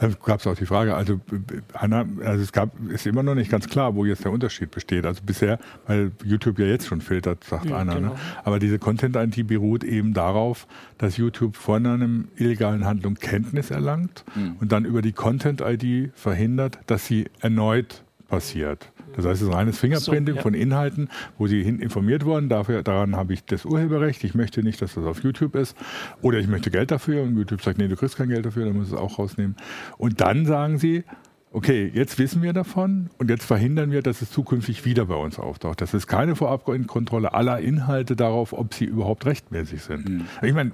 Da 0.00 0.08
gab 0.08 0.40
es 0.40 0.46
auch 0.46 0.54
die 0.54 0.66
Frage, 0.66 0.94
also 0.94 1.20
Hanna, 1.74 2.04
also 2.24 2.42
es 2.42 2.52
gab, 2.52 2.70
ist 2.90 3.06
immer 3.06 3.22
noch 3.22 3.34
nicht 3.34 3.50
ganz 3.50 3.68
klar, 3.68 3.94
wo 3.94 4.04
jetzt 4.04 4.24
der 4.24 4.32
Unterschied 4.32 4.70
besteht. 4.70 5.06
Also 5.06 5.22
bisher, 5.24 5.58
weil 5.86 6.12
YouTube 6.24 6.58
ja 6.58 6.66
jetzt 6.66 6.86
schon 6.86 7.00
filtert, 7.00 7.44
sagt 7.44 7.66
ja, 7.66 7.78
einer. 7.78 7.94
Ne? 7.94 8.00
Genau. 8.00 8.12
Ne? 8.12 8.20
Aber 8.44 8.58
diese 8.58 8.78
Content-ID 8.78 9.46
beruht 9.46 9.84
eben 9.84 10.14
darauf, 10.14 10.66
dass 10.98 11.16
YouTube 11.16 11.56
von 11.56 11.86
einem 11.86 12.28
illegalen 12.36 12.84
Handlung 12.84 13.14
Kenntnis 13.14 13.70
erlangt 13.70 14.24
mhm. 14.34 14.56
und 14.60 14.72
dann 14.72 14.84
über 14.84 15.02
die 15.02 15.12
Content-ID 15.12 16.12
verhindert, 16.14 16.78
dass 16.86 17.06
sie 17.06 17.30
erneut 17.40 18.04
passiert. 18.32 18.90
Das 19.14 19.26
heißt, 19.26 19.42
es 19.42 19.48
ist 19.48 19.54
reines 19.54 19.78
Fingerprinting 19.78 20.36
so, 20.36 20.36
ja. 20.38 20.42
von 20.42 20.54
Inhalten, 20.54 21.10
wo 21.36 21.46
Sie 21.46 21.60
informiert 21.60 22.24
wurden, 22.24 22.48
dafür, 22.48 22.82
daran 22.82 23.14
habe 23.14 23.34
ich 23.34 23.44
das 23.44 23.66
Urheberrecht, 23.66 24.24
ich 24.24 24.34
möchte 24.34 24.62
nicht, 24.62 24.80
dass 24.80 24.94
das 24.94 25.04
auf 25.04 25.22
YouTube 25.22 25.54
ist. 25.54 25.76
Oder 26.22 26.38
ich 26.38 26.48
möchte 26.48 26.70
Geld 26.70 26.90
dafür 26.90 27.22
und 27.22 27.36
YouTube 27.36 27.60
sagt, 27.60 27.76
nee, 27.76 27.88
du 27.88 27.96
kriegst 27.96 28.16
kein 28.16 28.30
Geld 28.30 28.46
dafür, 28.46 28.64
dann 28.64 28.74
muss 28.74 28.88
es 28.88 28.94
auch 28.94 29.18
rausnehmen. 29.18 29.54
Und 29.98 30.22
dann 30.22 30.46
sagen 30.46 30.78
Sie, 30.78 31.04
okay, 31.52 31.90
jetzt 31.92 32.18
wissen 32.18 32.42
wir 32.42 32.52
davon 32.52 33.10
und 33.18 33.28
jetzt 33.28 33.44
verhindern 33.44 33.90
wir, 33.90 34.02
dass 34.02 34.22
es 34.22 34.30
zukünftig 34.30 34.84
wieder 34.84 35.06
bei 35.06 35.14
uns 35.14 35.38
auftaucht. 35.38 35.80
Das 35.80 35.92
ist 35.92 36.06
keine 36.06 36.34
Vorabkontrolle 36.34 37.34
aller 37.34 37.60
Inhalte 37.60 38.16
darauf, 38.16 38.52
ob 38.52 38.72
sie 38.72 38.86
überhaupt 38.86 39.26
rechtmäßig 39.26 39.82
sind. 39.82 40.08
Mhm. 40.08 40.24
Ich 40.42 40.54
meine, 40.54 40.72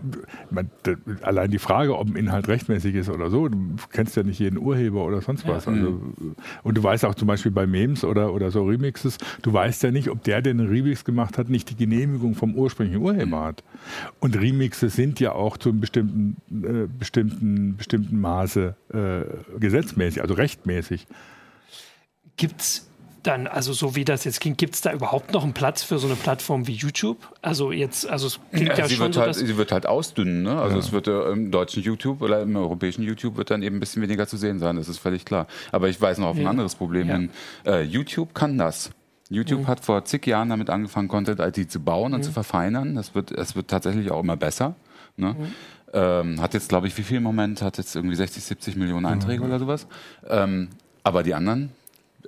allein 1.23 1.51
die 1.51 1.59
Frage, 1.59 1.99
ob 1.99 2.09
ein 2.09 2.17
Inhalt 2.17 2.49
rechtmäßig 2.49 2.95
ist 2.95 3.11
oder 3.11 3.29
so, 3.29 3.49
du 3.49 3.59
kennst 3.91 4.17
ja 4.17 4.23
nicht 4.23 4.39
jeden 4.39 4.59
Urheber 4.59 5.05
oder 5.05 5.21
sonst 5.21 5.47
was. 5.49 5.65
Ja. 5.65 5.73
Also, 5.73 6.01
und 6.63 6.79
du 6.79 6.83
weißt 6.83 7.05
auch 7.05 7.15
zum 7.17 7.27
Beispiel 7.27 7.53
bei 7.53 7.67
Memes 7.67 8.05
oder, 8.05 8.33
oder 8.33 8.51
so 8.51 8.65
Remixes, 8.65 9.19
du 9.43 9.53
weißt 9.53 9.83
ja 9.83 9.91
nicht, 9.91 10.09
ob 10.09 10.23
der, 10.23 10.43
der 10.43 10.53
einen 10.53 10.69
Remix 10.69 11.05
gemacht 11.05 11.39
hat, 11.39 11.49
nicht 11.49 11.71
die 11.71 11.77
Genehmigung 11.77 12.35
vom 12.35 12.55
ursprünglichen 12.55 13.03
Urheber 13.03 13.41
mhm. 13.41 13.45
hat. 13.45 13.65
Und 14.21 14.41
Remixes 14.41 14.95
sind 14.95 15.19
ja 15.19 15.33
auch 15.33 15.57
zu 15.57 15.71
einem 15.71 15.81
bestimmten, 15.81 16.37
äh, 16.51 16.87
bestimmten, 16.87 17.77
bestimmten 17.77 18.21
Maße 18.21 18.77
äh, 18.93 19.59
gesetzmäßig, 19.59 20.23
also 20.23 20.35
rechtmäßig 20.35 20.68
mäßig. 20.69 21.07
Gibt 22.37 22.61
es 22.61 22.89
dann, 23.23 23.47
also 23.47 23.73
so 23.73 23.97
wie 23.97 24.05
das 24.05 24.25
jetzt 24.25 24.41
klingt, 24.41 24.59
gibt 24.59 24.75
es 24.75 24.81
da 24.81 24.93
überhaupt 24.93 25.33
noch 25.33 25.43
einen 25.43 25.53
Platz 25.53 25.83
für 25.83 25.99
so 25.99 26.07
eine 26.07 26.17
Plattform 26.17 26.67
wie 26.67 26.73
YouTube? 26.73 27.19
Also 27.43 27.73
jetzt, 27.73 28.09
also 28.09 28.29
es 28.29 28.41
klingt 28.53 28.71
ja, 28.71 28.79
ja 28.79 28.89
sie 28.89 28.95
schon 28.95 29.07
wird 29.07 29.15
so, 29.15 29.21
halt, 29.21 29.35
Sie 29.35 29.57
wird 29.57 29.73
halt 29.73 29.87
ausdünnen, 29.87 30.43
ne? 30.43 30.61
Also 30.61 30.77
ja. 30.77 30.81
es 30.81 30.93
wird 30.93 31.09
äh, 31.09 31.33
im 31.33 31.51
deutschen 31.51 31.83
YouTube 31.83 32.23
oder 32.23 32.43
im 32.43 32.57
europäischen 32.57 33.03
YouTube 33.03 33.37
wird 33.37 33.51
dann 33.51 33.63
eben 33.63 33.77
ein 33.77 33.81
bisschen 33.81 34.03
weniger 34.03 34.27
zu 34.27 34.37
sehen 34.37 34.59
sein, 34.59 34.77
das 34.77 34.89
ist 34.89 34.99
völlig 34.99 35.25
klar. 35.25 35.47
Aber 35.73 35.89
ich 35.89 36.01
weise 36.01 36.21
noch 36.21 36.29
auf 36.29 36.37
ein 36.37 36.43
ja. 36.43 36.51
anderes 36.51 36.75
Problem 36.75 37.09
hin. 37.09 37.31
Äh, 37.67 37.83
YouTube 37.83 38.35
kann 38.35 38.57
das. 38.57 38.91
YouTube 39.31 39.63
mhm. 39.63 39.67
hat 39.67 39.81
vor 39.81 40.05
zig 40.05 40.27
Jahren 40.27 40.49
damit 40.49 40.71
angefangen, 40.71 41.09
Content-IT 41.09 41.71
zu 41.71 41.81
bauen 41.81 42.15
und 42.15 42.21
mhm. 42.21 42.25
zu 42.25 42.33
verfeinern. 42.33 42.95
Das 42.95 43.15
wird, 43.15 43.31
es 43.31 43.55
wird 43.57 43.69
tatsächlich 43.69 44.11
auch 44.11 44.21
immer 44.21 44.37
besser. 44.37 44.75
Ne? 45.17 45.35
Mhm. 45.39 45.55
Ähm, 45.93 46.41
hat 46.41 46.55
jetzt, 46.55 46.69
glaube 46.69 46.87
ich, 46.87 46.97
wie 46.99 47.03
viel 47.03 47.19
im 47.19 47.23
Moment? 47.23 47.63
Hat 47.63 47.79
jetzt 47.79 47.95
irgendwie 47.97 48.17
60, 48.17 48.43
70 48.43 48.77
Millionen 48.77 49.07
Einträge 49.07 49.43
mhm. 49.43 49.49
oder 49.49 49.59
sowas. 49.59 49.87
Ähm, 50.29 50.69
aber 51.03 51.23
die 51.23 51.35
anderen, 51.35 51.73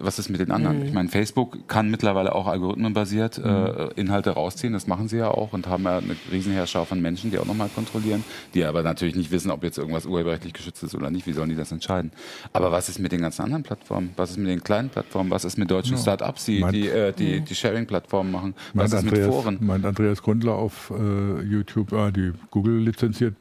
was 0.00 0.18
ist 0.18 0.28
mit 0.28 0.40
den 0.40 0.50
anderen? 0.50 0.80
Mhm. 0.80 0.86
Ich 0.86 0.92
meine, 0.92 1.08
Facebook 1.08 1.68
kann 1.68 1.90
mittlerweile 1.90 2.34
auch 2.34 2.46
algorithmenbasiert 2.46 3.38
äh, 3.38 3.40
mhm. 3.40 3.46
äh, 3.46 4.00
Inhalte 4.00 4.30
rausziehen. 4.30 4.72
Das 4.72 4.86
machen 4.86 5.08
sie 5.08 5.18
ja 5.18 5.28
auch 5.28 5.52
und 5.52 5.66
haben 5.66 5.84
ja 5.84 5.98
eine 5.98 6.16
Riesenherrscher 6.30 6.86
von 6.86 7.00
Menschen, 7.00 7.30
die 7.30 7.38
auch 7.38 7.46
nochmal 7.46 7.68
kontrollieren, 7.68 8.24
die 8.54 8.64
aber 8.64 8.82
natürlich 8.82 9.14
nicht 9.14 9.30
wissen, 9.30 9.50
ob 9.50 9.62
jetzt 9.62 9.78
irgendwas 9.78 10.06
urheberrechtlich 10.06 10.52
geschützt 10.52 10.82
ist 10.82 10.94
oder 10.94 11.10
nicht. 11.10 11.26
Wie 11.26 11.32
sollen 11.32 11.50
die 11.50 11.56
das 11.56 11.72
entscheiden? 11.72 12.12
Aber 12.52 12.72
was 12.72 12.88
ist 12.88 12.98
mit 12.98 13.12
den 13.12 13.20
ganzen 13.20 13.42
anderen 13.42 13.62
Plattformen? 13.62 14.10
Was 14.16 14.30
ist 14.30 14.38
mit 14.38 14.48
den 14.48 14.62
kleinen 14.62 14.88
Plattformen? 14.88 15.30
Was 15.30 15.44
ist 15.44 15.58
mit 15.58 15.70
deutschen 15.70 15.96
ja. 15.96 16.02
Start-ups, 16.02 16.46
die 16.46 16.64
die, 16.72 16.88
äh, 16.88 17.12
die, 17.12 17.40
die 17.40 17.54
Sharing-Plattformen 17.54 18.30
machen? 18.30 18.54
Was 18.74 18.92
ist 18.92 18.98
Andreas, 18.98 19.26
mit 19.26 19.34
Foren? 19.34 19.58
Meint 19.60 19.84
Andreas 19.84 20.22
Grundler 20.22 20.54
auf 20.54 20.90
äh, 20.90 21.42
YouTube, 21.42 21.92
ah, 21.92 22.10
die 22.10 22.32
Google 22.50 22.78
lizenziert 22.78 23.34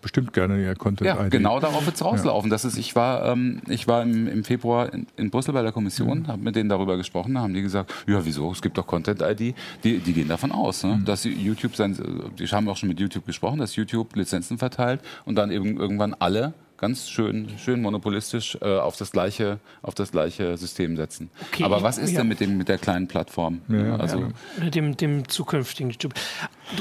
bestimmt 0.00 0.32
gerne 0.32 0.62
ihr 0.62 0.74
Content 0.74 1.06
Ja, 1.06 1.28
genau 1.28 1.60
darauf 1.60 1.84
wird 1.84 1.96
es 1.96 2.04
rauslaufen. 2.04 2.50
Ja. 2.50 2.54
Das 2.54 2.64
ist, 2.64 2.76
ich 2.78 2.94
war, 2.96 3.26
ähm, 3.26 3.60
ich 3.68 3.86
war 3.88 4.02
im, 4.02 4.26
im 4.26 4.44
Februar 4.44 4.92
in, 4.92 5.06
in 5.16 5.30
Brüssel 5.30 5.52
bei 5.52 5.62
der 5.62 5.72
Kommission, 5.72 5.81
mhm. 5.84 6.28
habe 6.28 6.42
mit 6.42 6.56
denen 6.56 6.68
darüber 6.68 6.96
gesprochen, 6.96 7.38
haben 7.38 7.54
die 7.54 7.62
gesagt, 7.62 7.92
ja, 8.06 8.24
wieso? 8.24 8.50
Es 8.52 8.62
gibt 8.62 8.78
doch 8.78 8.86
Content-ID. 8.86 9.54
Die, 9.84 9.98
die 9.98 10.12
gehen 10.12 10.28
davon 10.28 10.52
aus, 10.52 10.84
ne? 10.84 10.96
mhm. 10.96 11.04
dass 11.04 11.24
YouTube 11.24 11.76
sein, 11.76 11.96
die 12.38 12.46
haben 12.46 12.68
auch 12.68 12.76
schon 12.76 12.88
mit 12.88 13.00
YouTube 13.00 13.26
gesprochen, 13.26 13.58
dass 13.58 13.76
YouTube 13.76 14.14
Lizenzen 14.16 14.58
verteilt 14.58 15.00
und 15.24 15.36
dann 15.36 15.50
eben 15.50 15.78
irgendwann 15.78 16.14
alle 16.14 16.54
ganz 16.82 17.08
schön, 17.08 17.48
schön 17.58 17.80
monopolistisch 17.80 18.58
äh, 18.60 18.76
auf, 18.76 18.96
das 18.96 19.12
gleiche, 19.12 19.60
auf 19.82 19.94
das 19.94 20.10
gleiche 20.10 20.56
System 20.56 20.96
setzen. 20.96 21.30
Okay, 21.52 21.62
Aber 21.62 21.80
was 21.82 21.96
ist 21.96 22.10
ja. 22.10 22.18
denn 22.18 22.28
mit, 22.28 22.40
dem, 22.40 22.58
mit 22.58 22.68
der 22.68 22.76
kleinen 22.76 23.06
Plattform? 23.06 23.60
Ja, 23.68 23.96
also, 23.96 24.32
ja. 24.60 24.68
Dem, 24.68 24.96
dem 24.96 25.28
zukünftigen 25.28 25.90
YouTube. 25.90 26.12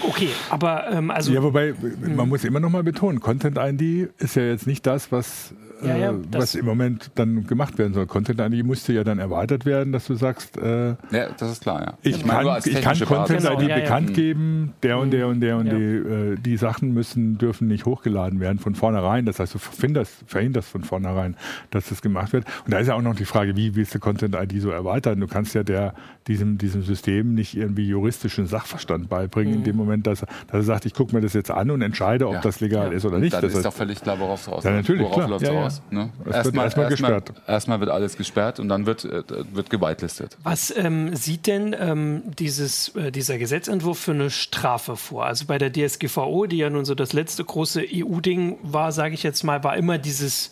Okay, 0.02 0.30
aber 0.50 0.92
ähm, 0.92 1.12
also. 1.12 1.32
Ja, 1.32 1.44
wobei, 1.44 1.76
man 2.00 2.18
hm. 2.18 2.30
muss 2.30 2.44
immer 2.44 2.60
noch 2.60 2.72
mal 2.72 2.82
betonen, 2.82 3.20
Content 3.20 3.60
ID 3.62 4.10
ist 4.18 4.36
ja 4.36 4.42
jetzt 4.42 4.66
nicht 4.66 4.88
das, 4.88 5.12
was 5.12 5.54
ja, 5.84 5.98
ja, 5.98 6.12
äh, 6.12 6.16
was 6.32 6.56
im 6.56 6.66
Moment 6.66 7.12
dann 7.16 7.46
gemacht 7.46 7.78
werden 7.78 7.94
soll. 7.94 8.06
Content 8.06 8.40
ID 8.40 8.66
musste 8.66 8.94
ja 8.94 9.04
dann 9.04 9.20
erweitert 9.20 9.66
werden, 9.66 9.92
dass 9.92 10.08
du 10.08 10.16
sagst, 10.16 10.58
äh, 10.58 10.90
ja, 10.90 11.30
das 11.38 11.52
ist 11.52 11.62
klar, 11.62 11.82
ja. 11.82 11.94
Ich, 12.02 12.26
kann, 12.26 12.60
ich 12.64 12.82
kann 12.82 13.00
Content 13.00 13.44
ID 13.44 13.60
genau, 13.60 13.76
bekannt 13.76 14.10
ja. 14.10 14.16
geben, 14.16 14.74
der 14.84 14.98
und 14.98 15.12
der 15.12 15.28
und 15.28 15.42
der 15.42 15.58
und 15.58 15.66
die, 15.66 15.76
äh, 15.76 16.36
die 16.36 16.58
Sachen 16.58 16.94
müssen, 16.94 17.38
dürfen 17.38 17.68
nicht 17.68 17.86
hochgeladen 17.86 18.40
werden 18.40 18.60
von 18.60 18.76
vornherein. 18.76 19.26
Das 19.26 19.40
heißt, 19.40 19.54
du 19.56 19.60
verhinderst, 19.60 20.24
verhinderst 20.28 20.70
von 20.70 20.84
vornherein, 20.84 21.36
dass 21.72 21.90
das 21.90 22.02
gemacht 22.02 22.34
wird. 22.34 22.46
Und 22.66 22.74
da 22.74 22.80
ist 22.80 22.88
ja 22.88 22.96
auch 22.96 23.02
noch 23.02 23.16
die 23.16 23.26
Frage, 23.26 23.56
wie 23.56 23.76
willst 23.76 23.96
du 23.96 24.00
Content 24.00 24.36
ID 24.36 24.62
so 24.62 24.70
erweitern? 24.70 25.20
Du 25.20 25.28
kannst 25.28 25.56
ja 25.56 25.64
der, 25.64 25.94
diesem, 26.28 26.58
diesem 26.58 26.84
System 26.84 27.34
nicht 27.34 27.56
irgendwie 27.56 27.88
juristischen 27.88 28.48
Sachverstand 28.48 29.10
beibringen, 29.10 29.54
mhm. 29.54 29.60
in 29.60 29.64
dem 29.64 29.76
Moment, 29.76 30.08
dass, 30.08 30.20
dass 30.20 30.30
er 30.52 30.64
sagt, 30.64 30.86
ich 30.86 30.94
gucke 30.94 31.16
mir 31.16 31.22
das 31.22 31.34
jetzt 31.34 31.52
an 31.52 31.72
und 31.72 31.82
entscheide, 31.82 32.28
ob 32.28 32.42
das 32.42 32.60
legal 32.60 32.94
ist 32.94 33.06
oder 33.06 33.20
nicht. 33.20 33.34
Dann 33.34 33.42
das 33.42 33.56
ist 33.56 33.66
doch 33.66 33.74
völlig 33.74 34.02
klar, 34.02 34.20
worauf 34.20 34.42
es 34.42 34.48
rausläuft. 34.48 34.66
Ja, 34.66 34.72
natürlich, 34.72 35.02
worauf 35.04 35.28
läuft 35.28 35.44
es 35.44 35.52
raus? 35.52 35.71
Aus. 35.72 35.82
Ne? 35.90 36.10
Erstmal, 36.32 36.66
erstmal, 36.66 36.90
gesperrt. 36.90 37.34
Erstmal 37.48 37.80
wird 37.80 37.90
alles 37.90 38.18
gesperrt 38.18 38.60
und 38.60 38.70
dann 38.70 38.86
wird, 38.86 39.06
äh, 39.06 39.24
wird 39.54 39.70
gewitelistet. 39.70 40.38
Was 40.44 40.76
ähm, 40.76 41.16
sieht 41.16 41.48
denn 41.48 41.76
ähm, 41.80 42.24
dieses, 42.38 42.96
äh, 42.96 43.12
dieser 43.12 43.38
Gesetzentwurf 43.38 44.00
für 44.00 44.12
eine 44.12 44.30
Strafe 44.30 44.96
vor? 44.96 45.26
Also 45.26 45.46
bei 45.46 45.58
der 45.58 45.72
DSGVO, 45.72 46.46
die 46.46 46.58
ja 46.58 46.70
nun 46.70 46.86
so 46.86 46.96
das 46.96 47.14
letzte 47.14 47.44
große 47.44 47.84
EU-Ding 47.94 48.58
war, 48.64 48.92
sage 48.92 49.14
ich 49.14 49.24
jetzt 49.24 49.44
mal, 49.44 49.64
war 49.64 49.78
immer 49.78 49.98
dieses, 49.98 50.52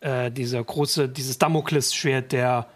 äh, 0.00 0.30
dieser 0.30 0.62
große, 0.62 1.08
dieses 1.08 1.38
Damoklesschwert 1.38 2.32
der 2.32 2.66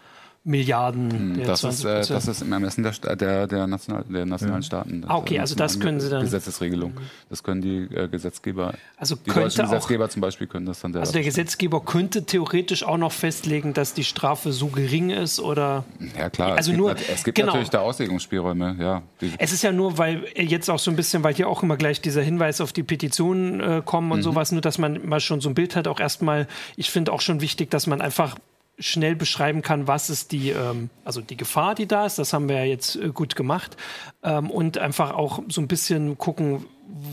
Milliarden. 0.50 1.10
Hm, 1.36 1.44
das, 1.44 1.62
ist, 1.64 1.84
äh, 1.84 2.04
das 2.06 2.26
ist 2.26 2.42
im 2.42 2.52
Ermessen 2.52 2.82
der, 2.82 3.16
der, 3.16 3.46
der, 3.46 3.66
National, 3.66 4.04
der 4.08 4.26
nationalen 4.26 4.62
ja. 4.62 4.66
Staaten. 4.66 5.04
Ah, 5.06 5.16
okay, 5.16 5.38
also 5.38 5.54
das 5.54 5.78
können 5.78 6.00
Sie 6.00 6.10
dann. 6.10 6.22
Gesetzesregelung. 6.22 6.94
Das 7.28 7.42
können 7.42 7.62
die 7.62 7.94
äh, 7.94 8.08
Gesetzgeber. 8.08 8.74
Also 8.96 9.14
die 9.14 9.30
deutschen 9.30 9.64
Gesetzgeber 9.64 10.08
zum 10.10 10.20
Beispiel 10.20 10.48
können 10.48 10.66
das 10.66 10.80
dann. 10.80 10.94
Also 10.96 11.12
der 11.12 11.22
Gesetzgeber 11.22 11.80
könnte 11.80 12.24
theoretisch 12.24 12.82
auch 12.82 12.98
noch 12.98 13.12
festlegen, 13.12 13.72
dass 13.72 13.94
die 13.94 14.04
Strafe 14.04 14.52
so 14.52 14.66
gering 14.66 15.10
ist 15.10 15.38
oder. 15.38 15.84
Ja 16.18 16.28
klar. 16.28 16.56
Also 16.56 16.72
es 16.72 16.76
nur. 16.76 16.94
Gibt, 16.94 17.08
es 17.08 17.24
gibt 17.24 17.36
genau. 17.36 17.46
natürlich 17.48 17.70
da 17.70 17.80
Auslegungsspielräume. 17.80 18.76
Ja. 18.80 19.02
Es 19.38 19.52
ist 19.52 19.62
ja 19.62 19.70
nur, 19.70 19.98
weil 19.98 20.24
jetzt 20.36 20.68
auch 20.68 20.80
so 20.80 20.90
ein 20.90 20.96
bisschen, 20.96 21.22
weil 21.22 21.34
hier 21.34 21.48
auch 21.48 21.62
immer 21.62 21.76
gleich 21.76 22.00
dieser 22.00 22.22
Hinweis 22.22 22.60
auf 22.60 22.72
die 22.72 22.82
Petitionen 22.82 23.60
äh, 23.60 23.82
kommen 23.84 24.10
und 24.10 24.18
mhm. 24.18 24.24
sowas, 24.24 24.50
nur 24.50 24.60
dass 24.60 24.78
man 24.78 25.06
mal 25.06 25.20
schon 25.20 25.40
so 25.40 25.48
ein 25.48 25.54
Bild 25.54 25.76
hat. 25.76 25.86
Auch 25.86 26.00
erstmal. 26.00 26.48
Ich 26.76 26.90
finde 26.90 27.12
auch 27.12 27.20
schon 27.20 27.40
wichtig, 27.40 27.70
dass 27.70 27.86
man 27.86 28.00
einfach 28.00 28.36
schnell 28.80 29.14
beschreiben 29.14 29.62
kann, 29.62 29.86
was 29.86 30.10
ist 30.10 30.32
die, 30.32 30.50
ähm, 30.50 30.90
also 31.04 31.20
die 31.20 31.36
Gefahr, 31.36 31.74
die 31.74 31.86
da 31.86 32.06
ist. 32.06 32.18
Das 32.18 32.32
haben 32.32 32.48
wir 32.48 32.56
ja 32.56 32.64
jetzt 32.64 32.96
äh, 32.96 33.10
gut 33.10 33.36
gemacht. 33.36 33.76
Ähm, 34.22 34.50
und 34.50 34.78
einfach 34.78 35.12
auch 35.12 35.42
so 35.48 35.60
ein 35.60 35.68
bisschen 35.68 36.18
gucken, 36.18 36.64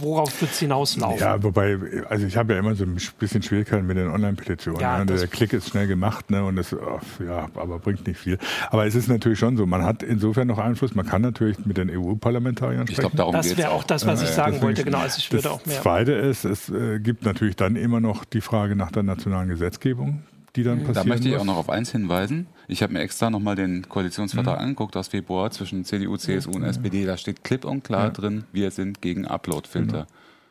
worauf 0.01 0.41
wird 0.41 0.51
es 0.51 0.59
hinauslaufen? 0.59 1.19
Ja, 1.19 1.41
wobei, 1.43 1.77
also 2.09 2.25
ich 2.25 2.35
habe 2.35 2.53
ja 2.53 2.59
immer 2.59 2.75
so 2.75 2.83
ein 2.83 2.97
bisschen 3.19 3.43
Schwierigkeiten 3.43 3.85
mit 3.85 3.97
den 3.97 4.09
Online-Petitionen. 4.09 4.79
Ja, 4.79 4.99
ne? 4.99 5.05
Der 5.05 5.27
Klick 5.27 5.53
ist 5.53 5.69
schnell 5.69 5.87
gemacht, 5.87 6.29
ne? 6.29 6.43
Und 6.43 6.55
das, 6.55 6.73
oh, 6.73 6.99
ja, 7.25 7.47
aber 7.55 7.79
bringt 7.79 8.07
nicht 8.07 8.19
viel. 8.19 8.37
Aber 8.69 8.85
es 8.85 8.95
ist 8.95 9.07
natürlich 9.07 9.39
schon 9.39 9.57
so, 9.57 9.65
man 9.65 9.83
hat 9.83 10.03
insofern 10.03 10.47
noch 10.47 10.57
Einfluss. 10.57 10.95
Man 10.95 11.05
kann 11.05 11.21
natürlich 11.21 11.63
mit 11.65 11.77
den 11.77 11.89
EU-Parlamentariern 11.89 12.87
sprechen. 12.87 12.91
Ich 12.91 12.99
glaube, 12.99 13.17
darum 13.17 13.33
Das 13.33 13.57
wäre 13.57 13.71
auch 13.71 13.83
das, 13.83 14.05
was 14.05 14.21
ich 14.21 14.29
sagen 14.29 14.53
Deswegen, 14.53 14.65
wollte. 14.65 14.83
Genau, 14.83 14.99
also 14.99 15.17
ich 15.19 15.31
würde 15.31 15.51
auch 15.51 15.65
mehr. 15.65 15.75
Das 15.75 15.83
Zweite 15.83 16.13
ist, 16.13 16.45
es 16.45 16.69
äh, 16.69 16.99
gibt 16.99 17.23
natürlich 17.23 17.55
dann 17.55 17.75
immer 17.75 17.99
noch 17.99 18.25
die 18.25 18.41
Frage 18.41 18.75
nach 18.75 18.91
der 18.91 19.03
nationalen 19.03 19.49
Gesetzgebung 19.49 20.23
die 20.57 20.63
dann 20.63 20.79
passieren 20.79 20.95
Da 20.95 21.03
möchte 21.05 21.29
ich 21.29 21.35
auch 21.37 21.45
noch 21.45 21.55
auf 21.55 21.69
eins 21.69 21.91
hinweisen. 21.91 22.47
Ich 22.67 22.83
habe 22.83 22.93
mir 22.93 22.99
extra 22.99 23.29
nochmal 23.29 23.55
den 23.55 23.87
Koalitionsvertrag 23.87 24.57
mhm. 24.57 24.63
angeguckt 24.63 24.97
aus 24.97 25.07
Februar 25.07 25.51
zwischen 25.51 25.85
CDU, 25.85 26.17
CSU 26.17 26.51
und 26.51 26.63
SPD. 26.63 27.05
Da 27.05 27.15
steht 27.15 27.43
klipp 27.43 27.63
und 27.63 27.83
klar 27.83 28.05
ja. 28.05 28.09
drin, 28.09 28.43
wir 28.51 28.71
sind 28.71 29.01
gegen 29.01 29.25
Uploadfilter. 29.25 30.07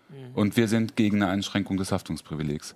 Genau. 0.08 0.30
Und 0.34 0.56
wir 0.56 0.68
sind 0.68 0.96
gegen 0.96 1.22
eine 1.22 1.32
Einschränkung 1.32 1.76
des 1.76 1.92
Haftungsprivilegs. 1.92 2.74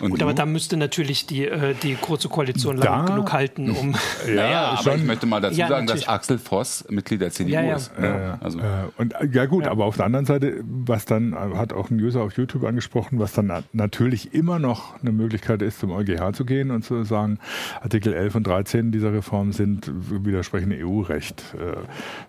Und 0.00 0.10
Gut, 0.10 0.22
aber 0.22 0.34
da 0.34 0.46
müsste 0.46 0.76
natürlich 0.76 1.26
die, 1.26 1.46
äh, 1.46 1.74
die 1.74 1.96
große 1.96 2.28
Koalition 2.28 2.76
da, 2.76 2.84
lang 2.84 3.06
genug 3.06 3.32
halten, 3.32 3.70
um. 3.70 3.96
ja, 4.26 4.34
naja, 4.34 4.64
aber 4.66 4.82
schon. 4.82 5.00
ich 5.00 5.04
möchte 5.04 5.26
mal 5.26 5.40
dazu 5.40 5.58
ja, 5.58 5.66
sagen, 5.66 5.86
natürlich. 5.86 6.04
dass 6.04 6.14
Axel 6.14 6.38
Voss 6.38 6.84
Mitglied 6.88 7.20
der 7.20 7.30
CDU 7.30 7.54
ja, 7.54 7.74
ist. 7.74 7.98
Ne? 7.98 8.38
Also. 8.40 8.60
Äh, 8.60 8.62
und, 8.96 9.14
ja, 9.32 9.46
gut, 9.46 9.66
aber 9.66 9.86
auf 9.86 9.96
der 9.96 10.06
anderen 10.06 10.26
Seite, 10.26 10.62
was 10.62 11.04
dann, 11.04 11.34
hat 11.34 11.72
auch 11.72 11.90
ein 11.90 12.00
User 12.00 12.22
auf 12.22 12.36
YouTube 12.36 12.64
angesprochen, 12.64 13.18
was 13.18 13.32
dann 13.32 13.64
natürlich 13.72 14.34
immer 14.34 14.58
noch 14.58 15.00
eine 15.00 15.10
Möglichkeit 15.10 15.62
ist, 15.62 15.80
zum 15.80 15.90
EuGH 15.90 16.32
zu 16.32 16.44
gehen 16.44 16.70
und 16.70 16.84
zu 16.84 17.02
sagen, 17.02 17.38
Artikel 17.80 18.12
11 18.12 18.34
und 18.36 18.46
13 18.46 18.92
dieser 18.92 19.12
Reform 19.12 19.52
sind 19.52 19.90
widersprechen 19.92 20.72
EU-Recht. 20.72 21.42
Äh, 21.54 21.76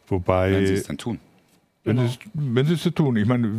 wobei. 0.08 0.54
Wenn 0.54 0.66
sie 0.66 0.74
es 0.74 0.84
dann 0.88 0.98
tun. 0.98 1.20
Wenn, 1.86 1.96
genau. 1.96 2.10
sie, 2.10 2.18
wenn 2.34 2.66
sie 2.66 2.74
es 2.74 2.84
zu 2.84 2.92
tun. 2.92 3.16
Ich 3.16 3.26
meine, 3.26 3.50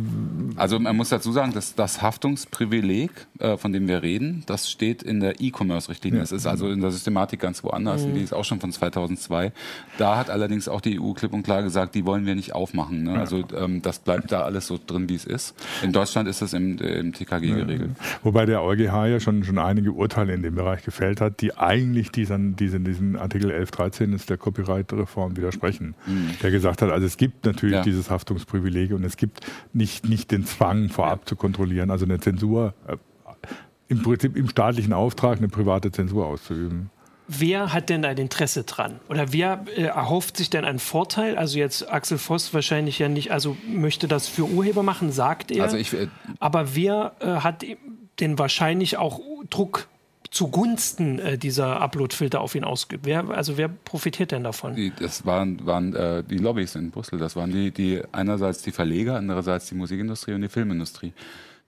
also 0.55 0.79
man 0.79 0.95
muss 0.95 1.09
dazu 1.09 1.31
sagen, 1.31 1.53
dass 1.53 1.73
das 1.73 2.03
Haftungsprivileg, 2.03 3.09
äh, 3.39 3.57
von 3.57 3.73
dem 3.73 3.87
wir 3.87 4.03
reden, 4.03 4.43
das 4.45 4.69
steht 4.69 5.01
in 5.01 5.21
der 5.21 5.41
E-Commerce-Richtlinie. 5.41 6.19
Ja. 6.19 6.21
Das 6.21 6.31
ist 6.31 6.45
also 6.45 6.69
in 6.69 6.81
der 6.81 6.91
Systematik 6.91 7.39
ganz 7.39 7.63
woanders. 7.63 8.05
Mhm. 8.05 8.13
Die 8.13 8.21
ist 8.21 8.31
auch 8.31 8.45
schon 8.45 8.59
von 8.59 8.71
2002. 8.71 9.51
Da 9.97 10.17
hat 10.17 10.29
allerdings 10.29 10.67
auch 10.67 10.81
die 10.81 10.99
EU 10.99 11.13
klipp 11.13 11.33
und 11.33 11.41
klar 11.41 11.63
gesagt, 11.63 11.95
die 11.95 12.05
wollen 12.05 12.27
wir 12.27 12.35
nicht 12.35 12.53
aufmachen. 12.53 13.03
Ne? 13.03 13.13
Ja. 13.13 13.19
Also 13.21 13.43
ähm, 13.57 13.81
das 13.81 13.97
bleibt 13.97 14.31
da 14.31 14.41
alles 14.43 14.67
so 14.67 14.79
drin, 14.85 15.09
wie 15.09 15.15
es 15.15 15.25
ist. 15.25 15.55
In 15.81 15.91
Deutschland 15.91 16.29
ist 16.29 16.43
das 16.43 16.53
im, 16.53 16.77
im 16.77 17.13
TKG 17.13 17.43
ja. 17.43 17.55
geregelt. 17.55 17.89
Wobei 18.21 18.45
der 18.45 18.61
EuGH 18.61 19.07
ja 19.07 19.19
schon, 19.19 19.43
schon 19.43 19.57
einige 19.57 19.93
Urteile 19.93 20.35
in 20.35 20.43
dem 20.43 20.53
Bereich 20.53 20.83
gefällt 20.83 21.21
hat, 21.21 21.41
die 21.41 21.57
eigentlich 21.57 22.11
diesen, 22.11 22.55
diesen, 22.55 22.83
diesen 22.83 23.15
Artikel 23.15 23.49
11, 23.49 23.71
13 23.71 24.13
ist 24.13 24.29
der 24.29 24.37
Copyright-Reform 24.37 25.37
widersprechen. 25.37 25.95
Mhm. 26.05 26.35
Der 26.43 26.51
gesagt 26.51 26.83
hat, 26.83 26.91
also 26.91 27.07
es 27.07 27.17
gibt 27.17 27.45
natürlich 27.47 27.81
dieses 27.81 28.10
Haftungsprivileg 28.11 28.91
und 28.91 29.03
es 29.03 29.17
gibt 29.17 29.39
nicht, 29.73 30.07
nicht 30.07 30.31
den 30.31 30.45
Zwang 30.45 30.89
vorab 30.89 31.27
zu 31.27 31.35
kontrollieren, 31.35 31.89
also 31.89 32.05
eine 32.05 32.19
Zensur, 32.19 32.73
äh, 32.87 32.97
im 33.87 34.03
Prinzip 34.03 34.37
im 34.37 34.47
staatlichen 34.47 34.93
Auftrag 34.93 35.39
eine 35.39 35.49
private 35.49 35.91
Zensur 35.91 36.25
auszuüben. 36.25 36.89
Wer 37.27 37.71
hat 37.71 37.89
denn 37.89 38.03
ein 38.03 38.17
Interesse 38.17 38.63
dran? 38.63 38.99
Oder 39.07 39.31
wer 39.31 39.65
äh, 39.75 39.83
erhofft 39.83 40.37
sich 40.37 40.49
denn 40.49 40.65
einen 40.65 40.79
Vorteil? 40.79 41.37
Also 41.37 41.57
jetzt 41.59 41.89
Axel 41.91 42.17
Voss 42.17 42.53
wahrscheinlich 42.53 42.99
ja 42.99 43.07
nicht, 43.07 43.31
also 43.31 43.55
möchte 43.67 44.07
das 44.07 44.27
für 44.27 44.45
Urheber 44.45 44.83
machen, 44.83 45.11
sagt 45.11 45.51
er. 45.51 45.63
Also 45.63 45.77
ich, 45.77 45.93
äh, 45.93 46.07
aber 46.39 46.75
wer 46.75 47.13
äh, 47.19 47.25
hat 47.25 47.65
denn 48.19 48.37
wahrscheinlich 48.37 48.97
auch 48.97 49.21
Druck 49.49 49.87
zugunsten 50.31 51.19
äh, 51.19 51.37
dieser 51.37 51.81
Upload-Filter 51.81 52.39
auf 52.41 52.55
ihn 52.55 52.63
ausgeübt? 52.63 53.05
Wer, 53.05 53.29
also 53.29 53.57
wer 53.57 53.67
profitiert 53.67 54.31
denn 54.31 54.43
davon? 54.43 54.75
Die, 54.75 54.91
das 54.97 55.25
waren, 55.25 55.63
waren 55.65 55.93
äh, 55.93 56.23
die 56.23 56.37
Lobbys 56.37 56.75
in 56.75 56.89
Brüssel. 56.89 57.19
Das 57.19 57.35
waren 57.35 57.51
die, 57.51 57.71
die 57.71 58.01
einerseits 58.13 58.63
die 58.63 58.71
Verleger, 58.71 59.17
andererseits 59.17 59.67
die 59.67 59.75
Musikindustrie 59.75 60.33
und 60.33 60.41
die 60.41 60.49
Filmindustrie. 60.49 61.13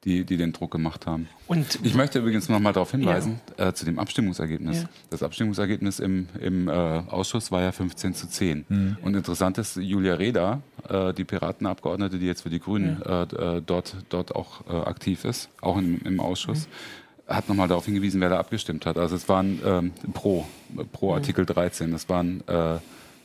Die, 0.05 0.25
die 0.25 0.35
den 0.35 0.51
Druck 0.51 0.71
gemacht 0.71 1.07
haben. 1.07 1.29
Und 1.47 1.79
ich 1.81 1.95
möchte 1.95 2.19
übrigens 2.19 2.49
noch 2.49 2.59
mal 2.59 2.73
darauf 2.73 2.91
hinweisen, 2.91 3.39
ja. 3.57 3.69
äh, 3.69 3.73
zu 3.73 3.85
dem 3.85 3.99
Abstimmungsergebnis. 3.99 4.81
Ja. 4.81 4.89
Das 5.09 5.23
Abstimmungsergebnis 5.23 5.99
im, 5.99 6.27
im 6.41 6.67
äh, 6.67 6.71
Ausschuss 6.71 7.53
war 7.53 7.61
ja 7.61 7.71
15 7.71 8.13
zu 8.13 8.27
10. 8.27 8.65
Mhm. 8.67 8.97
Und 9.01 9.15
interessant 9.15 9.57
ist, 9.59 9.77
Julia 9.77 10.15
Reda, 10.15 10.61
äh, 10.89 11.13
die 11.13 11.23
Piratenabgeordnete, 11.23 12.19
die 12.19 12.25
jetzt 12.25 12.41
für 12.41 12.49
die 12.49 12.59
Grünen 12.59 13.01
ja. 13.05 13.23
Äh, 13.23 13.61
dort, 13.65 13.95
dort 14.09 14.35
auch 14.35 14.67
äh, 14.67 14.75
aktiv 14.75 15.23
ist, 15.23 15.47
auch 15.61 15.77
im, 15.77 16.01
im 16.03 16.19
Ausschuss, 16.19 16.67
mhm 16.67 17.02
hat 17.27 17.47
nochmal 17.47 17.67
darauf 17.67 17.85
hingewiesen, 17.85 18.21
wer 18.21 18.29
da 18.29 18.39
abgestimmt 18.39 18.85
hat. 18.85 18.97
Also 18.97 19.15
es 19.15 19.29
waren 19.29 19.59
ähm, 19.65 19.91
pro, 20.13 20.45
pro 20.91 21.09
mhm. 21.09 21.15
Artikel 21.15 21.45
13. 21.45 21.93
Es 21.93 22.09
waren 22.09 22.41
äh, 22.47 22.77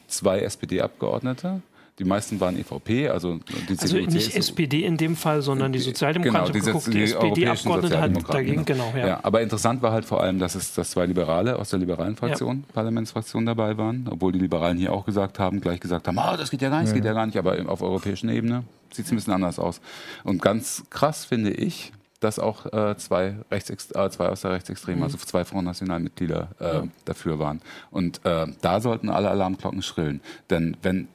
zwei 0.06 0.40
SPD-Abgeordnete, 0.40 1.60
Die 1.98 2.04
meisten 2.04 2.38
waren 2.38 2.56
EVP, 2.56 3.08
also 3.08 3.40
die 3.68 3.76
CDU, 3.76 3.82
Also 3.82 3.96
nicht 3.96 4.30
CSU. 4.30 4.38
SPD 4.38 4.84
in 4.84 4.96
dem 4.96 5.16
Fall, 5.16 5.42
sondern 5.42 5.72
die 5.72 5.80
Sozialdemokraten. 5.80 6.52
Genau, 6.52 6.58
die, 6.58 6.64
geguckt, 6.64 6.86
die, 6.86 6.90
die 6.90 7.02
SPD-Abgeordnete 7.02 8.00
hat 8.00 8.34
dagegen, 8.34 8.64
genau. 8.64 8.90
genau 8.92 8.98
ja. 8.98 9.06
ja. 9.08 9.20
Aber 9.24 9.42
interessant 9.42 9.82
war 9.82 9.90
halt 9.90 10.04
vor 10.04 10.22
allem, 10.22 10.38
dass 10.38 10.54
es 10.54 10.74
dass 10.74 10.90
zwei 10.90 11.06
Liberale 11.06 11.58
aus 11.58 11.70
der 11.70 11.80
liberalen 11.80 12.14
Fraktion, 12.14 12.64
ja. 12.68 12.72
Parlamentsfraktion 12.72 13.46
dabei 13.46 13.76
waren, 13.76 14.06
obwohl 14.08 14.30
die 14.30 14.38
Liberalen 14.38 14.78
hier 14.78 14.92
auch 14.92 15.04
gesagt 15.04 15.40
haben, 15.40 15.60
gleich 15.60 15.80
gesagt 15.80 16.06
haben, 16.06 16.18
ah, 16.18 16.36
das 16.36 16.50
geht 16.50 16.62
ja 16.62 16.68
gar 16.70 16.78
nicht, 16.78 16.90
das 16.90 16.94
geht 16.94 17.04
ja 17.04 17.12
gar 17.14 17.26
nicht, 17.26 17.36
aber 17.36 17.56
auf 17.66 17.82
europäischer 17.82 18.28
Ebene 18.28 18.62
sieht 18.92 19.06
es 19.06 19.12
ein 19.12 19.16
bisschen 19.16 19.32
anders 19.32 19.58
aus. 19.58 19.80
Und 20.22 20.40
ganz 20.40 20.84
krass 20.90 21.24
finde 21.24 21.50
ich, 21.50 21.92
dass 22.20 22.38
auch 22.38 22.66
äh, 22.72 22.96
zwei, 22.96 23.36
Rechtsext 23.50 23.94
äh, 23.94 24.10
zwei 24.10 24.28
aus 24.28 24.42
der 24.42 24.52
Rechtsextremen, 24.52 25.00
mhm. 25.00 25.04
also 25.04 25.18
zwei 25.18 25.44
Front 25.44 25.64
National-Mitglieder 25.64 26.48
äh, 26.60 26.64
ja. 26.64 26.88
dafür 27.04 27.38
waren. 27.38 27.60
Und 27.90 28.24
äh, 28.24 28.46
da 28.60 28.80
sollten 28.80 29.08
alle 29.08 29.30
Alarmglocken 29.30 29.82
schrillen. 29.82 30.20
Denn 30.50 30.76
wenn 30.82 31.08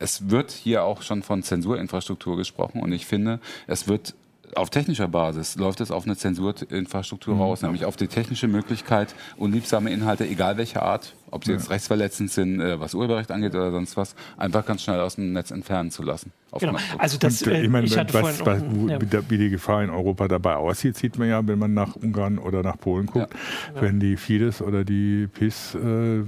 es 0.00 0.30
wird 0.30 0.50
hier 0.50 0.84
auch 0.84 1.02
schon 1.02 1.22
von 1.22 1.42
Zensurinfrastruktur 1.42 2.36
gesprochen 2.36 2.80
und 2.80 2.90
ich 2.90 3.06
finde, 3.06 3.38
es 3.66 3.86
wird 3.86 4.14
auf 4.56 4.70
technischer 4.70 5.08
Basis 5.08 5.56
läuft 5.56 5.80
es 5.80 5.90
auf 5.90 6.04
eine 6.04 6.16
Zensurinfrastruktur 6.16 7.34
mhm. 7.34 7.40
raus, 7.40 7.62
nämlich 7.62 7.84
auf 7.84 7.96
die 7.96 8.08
technische 8.08 8.48
Möglichkeit, 8.48 9.14
unliebsame 9.36 9.90
Inhalte, 9.90 10.26
egal 10.26 10.56
welcher 10.56 10.82
Art, 10.82 11.14
ob 11.30 11.44
sie 11.44 11.52
ja. 11.52 11.58
jetzt 11.58 11.70
rechtsverletzend 11.70 12.30
sind, 12.30 12.60
äh, 12.60 12.80
was 12.80 12.94
Urheberrecht 12.94 13.30
angeht 13.30 13.54
oder 13.54 13.70
sonst 13.70 13.96
was, 13.96 14.14
einfach 14.36 14.64
ganz 14.64 14.82
schnell 14.82 15.00
aus 15.00 15.16
dem 15.16 15.32
Netz 15.32 15.50
entfernen 15.50 15.90
zu 15.90 16.02
lassen. 16.02 16.32
Genau. 16.58 16.78
Also 16.98 17.16
das, 17.18 17.42
und, 17.42 17.52
äh, 17.52 17.62
ich 17.62 17.68
meine, 17.68 17.86
ich 17.86 17.96
was, 17.96 18.12
was, 18.12 18.44
was, 18.44 18.62
ja. 18.88 18.98
wie 19.28 19.38
die 19.38 19.50
Gefahr 19.50 19.84
in 19.84 19.90
Europa 19.90 20.26
dabei 20.26 20.56
aussieht, 20.56 20.96
sieht 20.96 21.18
man 21.18 21.28
ja, 21.28 21.46
wenn 21.46 21.58
man 21.58 21.74
nach 21.74 21.94
Ungarn 21.94 22.38
oder 22.38 22.62
nach 22.62 22.78
Polen 22.78 23.06
guckt. 23.06 23.32
Ja. 23.74 23.82
Wenn 23.82 24.00
die 24.00 24.16
Fidesz 24.16 24.60
oder 24.60 24.84
die 24.84 25.28
PIS 25.28 25.76
äh, 25.76 26.22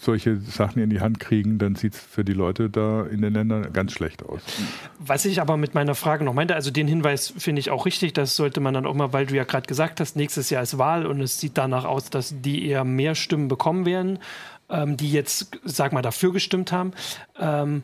solche 0.00 0.38
Sachen 0.38 0.82
in 0.82 0.88
die 0.88 1.00
Hand 1.00 1.20
kriegen, 1.20 1.58
dann 1.58 1.74
sieht 1.74 1.94
es 1.94 2.00
für 2.00 2.24
die 2.24 2.32
Leute 2.32 2.70
da 2.70 3.02
in 3.04 3.20
den 3.20 3.34
Ländern 3.34 3.72
ganz 3.72 3.92
schlecht 3.92 4.22
aus. 4.24 4.40
Was 4.98 5.24
ich 5.26 5.40
aber 5.40 5.56
mit 5.58 5.74
meiner 5.74 5.94
Frage 5.94 6.24
noch 6.24 6.34
meinte, 6.34 6.54
also 6.54 6.70
den 6.70 6.88
Hinweis 6.88 7.32
finde 7.36 7.60
ich 7.60 7.70
auch 7.70 7.84
richtig, 7.84 8.14
das 8.14 8.36
sollte 8.36 8.60
man 8.60 8.72
dann 8.72 8.86
auch 8.86 8.94
mal, 8.94 9.12
weil 9.12 9.26
du 9.26 9.36
ja 9.36 9.44
gerade 9.44 9.66
gesagt 9.66 10.00
hast, 10.00 10.16
nächstes 10.16 10.48
Jahr 10.48 10.62
ist 10.62 10.78
Wahl 10.78 11.06
und 11.06 11.20
es 11.20 11.38
sieht 11.38 11.58
danach 11.58 11.84
aus, 11.84 12.08
dass 12.08 12.34
die 12.40 12.66
eher 12.66 12.84
mehr 12.84 13.14
Stimmen 13.14 13.48
bekommen 13.48 13.84
werden 13.84 14.18
ähm, 14.68 14.96
die 14.96 15.10
jetzt, 15.12 15.58
sag 15.64 15.92
mal, 15.92 16.02
dafür 16.02 16.32
gestimmt 16.32 16.72
haben. 16.72 16.92
Ähm, 17.38 17.82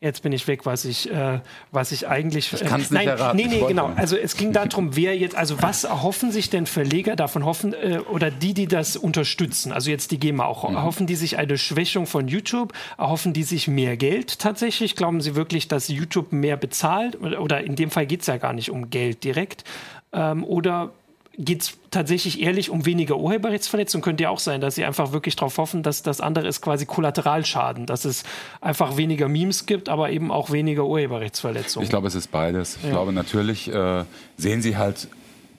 Jetzt 0.00 0.22
bin 0.22 0.30
ich 0.30 0.46
weg, 0.46 0.64
was 0.64 0.84
ich, 0.84 1.10
äh, 1.10 1.40
was 1.72 1.90
ich 1.90 2.06
eigentlich. 2.06 2.52
Ich 2.52 2.60
kann 2.60 2.80
es 2.80 2.92
nicht 2.92 3.04
erraten. 3.04 3.36
Nee, 3.36 3.46
nee, 3.48 3.64
genau. 3.66 3.90
Also 3.96 4.16
es 4.16 4.36
ging 4.36 4.52
darum, 4.52 4.94
wer 4.94 5.16
jetzt, 5.16 5.34
also 5.34 5.60
was 5.60 5.82
erhoffen 5.82 6.30
sich 6.30 6.50
denn 6.50 6.66
Verleger 6.66 7.16
davon 7.16 7.44
hoffen, 7.44 7.72
äh, 7.72 7.98
oder 8.08 8.30
die, 8.30 8.54
die 8.54 8.68
das 8.68 8.96
unterstützen, 8.96 9.72
also 9.72 9.90
jetzt 9.90 10.12
die 10.12 10.20
GEMA 10.20 10.44
auch, 10.44 10.68
mhm. 10.68 10.76
erhoffen 10.76 11.08
die 11.08 11.16
sich 11.16 11.36
eine 11.36 11.58
Schwächung 11.58 12.06
von 12.06 12.28
YouTube, 12.28 12.74
erhoffen 12.96 13.32
die 13.32 13.42
sich 13.42 13.66
mehr 13.66 13.96
Geld 13.96 14.38
tatsächlich? 14.38 14.94
Glauben 14.94 15.20
sie 15.20 15.34
wirklich, 15.34 15.66
dass 15.66 15.88
YouTube 15.88 16.30
mehr 16.30 16.56
bezahlt? 16.56 17.20
Oder 17.20 17.64
in 17.64 17.74
dem 17.74 17.90
Fall 17.90 18.06
geht 18.06 18.20
es 18.20 18.28
ja 18.28 18.36
gar 18.36 18.52
nicht 18.52 18.70
um 18.70 18.90
Geld 18.90 19.24
direkt. 19.24 19.64
Ähm, 20.12 20.44
oder 20.44 20.92
geht 21.38 21.62
es 21.62 21.78
tatsächlich 21.90 22.40
ehrlich 22.40 22.68
um 22.68 22.84
weniger 22.84 23.16
Urheberrechtsverletzungen? 23.16 24.02
Könnte 24.02 24.24
ja 24.24 24.30
auch 24.30 24.40
sein, 24.40 24.60
dass 24.60 24.74
sie 24.74 24.84
einfach 24.84 25.12
wirklich 25.12 25.36
darauf 25.36 25.56
hoffen, 25.56 25.82
dass 25.84 26.02
das 26.02 26.20
andere 26.20 26.48
ist 26.48 26.60
quasi 26.60 26.84
Kollateralschaden, 26.84 27.86
dass 27.86 28.04
es 28.04 28.24
einfach 28.60 28.96
weniger 28.96 29.28
Memes 29.28 29.64
gibt, 29.64 29.88
aber 29.88 30.10
eben 30.10 30.32
auch 30.32 30.50
weniger 30.50 30.84
Urheberrechtsverletzungen. 30.84 31.84
Ich 31.84 31.90
glaube, 31.90 32.08
es 32.08 32.16
ist 32.16 32.32
beides. 32.32 32.76
Ich 32.76 32.84
ja. 32.84 32.90
glaube, 32.90 33.12
natürlich 33.12 33.72
äh, 33.72 34.04
sehen 34.36 34.62
sie 34.62 34.76
halt 34.76 35.08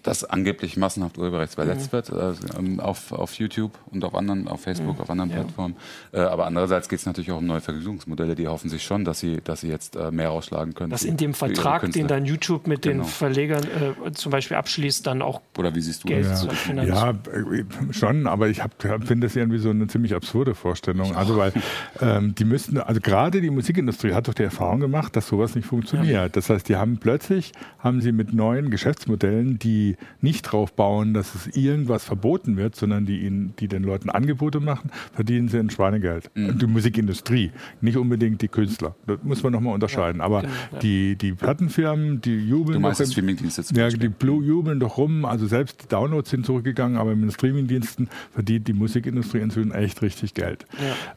dass 0.04 0.24
angeblich 0.24 0.78
massenhaft 0.78 1.18
urheberrechtsverletzt 1.18 1.88
mhm. 1.88 1.92
wird 1.92 2.10
äh, 2.10 2.34
ähm, 2.58 2.80
auf, 2.80 3.12
auf 3.12 3.34
YouTube 3.34 3.78
und 3.92 4.04
auf 4.04 4.16
anderen, 4.16 4.48
auf 4.48 4.62
Facebook, 4.62 4.96
mhm. 4.96 5.02
auf 5.02 5.10
anderen 5.10 5.30
ja. 5.30 5.38
Plattformen. 5.38 5.76
Äh, 6.12 6.20
aber 6.20 6.46
andererseits 6.46 6.88
geht 6.90 7.00
es 7.00 7.06
natürlich 7.06 7.32
auch 7.32 7.38
um 7.38 7.46
neue 7.46 7.62
Vergütungsmodelle, 7.62 8.36
die 8.36 8.48
hoffen 8.48 8.70
sich 8.70 8.84
schon, 8.84 9.04
dass 9.04 9.20
sie, 9.20 9.42
dass 9.44 9.62
sie 9.62 9.68
jetzt 9.68 9.96
äh, 9.96 10.12
mehr 10.12 10.30
rausschlagen 10.30 10.74
können. 10.74 10.90
Dass 10.90 11.04
in 11.04 11.18
dem 11.18 11.34
Vertrag, 11.34 11.92
den 11.92 12.08
dann 12.08 12.26
YouTube 12.26 12.68
mit 12.68 12.84
genau. 12.84 13.04
den 13.04 13.10
Verlegern 13.10 13.64
äh, 13.64 14.12
zum 14.14 14.32
Beispiel 14.32 14.58
abschließt, 14.58 15.06
dann 15.06 15.22
auch 15.22 15.42
Oder 15.58 15.76
wie 15.76 15.82
siehst 15.82 16.04
du 16.04 16.08
Geld 16.08 16.26
das? 16.26 16.48
Ja, 16.68 16.84
ja 16.84 17.10
äh, 17.12 17.94
schon, 17.94 18.28
aber 18.28 18.48
ich 18.48 18.62
finde 18.80 19.28
das 19.28 19.36
irgendwie 19.36 19.60
so 19.60 19.70
eine 19.70 19.88
ziemlich 19.88 20.16
absurde 20.16 20.56
Vorstellung. 20.56 21.16
Also 21.16 21.38
weil 21.38 21.52
ähm, 22.02 22.36
die 22.36 22.46
müssten, 22.46 22.78
also 22.78 23.02
gerade 23.02 23.42
die 23.42 23.50
Musikindustrie 23.50 24.14
hat 24.14 24.28
doch 24.28 24.34
die 24.34 24.44
Erfahrung 24.44 24.80
gemacht, 24.80 25.16
dass 25.16 25.28
sowas 25.28 25.56
nicht 25.56 25.66
funktioniert. 25.66 26.14
Ja. 26.14 26.30
Das 26.30 26.50
heißt, 26.50 26.70
die 26.70 26.76
haben 26.76 26.98
plötzlich, 26.98 27.52
haben 27.80 28.02
sie 28.02 28.12
mit 28.12 28.34
neuen 28.34 28.70
Geschäftsmodellen, 28.70 29.60
die 29.60 29.98
nicht 30.22 30.44
drauf 30.44 30.74
bauen, 30.74 31.14
dass 31.14 31.36
es 31.36 31.48
irgendwas 31.56 32.04
verboten 32.04 32.58
wird, 32.58 32.76
sondern 32.76 33.06
die, 33.06 33.20
ihnen, 33.20 33.54
die 33.60 33.68
den 33.68 33.84
Leuten 33.84 34.10
Angebote 34.10 34.60
machen, 34.60 34.92
verdienen 35.14 35.48
sie 35.48 35.60
ein 35.60 35.70
Schweinegeld. 35.70 36.30
Mhm. 36.36 36.60
Die 36.60 36.68
Musikindustrie, 36.68 37.52
nicht 37.82 37.98
unbedingt 37.98 38.42
die 38.42 38.48
Künstler. 38.48 38.96
Das 39.08 39.20
muss 39.24 39.44
man 39.44 39.54
nochmal 39.54 39.74
unterscheiden. 39.74 40.22
Aber 40.22 40.42
genau, 40.42 40.54
ja. 40.74 40.80
die, 40.80 41.16
die 41.16 41.34
Plattenfirmen, 41.34 42.22
die 42.22 42.36
jubeln 42.36 42.76
du 42.76 42.80
meinst 42.80 43.00
doch. 43.00 43.06
Streamingdienste 43.06 43.64
ja, 43.76 43.90
die 43.90 44.10
Blue 44.10 44.44
jubeln 44.44 44.80
doch 44.80 44.98
rum. 44.98 45.26
Also 45.26 45.48
selbst 45.48 45.84
die 45.84 45.88
Downloads 45.88 46.30
sind 46.30 46.46
zurückgegangen, 46.46 46.98
aber 46.98 47.16
mit 47.16 47.24
den 47.24 47.32
Streamingdiensten 47.32 48.10
verdient 48.32 48.68
die 48.68 48.74
Musikindustrie 48.74 49.40
inzwischen 49.40 49.72
echt 49.72 50.02
richtig 50.02 50.34
Geld. 50.34 50.66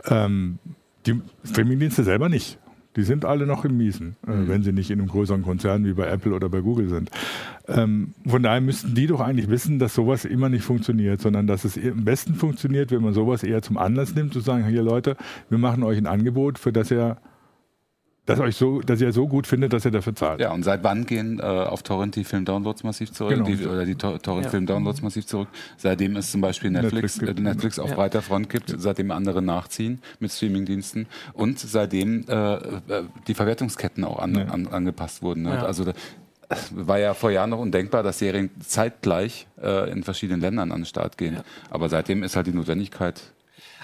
Ja. 0.06 0.24
Ähm, 0.26 0.58
die 1.06 1.20
Streamingdienste 1.44 2.04
selber 2.04 2.28
nicht. 2.28 2.58
Die 2.96 3.02
sind 3.02 3.24
alle 3.24 3.46
noch 3.46 3.64
im 3.64 3.76
Miesen, 3.76 4.16
äh, 4.26 4.32
mhm. 4.32 4.48
wenn 4.48 4.62
sie 4.62 4.72
nicht 4.72 4.90
in 4.90 5.00
einem 5.00 5.08
größeren 5.08 5.42
Konzern 5.42 5.84
wie 5.84 5.94
bei 5.94 6.06
Apple 6.06 6.34
oder 6.34 6.48
bei 6.48 6.60
Google 6.60 6.88
sind. 6.88 7.10
Ähm, 7.68 8.14
von 8.26 8.42
daher 8.42 8.60
müssten 8.60 8.94
die 8.94 9.06
doch 9.06 9.20
eigentlich 9.20 9.48
wissen, 9.48 9.78
dass 9.78 9.94
sowas 9.94 10.24
immer 10.24 10.48
nicht 10.48 10.64
funktioniert, 10.64 11.20
sondern 11.20 11.46
dass 11.46 11.64
es 11.64 11.76
am 11.78 12.04
besten 12.04 12.34
funktioniert, 12.34 12.90
wenn 12.90 13.02
man 13.02 13.14
sowas 13.14 13.42
eher 13.42 13.62
zum 13.62 13.78
Anlass 13.78 14.14
nimmt, 14.14 14.32
zu 14.32 14.40
sagen, 14.40 14.66
hier 14.66 14.82
Leute, 14.82 15.16
wir 15.48 15.58
machen 15.58 15.82
euch 15.82 15.98
ein 15.98 16.06
Angebot, 16.06 16.58
für 16.58 16.72
das 16.72 16.90
ihr 16.90 17.16
dass, 18.26 18.38
euch 18.38 18.56
so, 18.56 18.80
dass 18.80 19.00
ihr 19.00 19.12
so 19.12 19.26
gut 19.26 19.46
findet, 19.46 19.72
dass 19.72 19.84
ihr 19.84 19.90
dafür 19.90 20.14
zahlt. 20.14 20.40
Ja, 20.40 20.52
und 20.52 20.62
seit 20.62 20.84
wann 20.84 21.06
gehen 21.06 21.40
äh, 21.40 21.42
auf 21.42 21.82
Torrent 21.82 22.14
die 22.14 22.24
Film-Downloads 22.24 22.84
massiv 22.84 23.12
zurück? 23.12 23.34
Genau. 23.34 23.46
Die, 23.46 23.66
oder 23.66 23.84
die 23.84 23.96
to 23.96 24.18
Torrent-Film-Downloads 24.18 25.00
ja. 25.00 25.04
massiv 25.04 25.26
zurück? 25.26 25.48
Seitdem 25.76 26.16
es 26.16 26.30
zum 26.30 26.40
Beispiel 26.40 26.70
Netflix, 26.70 27.20
Netflix, 27.20 27.40
äh, 27.40 27.42
Netflix 27.42 27.78
auf 27.78 27.90
ja. 27.90 27.96
breiter 27.96 28.22
Front 28.22 28.48
gibt, 28.48 28.70
ja. 28.70 28.78
seitdem 28.78 29.10
andere 29.10 29.42
nachziehen 29.42 30.00
mit 30.20 30.30
Streamingdiensten 30.30 31.06
und 31.32 31.58
seitdem 31.58 32.24
äh, 32.28 32.54
äh 32.54 33.04
die 33.26 33.34
Verwertungsketten 33.34 34.04
auch 34.04 34.18
an, 34.18 34.36
an, 34.36 34.66
angepasst 34.68 35.22
wurden. 35.22 35.42
Ne? 35.42 35.64
Also 35.64 35.84
da, 35.84 35.92
war 36.70 36.98
ja 36.98 37.14
vor 37.14 37.30
Jahren 37.30 37.50
noch 37.50 37.58
undenkbar, 37.58 38.02
dass 38.02 38.18
Serien 38.18 38.50
zeitgleich 38.60 39.46
äh, 39.60 39.90
in 39.90 40.02
verschiedenen 40.02 40.40
Ländern 40.40 40.72
an 40.72 40.80
den 40.80 40.86
Start 40.86 41.18
gehen. 41.18 41.38
Aber 41.70 41.88
seitdem 41.88 42.22
ist 42.22 42.36
halt 42.36 42.46
die 42.46 42.52
Notwendigkeit 42.52 43.32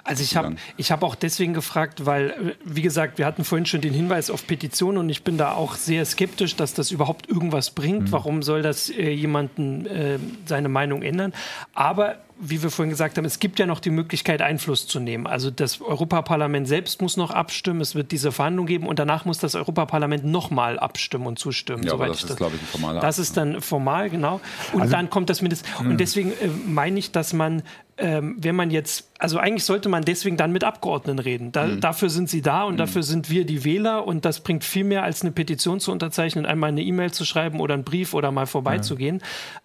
also 0.08 0.22
ich 0.22 0.36
habe 0.36 0.56
ich 0.78 0.90
hab 0.90 1.02
auch 1.02 1.14
deswegen 1.14 1.52
gefragt, 1.52 2.06
weil, 2.06 2.30
äh, 2.30 2.34
wie 2.64 2.80
gesagt, 2.80 3.18
wir 3.18 3.26
hatten 3.26 3.44
vorhin 3.44 3.66
schon 3.66 3.82
den 3.82 3.92
Hinweis 3.92 4.30
auf 4.30 4.46
Petitionen 4.46 4.98
und 4.98 5.10
ich 5.10 5.22
bin 5.22 5.36
da 5.36 5.52
auch 5.52 5.74
sehr 5.74 6.04
skeptisch, 6.06 6.56
dass 6.56 6.72
das 6.72 6.90
überhaupt 6.90 7.28
irgendwas 7.28 7.70
bringt. 7.70 8.04
Mhm. 8.04 8.12
Warum 8.12 8.42
soll 8.42 8.62
das 8.62 8.88
äh, 8.88 9.10
jemanden 9.10 9.86
äh, 9.86 10.18
seine 10.46 10.70
Meinung 10.70 11.02
ändern? 11.02 11.34
Aber 11.74 12.16
wie 12.40 12.62
wir 12.62 12.70
vorhin 12.70 12.90
gesagt 12.90 13.18
haben, 13.18 13.24
es 13.24 13.40
gibt 13.40 13.58
ja 13.58 13.66
noch 13.66 13.80
die 13.80 13.90
Möglichkeit, 13.90 14.40
Einfluss 14.42 14.86
zu 14.86 15.00
nehmen. 15.00 15.26
Also 15.26 15.50
das 15.50 15.80
Europaparlament 15.80 16.68
selbst 16.68 17.02
muss 17.02 17.16
noch 17.16 17.30
abstimmen, 17.30 17.80
es 17.80 17.94
wird 17.94 18.12
diese 18.12 18.32
Verhandlung 18.32 18.66
geben 18.66 18.86
und 18.86 18.98
danach 18.98 19.24
muss 19.24 19.38
das 19.38 19.56
Europaparlament 19.56 20.24
nochmal 20.24 20.78
abstimmen 20.78 21.26
und 21.26 21.38
zustimmen. 21.38 21.82
Ja, 21.82 21.96
das 21.96 22.22
ist, 22.22 22.36
glaube 22.36 22.56
ich, 22.56 22.62
ein 22.62 22.66
formaler 22.66 23.00
Das 23.00 23.18
ist 23.18 23.36
dann 23.36 23.60
formal, 23.60 24.08
genau. 24.08 24.40
Und 24.72 24.82
also, 24.82 24.92
dann 24.92 25.10
kommt 25.10 25.30
das 25.30 25.42
mindestens. 25.42 25.68
Und 25.80 25.90
hm. 25.90 25.96
deswegen 25.96 26.30
äh, 26.30 26.48
meine 26.66 26.98
ich, 26.98 27.10
dass 27.10 27.32
man 27.32 27.62
ähm, 27.98 28.36
wenn 28.38 28.54
man 28.54 28.70
jetzt, 28.70 29.10
also 29.18 29.38
eigentlich 29.38 29.64
sollte 29.64 29.88
man 29.88 30.04
deswegen 30.04 30.36
dann 30.36 30.52
mit 30.52 30.62
Abgeordneten 30.64 31.18
reden. 31.18 31.52
Da, 31.52 31.66
mhm. 31.66 31.80
Dafür 31.80 32.10
sind 32.10 32.30
sie 32.30 32.42
da 32.42 32.62
und 32.62 32.74
mhm. 32.74 32.78
dafür 32.78 33.02
sind 33.02 33.28
wir 33.28 33.44
die 33.44 33.64
Wähler 33.64 34.06
und 34.06 34.24
das 34.24 34.40
bringt 34.40 34.64
viel 34.64 34.84
mehr 34.84 35.02
als 35.02 35.22
eine 35.22 35.32
Petition 35.32 35.80
zu 35.80 35.90
unterzeichnen, 35.90 36.46
einmal 36.46 36.68
eine 36.68 36.82
E-Mail 36.82 37.10
zu 37.10 37.24
schreiben 37.24 37.60
oder 37.60 37.74
einen 37.74 37.84
Brief 37.84 38.14
oder 38.14 38.30
mal 38.30 38.46
vorbeizugehen. 38.46 39.20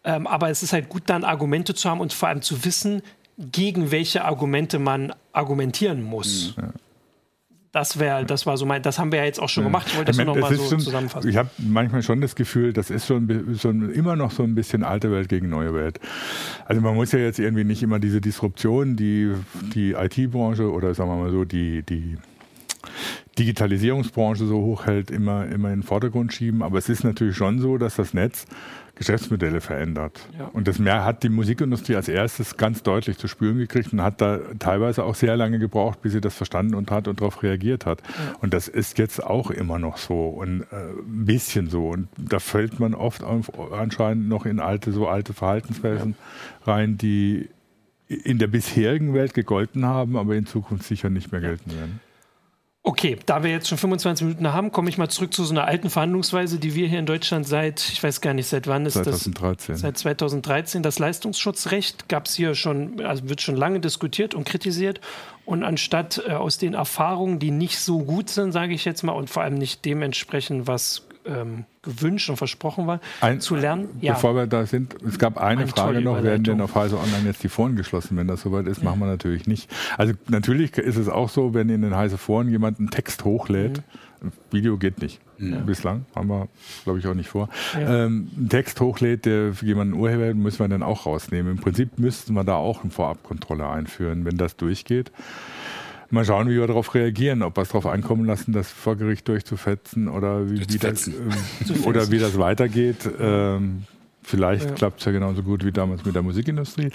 Ja. 0.05 0.15
Ähm, 0.15 0.27
aber 0.27 0.49
es 0.49 0.63
ist 0.63 0.73
halt 0.73 0.89
gut, 0.89 1.03
dann 1.05 1.23
Argumente 1.23 1.75
zu 1.75 1.89
haben 1.89 2.01
und 2.01 2.11
vor 2.11 2.29
allem 2.29 2.41
zu 2.41 2.65
wissen, 2.65 3.03
gegen 3.37 3.91
welche 3.91 4.25
Argumente 4.25 4.79
man 4.79 5.13
argumentieren 5.31 6.03
muss. 6.03 6.55
Mhm. 6.57 6.63
Ja. 6.63 6.69
Das 7.73 7.99
wäre, 7.99 8.23
das 8.23 8.45
war 8.45 8.55
so 8.55 8.67
mein, 8.67 8.83
das 8.83 8.99
haben 8.99 9.11
wir 9.11 9.17
ja 9.17 9.25
jetzt 9.25 9.39
auch 9.39 9.49
schon 9.49 9.63
gemacht. 9.63 9.87
Ich 9.87 9.97
wollte 9.97 10.11
das 10.11 10.17
nur 10.17 10.27
noch 10.27 10.37
mal 10.37 10.55
so 10.55 10.69
schon, 10.69 10.79
zusammenfassen. 10.79 11.27
Ich 11.27 11.37
habe 11.37 11.49
manchmal 11.57 12.03
schon 12.03 12.21
das 12.21 12.35
Gefühl, 12.35 12.71
das 12.71 12.91
ist 12.91 13.07
schon, 13.07 13.57
schon 13.59 13.91
immer 13.91 14.15
noch 14.15 14.29
so 14.29 14.43
ein 14.43 14.53
bisschen 14.53 14.83
alte 14.83 15.11
Welt 15.11 15.27
gegen 15.27 15.49
neue 15.49 15.73
Welt. 15.73 15.99
Also 16.65 16.81
man 16.81 16.93
muss 16.93 17.11
ja 17.13 17.19
jetzt 17.19 17.39
irgendwie 17.39 17.63
nicht 17.63 17.81
immer 17.81 17.97
diese 17.97 18.21
Disruption, 18.21 18.95
die 18.95 19.33
die 19.73 19.93
IT-Branche 19.93 20.71
oder 20.71 20.93
sagen 20.93 21.09
wir 21.09 21.15
mal 21.15 21.31
so 21.31 21.45
die 21.45 21.81
die 21.81 22.17
Digitalisierungsbranche 23.39 24.45
so 24.45 24.61
hochhält, 24.61 25.09
immer, 25.09 25.47
immer 25.47 25.69
in 25.69 25.79
den 25.79 25.83
Vordergrund 25.83 26.31
schieben. 26.31 26.61
Aber 26.61 26.77
es 26.77 26.89
ist 26.89 27.03
natürlich 27.03 27.35
schon 27.35 27.57
so, 27.57 27.79
dass 27.79 27.95
das 27.95 28.13
Netz 28.13 28.45
Geschäftsmodelle 28.95 29.59
verändert. 29.59 30.19
Ja. 30.37 30.49
Und 30.53 30.67
das 30.67 30.77
mehr 30.77 31.03
hat 31.03 31.23
die 31.23 31.29
Musikindustrie 31.29 31.95
als 31.95 32.07
erstes 32.07 32.57
ganz 32.57 32.83
deutlich 32.83 33.17
zu 33.17 33.27
spüren 33.27 33.57
gekriegt 33.57 33.91
und 33.91 34.03
hat 34.03 34.21
da 34.21 34.39
teilweise 34.59 35.03
auch 35.03 35.15
sehr 35.15 35.35
lange 35.35 35.57
gebraucht, 35.57 36.01
bis 36.01 36.13
sie 36.13 36.21
das 36.21 36.35
verstanden 36.35 36.75
und 36.75 36.91
hat 36.91 37.07
und 37.07 37.19
darauf 37.19 37.41
reagiert 37.41 37.87
hat. 37.87 38.01
Ja. 38.01 38.35
Und 38.41 38.53
das 38.53 38.67
ist 38.67 38.99
jetzt 38.99 39.23
auch 39.23 39.49
immer 39.49 39.79
noch 39.79 39.97
so 39.97 40.29
und 40.29 40.61
äh, 40.71 40.91
ein 40.91 41.25
bisschen 41.25 41.69
so. 41.69 41.89
Und 41.89 42.07
da 42.17 42.39
fällt 42.39 42.79
man 42.79 42.93
oft 42.93 43.23
auf, 43.23 43.51
anscheinend 43.73 44.29
noch 44.29 44.45
in 44.45 44.59
alte, 44.59 44.91
so 44.91 45.07
alte 45.07 45.33
Verhaltensweisen 45.33 46.15
ja. 46.65 46.73
rein, 46.73 46.97
die 46.97 47.49
in 48.07 48.37
der 48.37 48.47
bisherigen 48.47 49.15
Welt 49.15 49.33
gegolten 49.33 49.85
haben, 49.85 50.17
aber 50.17 50.35
in 50.35 50.45
Zukunft 50.45 50.85
sicher 50.85 51.09
nicht 51.09 51.31
mehr 51.31 51.41
gelten 51.41 51.71
werden. 51.71 51.99
Okay, 52.85 53.17
da 53.25 53.43
wir 53.43 53.49
jetzt 53.49 53.69
schon 53.69 53.77
25 53.77 54.27
Minuten 54.27 54.51
haben, 54.51 54.73
komme 54.73 54.89
ich 54.89 54.97
mal 54.97 55.07
zurück 55.07 55.33
zu 55.33 55.45
so 55.45 55.53
einer 55.53 55.65
alten 55.65 55.89
Verhandlungsweise, 55.89 56.59
die 56.59 56.75
wir 56.75 56.85
hier 56.85 56.99
in 56.99 57.05
Deutschland 57.05 57.47
seit, 57.47 57.79
ich 57.79 58.03
weiß 58.03 58.19
gar 58.19 58.33
nicht, 58.33 58.47
seit 58.47 58.67
wann 58.67 58.85
ist 58.85 58.95
2013. 58.95 59.73
das? 59.73 59.81
Seit 59.81 59.97
2013. 59.97 60.83
Das 60.83 60.99
Leistungsschutzrecht 60.99 62.09
gab 62.09 62.25
es 62.25 62.35
hier 62.35 62.55
schon, 62.55 62.99
also 62.99 63.29
wird 63.29 63.41
schon 63.41 63.55
lange 63.55 63.79
diskutiert 63.79 64.35
und 64.35 64.43
kritisiert. 64.43 64.99
Und 65.45 65.63
anstatt 65.63 66.23
äh, 66.27 66.33
aus 66.33 66.57
den 66.57 66.73
Erfahrungen, 66.73 67.39
die 67.39 67.51
nicht 67.51 67.79
so 67.79 67.99
gut 67.99 68.29
sind, 68.29 68.51
sage 68.51 68.73
ich 68.73 68.83
jetzt 68.83 69.01
mal, 69.03 69.13
und 69.13 69.29
vor 69.29 69.43
allem 69.43 69.55
nicht 69.55 69.85
dementsprechend, 69.85 70.67
was 70.67 71.03
ähm, 71.25 71.65
gewünscht 71.81 72.29
und 72.29 72.37
versprochen 72.37 72.87
war, 72.87 72.99
Ein, 73.21 73.39
zu 73.39 73.55
lernen. 73.55 73.89
Ja. 74.01 74.13
Bevor 74.13 74.35
wir 74.35 74.47
da 74.47 74.65
sind, 74.65 74.95
es 75.05 75.19
gab 75.19 75.37
eine, 75.37 75.61
eine 75.61 75.67
Frage 75.67 76.01
noch, 76.01 76.23
werden 76.23 76.43
denn 76.43 76.61
auf 76.61 76.75
Heise 76.75 76.97
Online 76.97 77.25
jetzt 77.25 77.43
die 77.43 77.49
Foren 77.49 77.75
geschlossen? 77.75 78.17
Wenn 78.17 78.27
das 78.27 78.41
soweit 78.41 78.67
ist, 78.67 78.79
ja. 78.79 78.85
machen 78.85 78.99
wir 78.99 79.07
natürlich 79.07 79.47
nicht. 79.47 79.69
Also 79.97 80.13
natürlich 80.27 80.77
ist 80.77 80.97
es 80.97 81.09
auch 81.09 81.29
so, 81.29 81.53
wenn 81.53 81.69
in 81.69 81.81
den 81.81 81.95
Heise 81.95 82.17
Foren 82.17 82.49
jemand 82.49 82.79
einen 82.79 82.89
Text 82.89 83.25
hochlädt, 83.25 83.77
mhm. 84.21 84.31
Video 84.51 84.77
geht 84.77 85.01
nicht. 85.01 85.19
Ja. 85.37 85.57
Bislang 85.57 86.05
haben 86.15 86.29
wir, 86.29 86.47
glaube 86.83 86.99
ich, 86.99 87.07
auch 87.07 87.13
nicht 87.13 87.29
vor. 87.29 87.49
Ja. 87.73 88.05
Ähm, 88.05 88.29
einen 88.37 88.49
Text 88.49 88.79
hochlädt, 88.79 89.25
der 89.25 89.53
für 89.53 89.65
jemanden 89.65 89.93
Urheber, 89.95 90.33
müssen 90.33 90.59
wir 90.59 90.67
dann 90.69 90.83
auch 90.83 91.05
rausnehmen. 91.05 91.53
Im 91.53 91.57
Prinzip 91.57 91.99
müssten 91.99 92.33
wir 92.33 92.43
da 92.43 92.55
auch 92.55 92.83
eine 92.83 92.91
Vorabkontrolle 92.91 93.67
einführen, 93.67 94.23
wenn 94.23 94.37
das 94.37 94.55
durchgeht. 94.55 95.11
Mal 96.13 96.25
schauen, 96.25 96.47
wie 96.47 96.59
wir 96.59 96.67
darauf 96.67 96.93
reagieren, 96.93 97.41
ob 97.41 97.57
wir 97.57 97.63
es 97.63 97.69
darauf 97.69 97.87
ankommen 97.87 98.25
lassen, 98.25 98.53
das 98.53 98.71
vor 98.71 98.95
Gericht 98.95 99.27
durchzufetzen 99.27 100.07
oder 100.07 100.49
wie, 100.49 100.59
wie 100.59 100.77
das, 100.77 101.07
äh, 101.07 101.11
oder 101.85 102.11
wie 102.11 102.19
das 102.19 102.37
weitergeht. 102.37 103.09
Ähm, 103.19 103.83
Vielleicht 104.21 104.65
ja. 104.65 104.71
klappt 104.71 104.99
es 104.99 105.05
ja 105.05 105.11
genauso 105.11 105.43
gut 105.43 105.65
wie 105.65 105.71
damals 105.71 106.05
mit 106.05 106.15
der 106.15 106.21
Musikindustrie. 106.21 106.91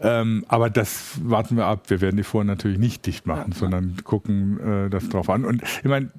Ähm, 0.00 0.44
aber 0.48 0.68
das 0.68 1.20
warten 1.22 1.56
wir 1.56 1.66
ab. 1.66 1.84
Wir 1.88 2.00
werden 2.00 2.16
die 2.16 2.24
Foren 2.24 2.46
natürlich 2.46 2.78
nicht 2.78 3.06
dicht 3.06 3.26
machen, 3.26 3.52
ja. 3.52 3.58
sondern 3.58 3.96
gucken 4.04 4.58
äh, 4.86 4.90
das 4.90 5.08
drauf 5.08 5.30
an. 5.30 5.44
Und 5.44 5.62
ich 5.62 5.84
meine, 5.84 6.10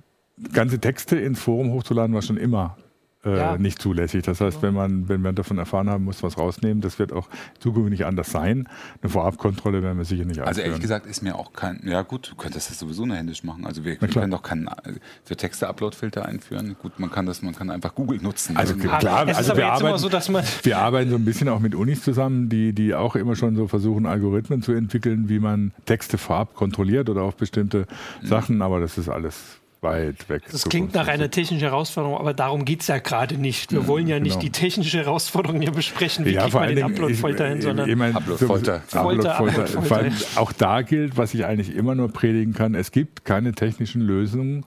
ganze 0.53 0.79
Texte 0.79 1.17
ins 1.17 1.41
Forum 1.41 1.71
hochzuladen 1.71 2.15
war 2.15 2.21
schon 2.21 2.37
immer 2.37 2.77
äh, 3.25 3.37
ja. 3.37 3.57
nicht 3.57 3.81
zulässig. 3.81 4.23
Das 4.23 4.41
heißt, 4.41 4.61
wenn 4.61 4.73
man, 4.73 5.07
wenn 5.09 5.21
wir 5.21 5.33
davon 5.33 5.57
erfahren 5.57 5.89
haben, 5.89 6.03
muss 6.03 6.23
was 6.23 6.37
rausnehmen. 6.37 6.81
Das 6.81 6.99
wird 6.99 7.13
auch 7.13 7.29
zukünftig 7.59 8.05
anders 8.05 8.31
sein. 8.31 8.67
Eine 9.01 9.09
Vorabkontrolle 9.09 9.81
werden 9.81 9.97
wir 9.97 10.05
sicher 10.05 10.25
nicht 10.25 10.41
Also 10.41 10.61
ehrlich 10.61 10.79
gesagt 10.79 11.05
ist 11.05 11.21
mir 11.21 11.35
auch 11.35 11.53
kein, 11.53 11.81
ja 11.85 12.01
gut, 12.01 12.31
du 12.31 12.35
könntest 12.35 12.69
das 12.69 12.79
sowieso 12.79 13.05
nur 13.05 13.15
händisch 13.15 13.43
machen. 13.43 13.65
Also 13.65 13.85
wir, 13.85 13.99
wir 13.99 14.07
können 14.07 14.31
doch 14.31 14.43
keinen 14.43 14.69
für 15.23 15.35
Texte 15.35 15.67
Upload-Filter 15.67 16.25
einführen. 16.25 16.75
Gut, 16.81 16.99
man 16.99 17.11
kann 17.11 17.25
das, 17.25 17.41
man 17.41 17.55
kann 17.55 17.69
einfach 17.69 17.95
Google 17.95 18.19
nutzen. 18.21 18.57
Also 18.57 18.73
irgendwie. 18.73 18.89
klar, 18.97 19.27
also 19.27 19.55
wir 19.55 19.71
arbeiten, 19.71 19.97
so, 19.97 20.11
wir 20.11 20.77
arbeiten 20.77 21.09
so 21.09 21.15
ein 21.15 21.25
bisschen 21.25 21.49
auch 21.49 21.59
mit 21.59 21.75
Unis 21.75 22.03
zusammen, 22.03 22.49
die, 22.49 22.73
die 22.73 22.93
auch 22.93 23.15
immer 23.15 23.35
schon 23.35 23.55
so 23.55 23.67
versuchen, 23.67 24.05
Algorithmen 24.05 24.61
zu 24.61 24.73
entwickeln, 24.73 25.29
wie 25.29 25.39
man 25.39 25.71
Texte 25.85 26.17
vorab 26.17 26.55
kontrolliert 26.55 27.09
oder 27.09 27.23
auch 27.23 27.33
bestimmte 27.33 27.85
mhm. 28.21 28.27
Sachen, 28.27 28.61
aber 28.61 28.79
das 28.79 28.97
ist 28.97 29.09
alles 29.09 29.62
weit 29.83 30.29
weg. 30.29 30.43
Das 30.51 30.67
klingt 30.67 30.93
nach 30.93 31.07
einer 31.07 31.29
technischen 31.29 31.61
Herausforderung, 31.61 32.17
aber 32.17 32.33
darum 32.33 32.65
geht 32.65 32.81
es 32.81 32.87
ja 32.87 32.97
gerade 32.97 33.37
nicht. 33.37 33.71
Wir 33.71 33.87
wollen 33.87 34.07
ja 34.07 34.19
nicht 34.19 34.39
genau. 34.39 34.41
die 34.41 34.51
technische 34.51 34.97
Herausforderung 34.97 35.61
hier 35.61 35.71
besprechen, 35.71 36.25
wie 36.25 36.31
ja, 36.31 36.43
kriegt 36.43 36.55
man 36.55 36.75
den 36.75 36.83
Upload-Folter 36.83 37.47
hin, 37.47 37.61
sondern 37.61 37.89
ich 37.89 37.95
mein, 37.95 38.15
Upload-Folter. 38.15 38.81
Folter, 38.87 39.39
Upload 39.39 39.67
Folter. 39.67 40.11
Auch 40.35 40.51
da 40.51 40.81
gilt, 40.81 41.17
was 41.17 41.33
ich 41.33 41.45
eigentlich 41.45 41.75
immer 41.75 41.95
nur 41.95 42.11
predigen 42.11 42.53
kann, 42.53 42.75
es 42.75 42.91
gibt 42.91 43.25
keine 43.25 43.53
technischen 43.53 44.01
Lösungen 44.01 44.65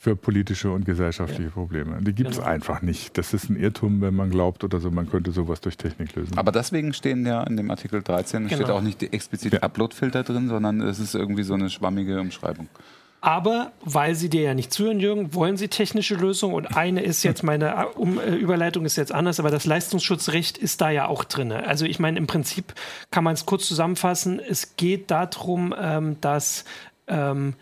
für 0.00 0.16
politische 0.16 0.70
und 0.70 0.86
gesellschaftliche 0.86 1.42
ja. 1.42 1.50
Probleme. 1.50 1.98
Die 2.00 2.14
gibt 2.14 2.30
es 2.30 2.38
genau. 2.38 2.48
einfach 2.48 2.80
nicht. 2.80 3.18
Das 3.18 3.34
ist 3.34 3.50
ein 3.50 3.56
Irrtum, 3.56 4.00
wenn 4.00 4.14
man 4.14 4.30
glaubt 4.30 4.64
oder 4.64 4.80
so, 4.80 4.90
man 4.90 5.10
könnte 5.10 5.30
sowas 5.30 5.60
durch 5.60 5.76
Technik 5.76 6.16
lösen. 6.16 6.38
Aber 6.38 6.52
deswegen 6.52 6.94
stehen 6.94 7.26
ja 7.26 7.42
in 7.42 7.58
dem 7.58 7.70
Artikel 7.70 8.02
13 8.02 8.46
genau. 8.46 8.56
steht 8.56 8.70
auch 8.70 8.80
nicht 8.80 9.02
explizit 9.02 9.52
ja. 9.52 9.60
Upload-Filter 9.60 10.22
drin, 10.22 10.48
sondern 10.48 10.80
es 10.80 11.00
ist 11.00 11.14
irgendwie 11.14 11.42
so 11.42 11.52
eine 11.52 11.68
schwammige 11.68 12.18
Umschreibung. 12.18 12.68
Aber 13.20 13.72
weil 13.84 14.14
sie 14.14 14.30
dir 14.30 14.42
ja 14.42 14.54
nicht 14.54 14.72
zuhören, 14.72 14.98
Jürgen, 14.98 15.34
wollen 15.34 15.56
sie 15.56 15.68
technische 15.68 16.14
Lösungen. 16.14 16.54
Und 16.54 16.76
eine 16.76 17.02
ist 17.02 17.22
jetzt, 17.22 17.42
meine 17.42 17.88
äh, 17.96 18.34
Überleitung 18.34 18.86
ist 18.86 18.96
jetzt 18.96 19.12
anders, 19.12 19.38
aber 19.38 19.50
das 19.50 19.66
Leistungsschutzrecht 19.66 20.56
ist 20.56 20.80
da 20.80 20.90
ja 20.90 21.06
auch 21.06 21.24
drin. 21.24 21.52
Also 21.52 21.84
ich 21.84 21.98
meine, 21.98 22.18
im 22.18 22.26
Prinzip 22.26 22.74
kann 23.10 23.24
man 23.24 23.34
es 23.34 23.44
kurz 23.44 23.66
zusammenfassen. 23.66 24.40
Es 24.40 24.76
geht 24.76 25.10
darum, 25.10 25.74
ähm, 25.78 26.16
dass 26.20 26.64
ähm, 27.08 27.54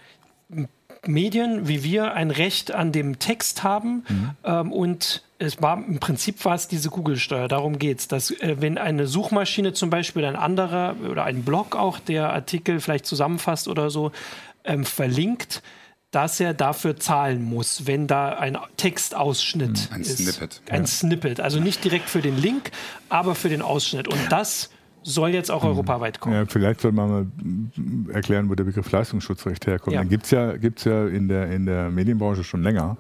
Medien 1.07 1.68
wie 1.68 1.85
wir 1.85 2.14
ein 2.14 2.31
Recht 2.31 2.73
an 2.73 2.92
dem 2.92 3.18
Text 3.18 3.62
haben 3.62 4.05
mhm. 4.09 4.31
ähm, 4.44 4.73
und 4.73 5.23
es 5.38 5.62
war 5.62 5.77
im 5.77 6.01
Prinzip 6.01 6.44
war 6.44 6.57
es 6.57 6.66
diese 6.66 6.90
Google-Steuer. 6.90 7.47
Darum 7.47 7.79
geht 7.79 8.01
es, 8.01 8.09
dass 8.09 8.31
äh, 8.31 8.57
wenn 8.59 8.77
eine 8.79 9.07
Suchmaschine 9.07 9.73
zum 9.73 9.90
Beispiel 9.90 10.25
ein 10.25 10.37
anderer 10.37 10.97
oder 11.09 11.25
ein 11.25 11.44
Blog 11.44 11.77
auch 11.77 12.01
der 12.01 12.33
Artikel 12.33 12.81
vielleicht 12.81 13.07
zusammenfasst 13.07 13.68
oder 13.68 13.90
so, 13.90 14.11
ähm, 14.68 14.85
verlinkt, 14.85 15.62
dass 16.11 16.40
er 16.40 16.54
dafür 16.54 16.96
zahlen 16.96 17.42
muss, 17.42 17.87
wenn 17.87 18.07
da 18.07 18.31
ein 18.31 18.57
Textausschnitt 18.76 19.88
ein 19.92 20.00
ist. 20.00 20.18
Snippet. 20.18 20.62
Ein 20.70 20.83
ja. 20.83 20.87
Snippet. 20.87 21.40
Also 21.40 21.61
nicht 21.61 21.85
direkt 21.85 22.09
für 22.09 22.22
den 22.22 22.38
Link, 22.38 22.70
aber 23.09 23.35
für 23.35 23.48
den 23.48 23.61
Ausschnitt. 23.61 24.09
Und 24.09 24.20
das 24.31 24.70
soll 25.02 25.31
jetzt 25.31 25.50
auch 25.50 25.62
hm. 25.62 25.70
europaweit 25.70 26.20
kommen. 26.20 26.35
Ja, 26.35 26.46
vielleicht 26.46 26.81
soll 26.81 26.92
man 26.92 27.11
mal 27.11 28.14
erklären, 28.14 28.48
wo 28.48 28.54
der 28.54 28.64
Begriff 28.64 28.90
Leistungsschutzrecht 28.90 29.66
herkommt. 29.66 29.94
Ja. 29.94 30.02
Den 30.02 30.09
gibt 30.09 30.24
es 30.24 30.31
ja, 30.31 30.57
gibt's 30.57 30.85
ja 30.85 31.07
in, 31.07 31.28
der, 31.28 31.50
in 31.50 31.66
der 31.66 31.90
Medienbranche 31.90 32.44
schon 32.44 32.62
länger. 32.62 32.96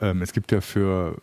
Ähm, 0.00 0.22
es 0.22 0.32
gibt 0.32 0.50
ja 0.50 0.60
für 0.60 1.16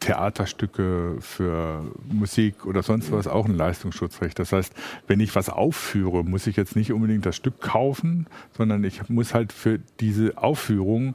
Theaterstücke, 0.00 1.16
für 1.20 1.84
Musik 2.10 2.66
oder 2.66 2.82
sonst 2.82 3.12
was 3.12 3.26
auch 3.26 3.46
ein 3.46 3.54
Leistungsschutzrecht. 3.54 4.38
Das 4.38 4.52
heißt, 4.52 4.72
wenn 5.06 5.20
ich 5.20 5.34
was 5.36 5.50
aufführe, 5.50 6.24
muss 6.24 6.46
ich 6.46 6.56
jetzt 6.56 6.74
nicht 6.74 6.92
unbedingt 6.92 7.26
das 7.26 7.36
Stück 7.36 7.60
kaufen, 7.60 8.26
sondern 8.56 8.82
ich 8.82 9.08
muss 9.08 9.34
halt 9.34 9.52
für 9.52 9.78
diese 10.00 10.38
Aufführung 10.38 11.14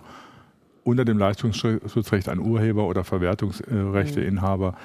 unter 0.83 1.03
dem 1.03 1.17
Leistungsschutzrecht 1.17 2.29
an 2.29 2.39
Urheber 2.39 2.87
oder 2.87 3.03
Verwertungsrechteinhaber 3.03 4.75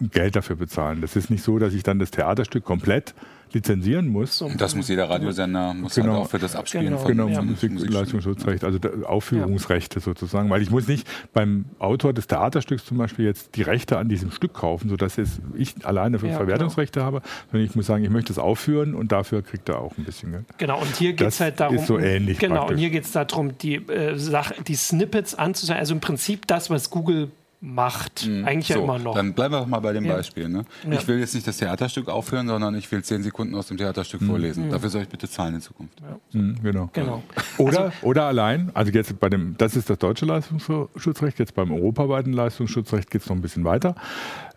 Geld 0.00 0.36
dafür 0.36 0.56
bezahlen. 0.56 1.00
Das 1.00 1.16
ist 1.16 1.28
nicht 1.28 1.42
so, 1.42 1.58
dass 1.58 1.74
ich 1.74 1.82
dann 1.82 1.98
das 1.98 2.12
Theaterstück 2.12 2.64
komplett 2.64 3.14
lizenzieren 3.54 4.08
muss. 4.08 4.42
Und 4.42 4.60
das 4.60 4.74
muss 4.74 4.88
jeder 4.88 5.08
Radiosender 5.08 5.74
muss 5.74 5.96
halt 5.96 6.04
genau. 6.04 6.16
halt 6.16 6.26
auch 6.26 6.30
für 6.30 6.38
das 6.38 6.56
Abspielen 6.56 6.86
genau. 6.86 6.98
von 6.98 7.08
genau, 7.08 7.28
ja. 7.28 7.42
Musikleistungsschutzrecht, 7.42 8.64
also 8.64 8.78
Aufführungsrechte 9.04 9.98
ja. 9.98 10.04
sozusagen, 10.04 10.50
weil 10.50 10.62
ich 10.62 10.70
muss 10.70 10.88
nicht 10.88 11.06
beim 11.32 11.66
Autor 11.78 12.12
des 12.12 12.26
Theaterstücks 12.26 12.84
zum 12.84 12.98
Beispiel 12.98 13.24
jetzt 13.24 13.56
die 13.56 13.62
Rechte 13.62 13.98
an 13.98 14.08
diesem 14.08 14.30
Stück 14.30 14.54
kaufen, 14.54 14.88
sodass 14.88 15.16
jetzt 15.16 15.40
ich 15.56 15.74
alleine 15.84 16.18
für 16.18 16.28
ja, 16.28 16.36
Verwertungsrechte 16.36 17.00
genau. 17.00 17.06
habe, 17.06 17.22
sondern 17.50 17.68
ich 17.68 17.74
muss 17.74 17.86
sagen, 17.86 18.04
ich 18.04 18.10
möchte 18.10 18.32
es 18.32 18.38
aufführen 18.38 18.94
und 18.94 19.12
dafür 19.12 19.42
kriegt 19.42 19.68
er 19.68 19.80
auch 19.80 19.96
ein 19.98 20.04
bisschen 20.04 20.32
Geld. 20.32 20.44
Genau, 20.58 20.80
und 20.80 20.96
hier 20.96 21.12
geht 21.12 21.28
es 21.28 21.40
halt 21.40 21.60
darum, 21.60 21.76
ist 21.76 21.86
so 21.86 21.98
ähnlich 21.98 22.38
genau, 22.38 22.56
praktisch. 22.56 22.74
und 22.74 22.78
hier 22.78 22.90
geht 22.90 23.04
es 23.04 23.12
darum, 23.12 23.56
die, 23.58 23.76
äh, 23.76 24.16
Sache, 24.18 24.54
die 24.66 24.74
Snippets 24.74 25.34
anzusehen, 25.34 25.78
also 25.78 25.94
im 25.94 26.00
Prinzip 26.00 26.46
das, 26.46 26.70
was 26.70 26.90
Google 26.90 27.30
macht. 27.60 28.26
Mhm. 28.26 28.44
Eigentlich 28.44 28.68
so, 28.68 28.74
ja 28.74 28.80
immer 28.84 28.98
noch. 28.98 29.14
Dann 29.14 29.34
bleiben 29.34 29.54
wir 29.54 29.60
doch 29.60 29.66
mal 29.66 29.80
bei 29.80 29.92
dem 29.92 30.04
ja. 30.04 30.14
Beispiel. 30.14 30.48
Ne? 30.48 30.64
Ja. 30.84 30.92
Ich 30.92 31.08
will 31.08 31.18
jetzt 31.18 31.34
nicht 31.34 31.46
das 31.46 31.56
Theaterstück 31.56 32.08
aufhören, 32.08 32.46
sondern 32.46 32.74
ich 32.76 32.90
will 32.92 33.02
zehn 33.02 33.22
Sekunden 33.22 33.54
aus 33.54 33.68
dem 33.68 33.76
Theaterstück 33.76 34.20
mhm. 34.20 34.26
vorlesen. 34.26 34.66
Mhm. 34.66 34.70
Dafür 34.70 34.90
soll 34.90 35.02
ich 35.02 35.08
bitte 35.08 35.28
zahlen 35.28 35.56
in 35.56 35.60
Zukunft. 35.60 36.00
Mhm, 36.32 36.56
genau. 36.62 36.90
genau. 36.92 37.22
Oder, 37.58 37.86
also, 37.86 37.96
oder 38.02 38.24
allein, 38.24 38.70
also 38.74 38.92
jetzt 38.92 39.18
bei 39.18 39.28
dem, 39.28 39.56
das 39.58 39.76
ist 39.76 39.90
das 39.90 39.98
deutsche 39.98 40.26
Leistungsschutzrecht, 40.26 41.38
jetzt 41.38 41.54
beim 41.54 41.72
europaweiten 41.72 42.32
Leistungsschutzrecht 42.32 43.10
geht 43.10 43.22
es 43.22 43.28
noch 43.28 43.36
ein 43.36 43.42
bisschen 43.42 43.64
weiter 43.64 43.94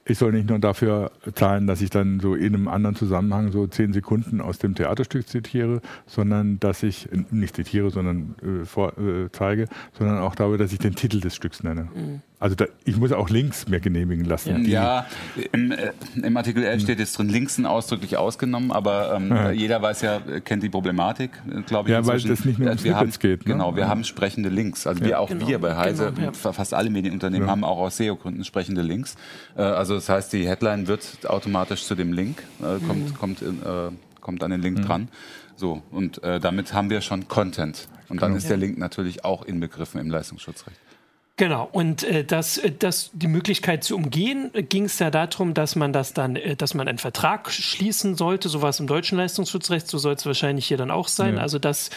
ich 0.05 0.17
soll 0.17 0.31
nicht 0.31 0.49
nur 0.49 0.59
dafür 0.59 1.11
zahlen, 1.35 1.67
dass 1.67 1.81
ich 1.81 1.89
dann 1.89 2.19
so 2.19 2.35
in 2.35 2.55
einem 2.55 2.67
anderen 2.67 2.95
Zusammenhang 2.95 3.51
so 3.51 3.67
zehn 3.67 3.93
Sekunden 3.93 4.41
aus 4.41 4.57
dem 4.57 4.75
Theaterstück 4.75 5.27
zitiere, 5.27 5.81
sondern 6.07 6.59
dass 6.59 6.83
ich, 6.83 7.07
nicht 7.29 7.55
zitiere, 7.55 7.91
sondern 7.91 8.35
äh, 8.41 8.65
vor, 8.65 8.97
äh, 8.97 9.29
zeige, 9.31 9.67
sondern 9.97 10.19
auch 10.19 10.35
darüber, 10.35 10.57
dass 10.57 10.73
ich 10.73 10.79
den 10.79 10.95
Titel 10.95 11.19
des 11.19 11.35
Stücks 11.35 11.63
nenne. 11.63 11.89
Also 12.41 12.56
da, 12.56 12.65
ich 12.86 12.97
muss 12.97 13.12
auch 13.12 13.30
Links 13.30 13.67
mir 13.67 13.80
genehmigen 13.80 14.25
lassen. 14.25 14.65
Ja, 14.65 15.06
im, 15.51 15.71
äh, 15.71 15.91
im, 16.23 16.36
Artikel 16.36 16.63
11 16.63 16.82
steht 16.82 16.97
jetzt 16.97 17.15
drin, 17.15 17.30
Links 17.30 17.58
sind 17.58 17.67
ausdrücklich 17.67 18.17
ausgenommen, 18.17 18.71
aber 18.71 19.13
ähm, 19.13 19.30
ja. 19.30 19.51
jeder 19.51 19.80
weiß 19.80 20.01
ja, 20.01 20.19
kennt 20.43 20.63
die 20.63 20.69
Problematik, 20.69 21.30
äh, 21.47 21.62
glaube 21.62 21.89
ich. 21.89 21.93
Ja, 21.93 22.04
weil 22.08 22.19
das 22.19 22.43
nicht 22.43 22.58
nur 22.58 22.71
um 22.71 22.84
wir 22.84 22.95
haben, 22.95 23.12
geht. 23.12 23.45
Ne? 23.45 23.54
Genau, 23.54 23.75
wir 23.75 23.84
ja. 23.84 23.89
haben 23.89 24.04
sprechende 24.04 24.49
Links. 24.49 24.88
Also 24.88 25.01
ja. 25.01 25.10
wir 25.10 25.19
auch 25.19 25.30
genau. 25.30 25.47
wir 25.47 25.60
bei 25.60 25.75
Heise, 25.75 26.13
genau, 26.15 26.32
fast 26.34 26.73
alle 26.73 26.89
Medienunternehmen 26.89 27.47
haben 27.47 27.63
auch 27.63 27.77
aus 27.77 27.97
SEO-Gründen 27.97 28.43
sprechende 28.43 28.82
Links. 28.82 29.17
Äh, 29.56 29.62
also 29.62 29.93
das 29.93 30.10
heißt, 30.10 30.34
die 30.34 30.49
Headline 30.49 30.88
wird 30.88 31.30
automatisch 31.30 31.84
zu 31.84 31.93
dem 31.93 32.12
Link, 32.12 32.41
äh, 32.60 32.84
kommt, 32.88 33.10
mhm. 33.12 33.17
kommt, 33.19 33.41
in, 33.43 33.62
äh, 33.62 33.91
kommt 34.19 34.43
an 34.43 34.49
den 34.49 34.63
Link 34.63 34.80
mhm. 34.80 34.86
dran. 34.86 35.08
So, 35.58 35.84
und 35.91 36.23
äh, 36.23 36.39
damit 36.39 36.73
haben 36.73 36.89
wir 36.89 37.01
schon 37.01 37.27
Content. 37.27 37.88
Und 38.10 38.23
dann 38.23 38.32
genau. 38.32 38.38
ist 38.39 38.49
der 38.49 38.58
Link 38.58 38.80
natürlich 38.80 39.23
auch 39.25 39.45
inbegriffen 39.45 40.01
im 40.01 40.10
Leistungsschutzrecht. 40.10 40.80
Genau, 41.37 41.67
und 41.71 42.03
äh, 42.03 42.23
das, 42.23 42.57
äh, 42.57 42.71
das, 42.71 43.09
die 43.13 43.27
Möglichkeit 43.27 43.83
zu 43.83 43.95
umgehen, 43.95 44.51
äh, 44.53 44.63
ging 44.63 44.85
es 44.85 44.99
ja 44.99 45.09
darum, 45.09 45.53
dass 45.53 45.75
man 45.75 45.93
das 45.93 46.13
dann, 46.13 46.35
äh, 46.35 46.55
dass 46.55 46.73
man 46.73 46.87
einen 46.87 46.97
Vertrag 46.97 47.51
schließen 47.51 48.15
sollte, 48.15 48.49
sowas 48.49 48.79
im 48.79 48.87
deutschen 48.87 49.17
Leistungsschutzrecht, 49.17 49.87
so 49.87 49.97
soll 49.97 50.13
es 50.13 50.25
wahrscheinlich 50.25 50.67
hier 50.67 50.77
dann 50.77 50.91
auch 50.91 51.07
sein. 51.07 51.37
Ja. 51.37 51.41
Also 51.41 51.57
dass 51.57 51.89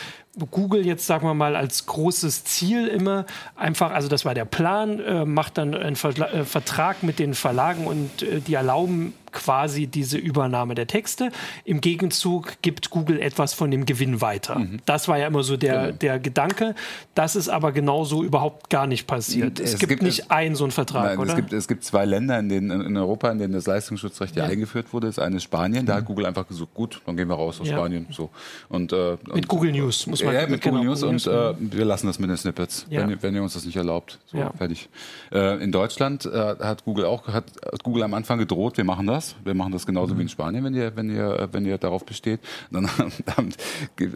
Google 0.50 0.84
jetzt, 0.84 1.06
sagen 1.06 1.26
wir 1.26 1.34
mal, 1.34 1.56
als 1.56 1.86
großes 1.86 2.44
Ziel 2.44 2.86
immer 2.86 3.26
einfach, 3.56 3.92
also 3.92 4.08
das 4.08 4.24
war 4.24 4.34
der 4.34 4.44
Plan, 4.44 5.00
äh, 5.00 5.24
macht 5.24 5.58
dann 5.58 5.74
einen 5.74 5.96
Verla 5.96 6.30
äh, 6.30 6.44
Vertrag 6.44 7.02
mit 7.02 7.18
den 7.18 7.34
Verlagen 7.34 7.86
und 7.86 8.22
äh, 8.22 8.40
die 8.40 8.54
erlauben 8.54 9.14
quasi 9.34 9.86
diese 9.86 10.16
Übernahme 10.16 10.74
der 10.74 10.86
Texte. 10.86 11.30
Im 11.64 11.80
Gegenzug 11.82 12.54
gibt 12.62 12.90
Google 12.90 13.20
etwas 13.20 13.52
von 13.52 13.70
dem 13.70 13.84
Gewinn 13.84 14.20
weiter. 14.20 14.60
Mhm. 14.60 14.78
Das 14.86 15.08
war 15.08 15.18
ja 15.18 15.26
immer 15.26 15.42
so 15.42 15.56
der, 15.56 15.86
genau. 15.86 15.96
der 15.98 16.18
Gedanke. 16.20 16.74
Das 17.14 17.36
ist 17.36 17.48
aber 17.48 17.72
genauso 17.72 18.22
überhaupt 18.22 18.70
gar 18.70 18.86
nicht 18.86 19.06
passiert. 19.06 19.60
Es, 19.60 19.74
es 19.74 19.80
gibt, 19.80 19.90
gibt, 19.90 20.02
nicht 20.02 20.30
einen 20.30 20.54
so 20.54 20.64
einen 20.64 20.70
Vertrag, 20.70 21.04
nein, 21.04 21.18
oder? 21.18 21.30
Es 21.30 21.36
gibt, 21.36 21.52
es 21.52 21.68
gibt 21.68 21.84
zwei 21.84 22.04
Länder 22.04 22.38
in, 22.38 22.48
denen, 22.48 22.80
in 22.80 22.96
Europa, 22.96 23.30
in 23.30 23.38
denen 23.38 23.52
das 23.52 23.66
Leistungsschutzrecht 23.66 24.36
ja, 24.36 24.44
ja 24.44 24.50
eingeführt 24.50 24.92
wurde. 24.92 25.08
Das 25.08 25.18
eine 25.18 25.36
ist 25.36 25.42
Spanien. 25.42 25.84
Da 25.84 25.94
mhm. 25.94 25.98
hat 25.98 26.04
Google 26.06 26.26
einfach 26.26 26.46
gesagt, 26.46 26.72
gut, 26.72 27.02
dann 27.04 27.16
gehen 27.16 27.28
wir 27.28 27.34
raus 27.34 27.60
aus 27.60 27.68
ja. 27.68 27.76
Spanien. 27.76 28.06
So. 28.10 28.30
Und, 28.68 28.92
äh, 28.92 29.16
mit 29.24 29.32
und, 29.32 29.48
Google 29.48 29.72
News, 29.72 30.06
muss 30.06 30.22
man 30.24 30.34
Ja, 30.34 30.46
mit 30.46 30.60
genau, 30.60 30.76
Google 30.76 30.88
News 30.90 31.02
und 31.02 31.26
äh, 31.26 31.54
wir 31.58 31.84
lassen 31.84 32.06
das 32.06 32.18
mit 32.18 32.30
den 32.30 32.36
Snippets, 32.36 32.86
ja. 32.88 33.00
wenn, 33.00 33.22
wenn, 33.22 33.34
ihr 33.34 33.42
uns 33.42 33.54
das 33.54 33.64
nicht 33.64 33.76
erlaubt. 33.76 34.18
So, 34.26 34.38
fertig. 34.56 34.88
Äh, 35.32 35.62
in 35.62 35.72
Deutschland 35.72 36.26
äh, 36.26 36.30
hat 36.60 36.84
Google 36.84 37.06
auch 37.06 37.26
hat, 37.28 37.46
hat 37.64 37.82
Google 37.82 38.02
am 38.02 38.14
Anfang 38.14 38.38
gedroht, 38.38 38.76
wir 38.76 38.84
machen 38.84 39.06
das. 39.06 39.34
Wir 39.44 39.54
machen 39.54 39.72
das 39.72 39.86
genau 39.86 40.04
genauso 40.04 40.14
mhm. 40.14 40.18
wie 40.18 40.22
in 40.22 40.28
Spanien, 40.28 40.64
wenn 40.64 40.74
ihr, 40.74 40.96
wenn 40.96 41.10
ihr, 41.10 41.48
wenn 41.52 41.64
ihr 41.64 41.78
darauf 41.78 42.04
besteht. 42.04 42.40
Dann, 42.70 42.88
dann, 43.36 43.54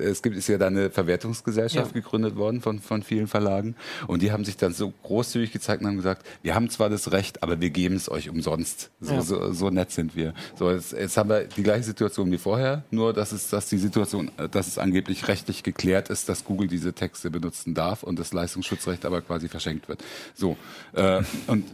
es 0.01 0.23
gibt, 0.23 0.37
ist 0.37 0.49
ja 0.49 0.59
da 0.59 0.67
eine 0.67 0.91
Verwertungsgesellschaft 0.91 1.95
ja. 1.95 2.01
gegründet 2.01 2.37
worden 2.37 2.61
von, 2.61 2.81
von 2.81 3.03
vielen 3.03 3.27
Verlagen. 3.27 3.77
Und 4.07 4.23
die 4.23 4.33
haben 4.33 4.45
sich 4.45 4.57
dann 4.57 4.73
so 4.73 4.93
großzügig 5.03 5.53
gezeigt 5.53 5.83
und 5.83 5.89
haben 5.89 5.97
gesagt, 5.97 6.27
wir 6.43 6.55
haben 6.55 6.69
zwar 6.71 6.91
das 6.91 7.13
Recht, 7.13 7.43
aber 7.43 7.61
wir 7.61 7.71
geben 7.71 7.97
es 7.97 8.11
euch 8.11 8.29
umsonst. 8.29 8.91
So, 9.01 9.15
ja. 9.15 9.23
so, 9.23 9.53
so, 9.53 9.71
nett 9.71 9.91
sind 9.91 10.17
wir. 10.17 10.35
So, 10.57 10.71
jetzt, 10.71 10.93
jetzt 10.93 11.17
haben 11.17 11.31
wir 11.31 11.45
die 11.45 11.63
gleiche 11.63 11.85
Situation 11.85 12.31
wie 12.31 12.39
vorher, 12.39 12.83
nur 12.91 13.13
dass 13.13 13.33
es, 13.33 13.49
dass 13.49 13.69
die 13.69 13.79
Situation, 13.79 14.31
dass 14.51 14.67
es 14.67 14.79
angeblich 14.79 15.29
rechtlich 15.29 15.63
geklärt 15.63 15.98
ist, 16.07 16.29
dass 16.29 16.45
Google 16.45 16.69
diese 16.69 16.93
Texte 16.93 17.31
benutzen 17.31 17.75
darf 17.75 18.05
und 18.05 18.19
das 18.19 18.33
Leistungsschutzrecht 18.33 19.05
aber 19.05 19.23
quasi 19.23 19.49
verschenkt 19.49 19.89
wird. 19.89 20.05
So. 20.35 20.57
Äh, 20.95 21.23
und 21.49 21.65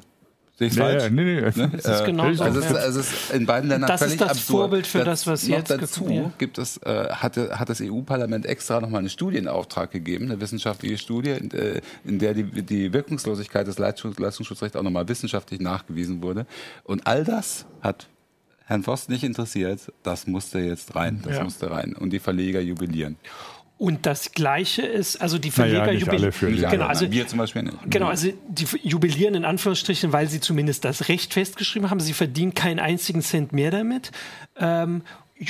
Sehe 0.57 0.69
ich 0.69 0.75
falsch? 0.75 1.03
Ja, 1.03 1.11
nee, 1.11 1.25
nee. 1.25 1.41
Ne? 1.41 1.73
Es 1.77 1.85
ist 1.85 2.05
genau 2.05 2.33
so. 2.33 2.45
Also, 2.45 2.61
es, 2.61 2.67
ist, 2.67 2.77
also 2.77 3.01
es 3.01 3.13
ist 3.13 3.33
in 3.33 3.45
beiden 3.45 3.69
Ländern 3.69 3.89
das 3.89 4.01
völlig 4.01 4.15
ist 4.15 4.21
das 4.21 4.31
absurd. 4.31 4.59
Vorbild 4.61 4.87
für 4.87 5.03
das, 5.03 5.27
was 5.27 5.49
noch 5.49 5.57
jetzt 5.57 5.71
dazu 5.71 6.09
ja. 6.09 6.31
gibt 6.39 6.59
es, 6.59 6.77
äh, 6.79 7.09
hatte, 7.11 7.59
hat 7.59 7.69
das 7.69 7.81
EU-Parlament 7.81 8.47
extra 8.47 8.81
nochmal 8.81 9.01
einen 9.01 9.09
Studienauftrag 9.09 9.91
gegeben, 9.91 10.27
eine 10.27 10.41
wissenschaftliche 10.41 10.97
Studie, 10.97 11.31
in, 11.31 11.51
äh, 11.51 11.81
in 12.05 12.21
der 12.21 12.35
die, 12.35 12.45
die 12.63 12.93
Wirkungslosigkeit 12.93 13.67
des 13.67 13.79
Leistungsschutzrechts 13.79 14.77
auch 14.77 14.83
nochmal 14.85 15.09
wissenschaftlich 15.09 15.59
nachgewiesen 15.59 16.23
wurde. 16.23 16.47
Und 16.85 17.05
all 17.09 17.25
das 17.25 17.67
hat 17.81 18.07
Herrn 18.67 18.85
Voss 18.85 19.09
nicht 19.09 19.25
interessiert. 19.25 19.93
Das 20.05 20.29
musste 20.29 20.61
jetzt 20.61 20.95
rein. 20.95 21.21
Das 21.25 21.37
ja. 21.37 21.45
musste 21.45 21.71
rein. 21.71 21.95
Und 21.95 22.11
die 22.11 22.21
Verleger 22.21 22.61
jubilieren. 22.61 23.17
Und 23.77 24.07
das 24.07 24.33
Gleiche 24.33 24.83
ist, 24.83 25.21
also 25.21 25.37
die 25.39 25.51
Verleger 25.51 25.87
naja, 25.87 25.99
jubilieren. 25.99 26.71
Genau, 26.71 26.87
also, 26.87 27.11
wir 27.11 27.27
zum 27.27 27.41
Beispiel 27.41 27.65
nicht. 27.65 27.77
Genau, 27.91 28.07
also 28.07 28.29
die 28.49 28.67
jubilieren 28.83 29.35
in 29.35 29.45
Anführungsstrichen, 29.45 30.13
weil 30.13 30.29
sie 30.29 30.41
zumindest 30.41 30.85
das 30.85 31.09
Recht 31.09 31.35
festgeschrieben 31.35 31.91
haben. 31.91 31.99
Sie 31.99 32.13
verdienen 32.13 32.55
keinen 32.55 32.79
einzigen 32.79 33.21
Cent 33.21 33.53
mehr 33.53 33.73
damit. 33.73 34.13
Ähm, 34.57 35.03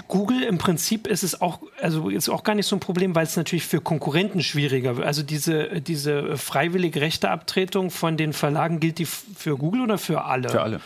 Google 0.08 0.42
im 0.42 0.56
Prinzip 0.56 1.06
ist 1.06 1.22
es 1.22 1.40
auch, 1.42 1.60
also 1.80 2.08
ist 2.08 2.30
auch 2.30 2.42
gar 2.42 2.54
nicht 2.54 2.66
so 2.66 2.74
ein 2.74 2.80
Problem, 2.80 3.14
weil 3.14 3.24
es 3.24 3.36
natürlich 3.36 3.66
für 3.66 3.82
Konkurrenten 3.82 4.42
schwieriger 4.42 4.96
wird. 4.96 5.06
Also 5.06 5.22
diese, 5.22 5.82
diese 5.82 6.38
freiwillige 6.38 7.02
Rechteabtretung 7.02 7.90
von 7.90 8.16
den 8.16 8.32
Verlagen 8.32 8.80
gilt 8.80 8.98
die 8.98 9.04
für 9.04 9.56
Google 9.58 9.82
oder 9.82 9.98
für 9.98 10.24
alle? 10.24 10.48
Für 10.48 10.62
alle. 10.62 10.80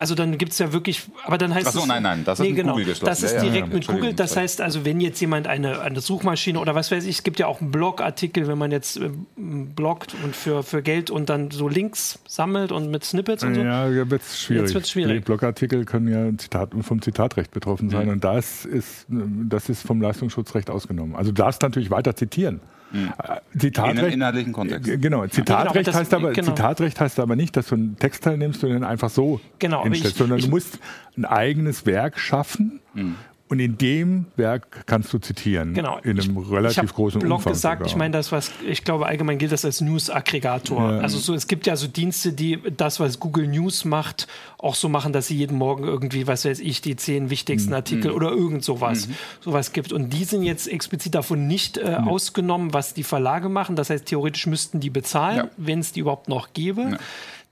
Also 0.00 0.14
dann 0.14 0.38
gibt 0.38 0.52
es 0.52 0.60
ja 0.60 0.72
wirklich, 0.72 1.10
aber 1.24 1.38
dann 1.38 1.52
heißt 1.52 1.66
Ach 1.66 1.72
so, 1.72 1.80
es. 1.80 1.86
nein, 1.86 2.04
nein, 2.04 2.22
das 2.24 2.38
ist 2.38 2.46
nee, 2.46 2.52
genau, 2.52 2.74
Google 2.74 2.84
geschlossen. 2.84 3.06
Das 3.06 3.22
ist 3.24 3.32
direkt 3.32 3.54
ja, 3.54 3.60
ja, 3.66 3.66
mit 3.66 3.86
Google. 3.88 4.14
Das 4.14 4.36
heißt 4.36 4.60
also, 4.60 4.84
wenn 4.84 5.00
jetzt 5.00 5.20
jemand 5.20 5.48
eine, 5.48 5.80
eine 5.80 6.00
Suchmaschine 6.00 6.60
oder 6.60 6.76
was 6.76 6.92
weiß 6.92 7.04
ich, 7.04 7.16
es 7.16 7.22
gibt 7.24 7.40
ja 7.40 7.48
auch 7.48 7.60
einen 7.60 7.72
Blogartikel, 7.72 8.46
wenn 8.46 8.58
man 8.58 8.70
jetzt 8.70 8.98
äh, 8.98 9.10
bloggt 9.34 10.14
und 10.22 10.36
für, 10.36 10.62
für 10.62 10.82
Geld 10.82 11.10
und 11.10 11.28
dann 11.28 11.50
so 11.50 11.68
Links 11.68 12.20
sammelt 12.28 12.70
und 12.70 12.92
mit 12.92 13.02
Snippets 13.02 13.42
und 13.42 13.56
so. 13.56 13.60
Ja, 13.60 13.88
ja 13.88 14.08
wird 14.08 14.22
schwierig. 14.22 14.66
Jetzt 14.66 14.74
wird's 14.74 14.90
schwierig. 14.90 15.14
Die 15.14 15.24
Blogartikel 15.24 15.84
können 15.84 16.06
ja 16.06 16.38
Zitat, 16.38 16.70
vom 16.80 17.02
Zitatrecht 17.02 17.50
betroffen 17.50 17.90
sein 17.90 18.06
mhm. 18.06 18.12
und 18.12 18.24
das 18.24 18.66
ist, 18.66 19.04
das 19.08 19.68
ist 19.68 19.82
vom 19.82 20.00
Leistungsschutzrecht 20.00 20.70
ausgenommen. 20.70 21.16
Also 21.16 21.32
du 21.32 21.42
darfst 21.42 21.60
natürlich 21.62 21.90
weiter 21.90 22.14
zitieren. 22.14 22.60
Mhm. 22.90 23.12
Zitatrecht, 23.58 24.06
In 24.06 24.12
inhaltlichen 24.14 24.52
Kontext. 24.52 24.90
Genau, 25.00 25.26
Zitatrecht, 25.26 25.86
genau, 25.86 25.98
heißt 25.98 26.14
aber, 26.14 26.32
genau. 26.32 26.48
Zitatrecht 26.48 27.00
heißt 27.00 27.20
aber 27.20 27.36
nicht, 27.36 27.56
dass 27.56 27.68
du 27.68 27.74
einen 27.74 27.98
Textteil 27.98 28.38
nimmst 28.38 28.64
und 28.64 28.70
den 28.70 28.84
einfach 28.84 29.10
so 29.10 29.40
genau, 29.58 29.82
hinstellst, 29.82 30.12
ich, 30.12 30.18
sondern 30.18 30.38
ich, 30.38 30.46
du 30.46 30.50
musst 30.50 30.78
ein 31.16 31.24
eigenes 31.24 31.86
Werk 31.86 32.18
schaffen. 32.18 32.80
Mhm 32.94 33.16
und 33.48 33.60
in 33.60 33.78
dem 33.78 34.26
Werk 34.36 34.86
kannst 34.86 35.12
du 35.12 35.18
zitieren. 35.18 35.72
Genau. 35.72 35.98
In 36.02 36.20
einem 36.20 36.38
ich, 36.38 36.50
relativ 36.50 36.84
ich 36.84 36.94
großen 36.94 37.20
Blog 37.20 37.38
Umfang. 37.38 37.52
gesagt, 37.52 37.78
sogar. 37.78 37.90
ich 37.90 37.96
meine, 37.96 38.12
das, 38.12 38.30
was 38.30 38.50
ich 38.66 38.84
glaube, 38.84 39.06
allgemein 39.06 39.38
gilt 39.38 39.52
das 39.52 39.64
als 39.64 39.80
News-Aggregator. 39.80 40.92
Ja. 40.92 40.98
Also 41.00 41.18
so, 41.18 41.34
es 41.34 41.46
gibt 41.46 41.66
ja 41.66 41.76
so 41.76 41.86
Dienste, 41.86 42.32
die 42.32 42.58
das, 42.76 43.00
was 43.00 43.18
Google 43.20 43.48
News 43.48 43.84
macht, 43.84 44.28
auch 44.58 44.74
so 44.74 44.88
machen, 44.88 45.12
dass 45.12 45.28
sie 45.28 45.36
jeden 45.36 45.56
Morgen 45.56 45.84
irgendwie, 45.84 46.26
was 46.26 46.44
weiß 46.44 46.60
ich, 46.60 46.80
die 46.82 46.96
zehn 46.96 47.30
wichtigsten 47.30 47.70
mhm. 47.70 47.76
Artikel 47.76 48.10
mhm. 48.10 48.16
oder 48.16 48.30
irgend 48.30 48.64
sowas, 48.64 49.08
mhm. 49.08 49.14
sowas 49.40 49.72
gibt. 49.72 49.92
Und 49.92 50.10
die 50.12 50.24
sind 50.24 50.42
jetzt 50.42 50.68
explizit 50.68 51.14
davon 51.14 51.46
nicht 51.46 51.78
äh, 51.78 52.00
mhm. 52.00 52.08
ausgenommen, 52.08 52.74
was 52.74 52.92
die 52.92 53.04
Verlage 53.04 53.48
machen. 53.48 53.76
Das 53.76 53.88
heißt, 53.88 54.06
theoretisch 54.06 54.46
müssten 54.46 54.80
die 54.80 54.90
bezahlen, 54.90 55.36
ja. 55.36 55.48
wenn 55.56 55.78
es 55.78 55.92
die 55.92 56.00
überhaupt 56.00 56.28
noch 56.28 56.52
gäbe. 56.52 56.82
Ja. 56.92 56.98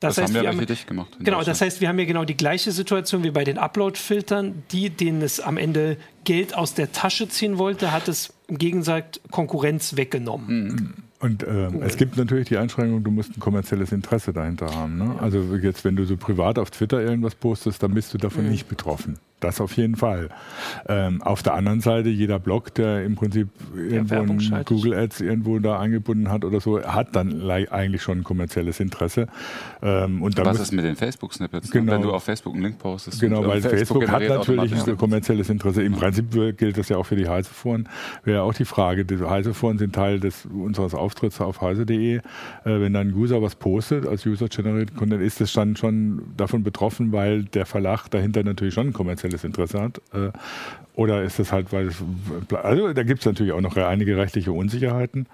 Das, 0.00 0.16
das 0.16 0.24
heißt, 0.24 0.36
haben 0.36 0.44
wir, 0.44 0.52
wir 0.52 0.58
für 0.58 0.66
dich 0.66 0.86
gemacht. 0.86 1.16
Genau, 1.20 1.42
das 1.42 1.60
heißt, 1.60 1.80
wir 1.80 1.88
haben 1.88 1.96
hier 1.96 2.06
genau 2.06 2.24
die 2.24 2.36
gleiche 2.36 2.70
Situation 2.70 3.24
wie 3.24 3.30
bei 3.30 3.44
den 3.44 3.56
Upload-Filtern. 3.56 4.62
Die, 4.70 4.90
denen 4.90 5.22
es 5.22 5.40
am 5.40 5.56
Ende 5.56 5.96
Geld 6.24 6.54
aus 6.54 6.74
der 6.74 6.92
Tasche 6.92 7.28
ziehen 7.28 7.56
wollte, 7.56 7.92
hat 7.92 8.08
es 8.08 8.34
im 8.48 8.58
Gegensatz 8.58 9.20
Konkurrenz 9.30 9.96
weggenommen. 9.96 10.64
Mhm. 10.64 10.94
Und 11.18 11.42
äh, 11.42 11.68
es 11.80 11.96
gibt 11.96 12.18
natürlich 12.18 12.48
die 12.48 12.58
Einschränkung, 12.58 13.02
du 13.02 13.10
musst 13.10 13.36
ein 13.36 13.40
kommerzielles 13.40 13.90
Interesse 13.90 14.34
dahinter 14.34 14.74
haben. 14.74 14.98
Ne? 14.98 15.16
Also 15.18 15.56
jetzt, 15.56 15.84
wenn 15.84 15.96
du 15.96 16.04
so 16.04 16.16
privat 16.18 16.58
auf 16.58 16.70
Twitter 16.70 17.00
irgendwas 17.00 17.34
postest, 17.34 17.82
dann 17.82 17.94
bist 17.94 18.12
du 18.12 18.18
davon 18.18 18.44
mhm. 18.44 18.50
nicht 18.50 18.68
betroffen. 18.68 19.18
Das 19.40 19.60
auf 19.60 19.76
jeden 19.76 19.96
Fall. 19.96 20.30
Ähm, 20.88 21.20
auf 21.20 21.42
der 21.42 21.52
anderen 21.52 21.80
Seite, 21.80 22.08
jeder 22.08 22.38
Blog, 22.38 22.72
der 22.74 23.04
im 23.04 23.16
Prinzip 23.16 23.48
irgendwo 23.76 24.14
ein 24.14 24.64
Google 24.64 24.94
Ads 24.94 25.20
irgendwo 25.20 25.58
da 25.58 25.78
eingebunden 25.78 26.30
hat 26.30 26.42
oder 26.42 26.58
so, 26.58 26.82
hat 26.82 27.14
dann 27.14 27.42
eigentlich 27.50 28.02
schon 28.02 28.20
ein 28.20 28.24
kommerzielles 28.24 28.80
Interesse. 28.80 29.26
Ähm, 29.82 30.22
und 30.22 30.38
Was 30.42 30.58
ist 30.60 30.72
mit 30.72 30.86
den 30.86 30.96
Facebook-Snippets? 30.96 31.70
Genau, 31.70 31.92
wenn 31.92 32.02
du 32.02 32.12
auf 32.12 32.24
Facebook 32.24 32.54
einen 32.54 32.62
Link 32.62 32.78
postest. 32.78 33.20
Genau, 33.20 33.46
weil 33.46 33.60
Facebook, 33.60 34.04
Facebook 34.04 34.08
hat 34.08 34.22
natürlich 34.22 34.88
ein 34.88 34.96
kommerzielles 34.96 35.50
Interesse. 35.50 35.82
Im 35.82 35.92
Prinzip 35.92 36.30
gilt 36.56 36.78
das 36.78 36.88
ja 36.88 36.96
auch 36.96 37.04
für 37.04 37.16
die 37.16 37.28
Heiseforen. 37.28 37.90
Wäre 38.24 38.42
auch 38.42 38.54
die 38.54 38.64
Frage, 38.64 39.04
die 39.04 39.22
Heiseforen 39.22 39.76
sind 39.76 39.94
Teil 39.94 40.18
des, 40.18 40.46
unseres 40.46 40.94
Auftritts 40.94 41.42
auf 41.42 41.60
heise.de. 41.60 42.16
Äh, 42.16 42.20
wenn 42.64 42.94
dann 42.94 43.08
ein 43.08 43.14
User 43.14 43.42
was 43.42 43.54
postet 43.54 44.06
als 44.06 44.24
User-Generated 44.24 44.96
Content, 44.96 45.22
ist 45.22 45.42
das 45.42 45.52
dann 45.52 45.76
schon 45.76 46.22
davon 46.38 46.62
betroffen, 46.62 47.12
weil 47.12 47.44
der 47.44 47.66
Verlag 47.66 48.08
dahinter 48.08 48.42
natürlich 48.42 48.72
schon 48.72 48.88
ein 48.88 48.92
kommerzielles 48.94 49.25
kommerzielles 49.26 49.44
Interesse 49.44 49.80
hat. 49.80 50.00
Äh, 50.12 50.32
oder 50.94 51.22
ist 51.22 51.38
es 51.38 51.52
halt, 51.52 51.72
weil 51.72 51.88
es, 51.88 52.02
also 52.62 52.92
da 52.92 53.02
gibt 53.02 53.20
es 53.20 53.26
natürlich 53.26 53.52
auch 53.52 53.60
noch 53.60 53.76
einige 53.76 54.16
rechtliche 54.16 54.52
Unsicherheiten. 54.52 55.26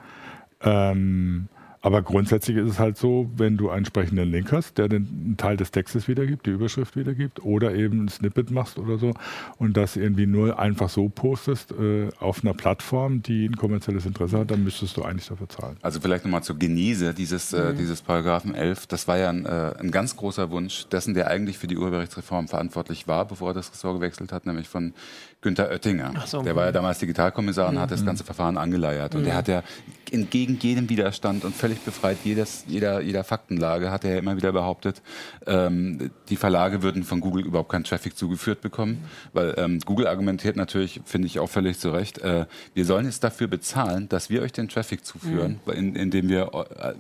Ähm, 0.63 1.49
aber 1.83 2.03
grundsätzlich 2.03 2.57
ist 2.57 2.71
es 2.71 2.79
halt 2.79 2.97
so, 2.97 3.29
wenn 3.37 3.57
du 3.57 3.69
einen 3.69 3.79
entsprechenden 3.79 4.31
Link 4.31 4.53
hast, 4.53 4.79
der 4.79 4.89
den 4.89 5.35
Teil 5.37 5.57
des 5.57 5.73
Textes 5.73 6.07
wiedergibt, 6.07 6.47
die 6.47 6.51
Überschrift 6.51 6.97
wiedergibt, 6.97 7.43
oder 7.45 7.75
eben 7.75 8.05
ein 8.05 8.09
Snippet 8.09 8.53
machst 8.53 8.79
oder 8.79 8.99
so 8.99 9.15
und 9.59 9.77
das 9.77 9.97
irgendwie 9.97 10.27
nur 10.27 10.61
einfach 10.61 10.89
so 10.89 11.09
postest 11.09 11.73
äh, 11.73 12.09
auf 12.21 12.45
einer 12.45 12.55
Plattform, 12.55 13.23
die 13.23 13.47
ein 13.47 13.57
kommerzielles 13.57 14.07
Interesse 14.07 14.39
hat, 14.39 14.53
dann 14.53 14.63
müsstest 14.63 14.97
du 14.97 15.03
eigentlich 15.03 15.27
dafür 15.27 15.49
zahlen. 15.49 15.77
Also 15.83 16.01
vielleicht 16.01 16.25
nochmal 16.25 16.45
zur 16.45 16.57
Genese 16.57 17.15
dieses, 17.15 17.53
äh, 17.53 17.73
mhm. 17.73 17.79
dieses 17.79 18.01
Paragraphen 18.01 18.55
11. 18.55 18.87
Das 18.87 19.09
war 19.09 19.19
ja 19.19 19.31
ein, 19.31 19.45
äh, 19.45 19.75
ein 19.81 19.91
ganz 19.91 20.17
großer 20.17 20.51
Wunsch 20.51 20.87
dessen, 20.89 21.15
der 21.15 21.27
eigentlich 21.27 21.59
für 21.59 21.67
die 21.67 21.77
Urheberrechtsreform 21.77 22.47
verantwortlich 22.47 23.09
war, 23.09 23.27
bevor 23.27 23.51
er 23.51 23.55
das 23.55 23.73
Ressort 23.73 23.97
gewechselt 23.97 24.31
hat, 24.31 24.47
nämlich 24.47 24.69
von 24.69 24.95
Günther 25.41 25.69
Oettinger. 25.69 26.15
So. 26.27 26.43
Der 26.43 26.55
war 26.55 26.67
ja 26.67 26.73
damals 26.73 27.01
Digitalkommissar 27.01 27.69
und 27.69 27.75
mhm. 27.75 27.81
hat 27.81 27.91
das 27.91 28.05
ganze 28.05 28.23
Verfahren 28.23 28.57
angeleiert. 28.57 29.17
Und 29.17 29.23
mhm. 29.23 29.25
der 29.25 29.35
hat 29.35 29.49
ja 29.49 29.65
entgegen 30.13 30.59
jedem 30.61 30.89
Widerstand 30.89 31.45
und 31.45 31.55
völlig 31.55 31.81
befreit 31.81 32.19
jedes, 32.25 32.65
jeder, 32.69 33.01
jeder 33.01 33.25
Faktenlage, 33.25 33.91
hat 33.91 34.05
er 34.05 34.13
ja 34.13 34.19
immer 34.19 34.37
wieder 34.37 34.53
behauptet, 34.53 35.03
ähm, 35.47 36.11
die 36.29 36.37
Verlage 36.37 36.83
würden 36.83 37.03
von 37.03 37.21
Google 37.21 37.47
überhaupt 37.47 37.71
keinen 37.71 37.85
Traffic 37.85 38.17
zugeführt 38.17 38.61
bekommen. 38.61 39.05
Weil 39.33 39.55
ähm, 39.57 39.81
Google 39.85 40.07
argumentiert 40.07 40.57
natürlich, 40.57 41.01
finde 41.05 41.27
ich 41.27 41.39
auch 41.39 41.49
völlig 41.49 41.79
zu 41.79 41.91
Recht, 41.91 42.19
äh, 42.19 42.47
wir 42.75 42.85
sollen 42.85 43.07
jetzt 43.07 43.25
dafür 43.25 43.47
bezahlen, 43.47 44.09
dass 44.09 44.29
wir 44.29 44.43
euch 44.43 44.53
den 44.53 44.69
Traffic 44.69 45.05
zuführen, 45.05 45.61
mhm. 45.67 45.73
in, 45.73 45.97
indem 45.97 46.29
wir, 46.29 46.51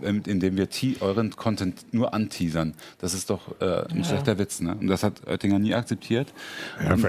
äh, 0.02 0.08
indem 0.08 0.56
wir 0.56 0.68
euren 1.00 1.36
Content 1.36 1.92
nur 1.92 2.14
anteasern. 2.14 2.74
Das 2.98 3.14
ist 3.14 3.30
doch 3.30 3.60
äh, 3.60 3.84
ein 3.90 3.98
ja. 3.98 4.04
schlechter 4.04 4.38
Witz. 4.38 4.60
Ne? 4.60 4.74
Und 4.74 4.86
das 4.86 5.02
hat 5.02 5.26
Oettinger 5.26 5.58
nie 5.58 5.74
akzeptiert. 5.74 6.32
Ja, 6.82 6.90
also, 6.90 7.08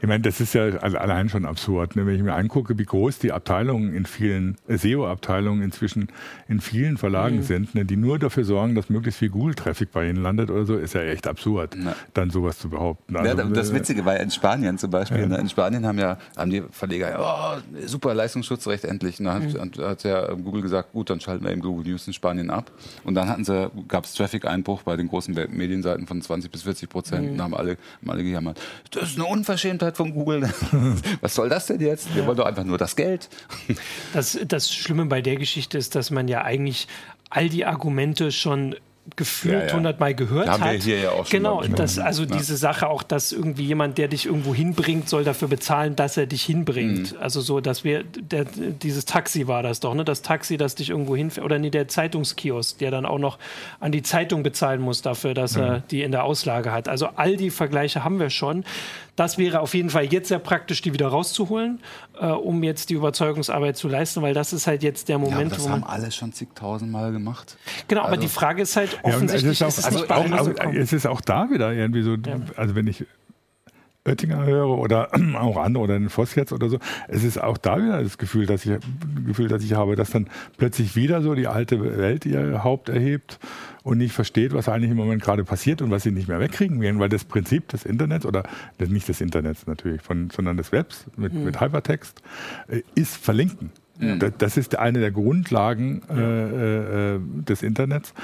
ich 0.00 0.06
meine, 0.06 0.20
das 0.20 0.40
ist 0.40 0.54
ja 0.54 0.62
allein 0.62 1.28
schon 1.28 1.44
absurd. 1.44 1.96
Ne? 1.96 2.06
Wenn 2.06 2.14
ich 2.14 2.22
mir 2.22 2.34
angucke, 2.34 2.78
wie 2.78 2.84
groß 2.84 3.18
die 3.18 3.32
Abteilungen 3.32 3.94
in 3.94 4.06
vielen 4.06 4.56
SEO 4.68 4.99
SEO-Abteilungen 5.00 5.62
inzwischen 5.62 6.08
in 6.48 6.60
vielen 6.60 6.98
Verlagen 6.98 7.36
mhm. 7.36 7.42
sind, 7.42 7.74
ne, 7.74 7.84
die 7.84 7.96
nur 7.96 8.18
dafür 8.18 8.44
sorgen, 8.44 8.74
dass 8.74 8.88
möglichst 8.90 9.18
viel 9.18 9.30
Google-Traffic 9.30 9.92
bei 9.92 10.08
ihnen 10.08 10.22
landet 10.22 10.50
oder 10.50 10.64
so, 10.64 10.76
ist 10.76 10.94
ja 10.94 11.02
echt 11.02 11.26
absurd, 11.26 11.74
Na. 11.76 11.94
dann 12.14 12.30
sowas 12.30 12.58
zu 12.58 12.68
behaupten. 12.68 13.16
Also, 13.16 13.36
ja, 13.36 13.44
das 13.44 13.70
äh, 13.70 13.74
Witzige 13.74 14.04
war 14.04 14.14
ja 14.16 14.20
in 14.20 14.30
Spanien 14.30 14.78
zum 14.78 14.90
Beispiel. 14.90 15.20
Ja. 15.20 15.26
Ne, 15.26 15.38
in 15.38 15.48
Spanien 15.48 15.86
haben 15.86 15.98
ja 15.98 16.18
haben 16.36 16.50
die 16.50 16.62
Verleger, 16.70 17.18
oh, 17.18 17.78
super 17.86 18.14
Leistungsschutzrecht 18.14 18.84
endlich. 18.84 19.18
Und 19.18 19.26
dann 19.26 19.42
mhm. 19.42 19.60
hat, 19.60 19.78
hat 19.78 20.04
ja 20.04 20.32
Google 20.34 20.62
gesagt, 20.62 20.92
gut, 20.92 21.10
dann 21.10 21.20
schalten 21.20 21.44
wir 21.44 21.52
eben 21.52 21.60
Google 21.60 21.90
News 21.90 22.06
in 22.06 22.12
Spanien 22.12 22.50
ab. 22.50 22.70
Und 23.04 23.14
dann 23.14 23.28
hatten 23.28 23.44
sie, 23.44 23.70
gab 23.88 24.04
es 24.04 24.14
Traffic-Einbruch 24.14 24.82
bei 24.82 24.96
den 24.96 25.08
großen 25.08 25.34
Medienseiten 25.34 26.06
von 26.06 26.20
20 26.20 26.50
bis 26.50 26.62
40 26.62 26.88
Prozent. 26.88 27.26
Mhm. 27.26 27.32
Und 27.32 27.42
haben 27.42 27.54
alle, 27.54 27.76
haben 28.00 28.10
alle 28.10 28.22
gejammert. 28.22 28.60
Das 28.90 29.10
ist 29.10 29.16
eine 29.16 29.26
Unverschämtheit 29.26 29.96
von 29.96 30.12
Google. 30.12 30.42
Was 31.20 31.34
soll 31.34 31.48
das 31.48 31.66
denn 31.66 31.80
jetzt? 31.80 32.14
Wir 32.14 32.26
wollen 32.26 32.36
doch 32.36 32.46
einfach 32.46 32.64
nur 32.64 32.78
das 32.78 32.96
Geld. 32.96 33.28
Das, 34.12 34.38
das 34.46 34.72
Schlimme 34.90 35.06
bei 35.06 35.22
der 35.22 35.36
Geschichte 35.36 35.78
ist, 35.78 35.94
dass 35.94 36.10
man 36.10 36.26
ja 36.26 36.42
eigentlich 36.42 36.88
all 37.30 37.48
die 37.48 37.64
Argumente 37.64 38.32
schon 38.32 38.74
gefühlt 39.16 39.72
hundertmal 39.72 40.10
ja, 40.10 40.12
ja. 40.12 40.16
gehört 40.16 40.48
haben 40.48 40.64
hat. 40.64 40.72
Wir 40.72 40.78
hier 40.80 40.98
ja 40.98 41.10
auch 41.10 41.26
schon 41.26 41.38
genau, 41.38 41.62
das, 41.62 41.98
also 41.98 42.24
ja. 42.24 42.36
diese 42.36 42.56
Sache 42.56 42.88
auch, 42.88 43.02
dass 43.02 43.32
irgendwie 43.32 43.64
jemand, 43.64 43.98
der 43.98 44.08
dich 44.08 44.26
irgendwo 44.26 44.52
hinbringt, 44.52 45.08
soll 45.08 45.22
dafür 45.24 45.48
bezahlen, 45.48 45.94
dass 45.96 46.16
er 46.16 46.26
dich 46.26 46.42
hinbringt. 46.42 47.12
Mhm. 47.12 47.18
Also 47.20 47.40
so, 47.40 47.60
dass 47.60 47.84
wir, 47.84 48.02
der, 48.02 48.44
dieses 48.44 49.04
Taxi 49.04 49.46
war 49.46 49.62
das 49.62 49.78
doch, 49.80 49.94
ne? 49.94 50.04
Das 50.04 50.22
Taxi, 50.22 50.56
das 50.56 50.74
dich 50.74 50.90
irgendwo 50.90 51.16
hinfährt, 51.16 51.44
oder 51.44 51.58
nee, 51.58 51.70
der 51.70 51.88
Zeitungskiosk, 51.88 52.78
der 52.78 52.90
dann 52.90 53.06
auch 53.06 53.18
noch 53.18 53.38
an 53.78 53.92
die 53.92 54.02
Zeitung 54.02 54.42
bezahlen 54.42 54.80
muss 54.80 55.02
dafür, 55.02 55.34
dass 55.34 55.56
mhm. 55.56 55.62
er 55.62 55.80
die 55.80 56.02
in 56.02 56.10
der 56.10 56.24
Auslage 56.24 56.72
hat. 56.72 56.88
Also 56.88 57.08
all 57.14 57.36
die 57.36 57.50
Vergleiche 57.50 58.04
haben 58.04 58.18
wir 58.18 58.30
schon. 58.30 58.64
Das 59.20 59.36
wäre 59.36 59.60
auf 59.60 59.74
jeden 59.74 59.90
Fall 59.90 60.06
jetzt 60.06 60.28
sehr 60.28 60.38
praktisch, 60.38 60.80
die 60.80 60.94
wieder 60.94 61.08
rauszuholen, 61.08 61.80
äh, 62.18 62.28
um 62.28 62.62
jetzt 62.62 62.88
die 62.88 62.94
Überzeugungsarbeit 62.94 63.76
zu 63.76 63.86
leisten, 63.86 64.22
weil 64.22 64.32
das 64.32 64.54
ist 64.54 64.66
halt 64.66 64.82
jetzt 64.82 65.10
der 65.10 65.18
Moment, 65.18 65.50
ja, 65.50 65.58
das 65.58 65.66
wo 65.66 65.68
haben 65.68 65.84
alle 65.84 66.10
schon 66.10 66.32
zigtausendmal 66.32 67.12
gemacht. 67.12 67.58
Genau, 67.86 68.00
also, 68.00 68.14
aber 68.14 68.16
die 68.16 68.28
Frage 68.28 68.62
ist 68.62 68.76
halt 68.76 68.98
offensichtlich, 69.02 69.60
ja, 69.60 69.66
es, 69.66 69.76
ist 69.76 69.84
auch, 69.84 69.94
ist 69.98 70.10
also 70.10 70.54
auch, 70.54 70.66
auch, 70.66 70.72
es 70.72 70.94
ist 70.94 71.06
auch 71.06 71.20
da 71.20 71.50
wieder 71.50 71.70
irgendwie 71.70 72.00
so, 72.00 72.14
ja. 72.14 72.40
also 72.56 72.74
wenn 72.74 72.86
ich 72.86 73.04
Oettinger 74.06 74.44
höre 74.44 74.78
oder 74.78 75.10
auch 75.38 75.56
andere 75.56 75.84
oder 75.84 75.98
den 75.98 76.08
Voss 76.08 76.34
jetzt 76.34 76.52
oder 76.52 76.68
so, 76.68 76.78
es 77.08 77.24
ist 77.24 77.40
auch 77.42 77.58
da 77.58 77.78
wieder 77.78 78.02
das 78.02 78.18
Gefühl, 78.18 78.46
dass 78.46 78.64
ich 78.64 78.78
Gefühl, 79.26 79.48
dass 79.48 79.62
ich 79.62 79.74
habe, 79.74 79.96
dass 79.96 80.10
dann 80.10 80.28
plötzlich 80.56 80.96
wieder 80.96 81.22
so 81.22 81.34
die 81.34 81.46
alte 81.46 81.98
Welt 81.98 82.24
ihr 82.24 82.64
Haupt 82.64 82.88
erhebt 82.88 83.38
und 83.82 83.98
nicht 83.98 84.12
versteht, 84.12 84.52
was 84.52 84.68
eigentlich 84.68 84.90
im 84.90 84.96
Moment 84.96 85.22
gerade 85.22 85.44
passiert 85.44 85.82
und 85.82 85.90
was 85.90 86.02
sie 86.02 86.10
nicht 86.10 86.28
mehr 86.28 86.40
wegkriegen 86.40 86.80
werden, 86.80 86.98
weil 86.98 87.08
das 87.08 87.24
Prinzip 87.24 87.68
des 87.68 87.84
Internets 87.84 88.26
oder 88.26 88.44
nicht 88.78 89.08
des 89.08 89.20
Internets 89.20 89.66
natürlich, 89.66 90.02
von, 90.02 90.30
sondern 90.30 90.56
des 90.56 90.72
Webs 90.72 91.06
mit, 91.16 91.32
mhm. 91.32 91.44
mit 91.44 91.60
Hypertext 91.60 92.22
äh, 92.68 92.82
ist 92.94 93.16
Verlinken. 93.16 93.70
Mhm. 93.98 94.18
Das, 94.18 94.32
das, 94.38 94.56
ist 94.56 94.76
eine 94.76 95.00
der 95.00 95.10
Grundlagen 95.10 96.02
äh, 96.08 97.14
äh, 97.14 97.20
des 97.20 97.62
Internets, 97.62 98.14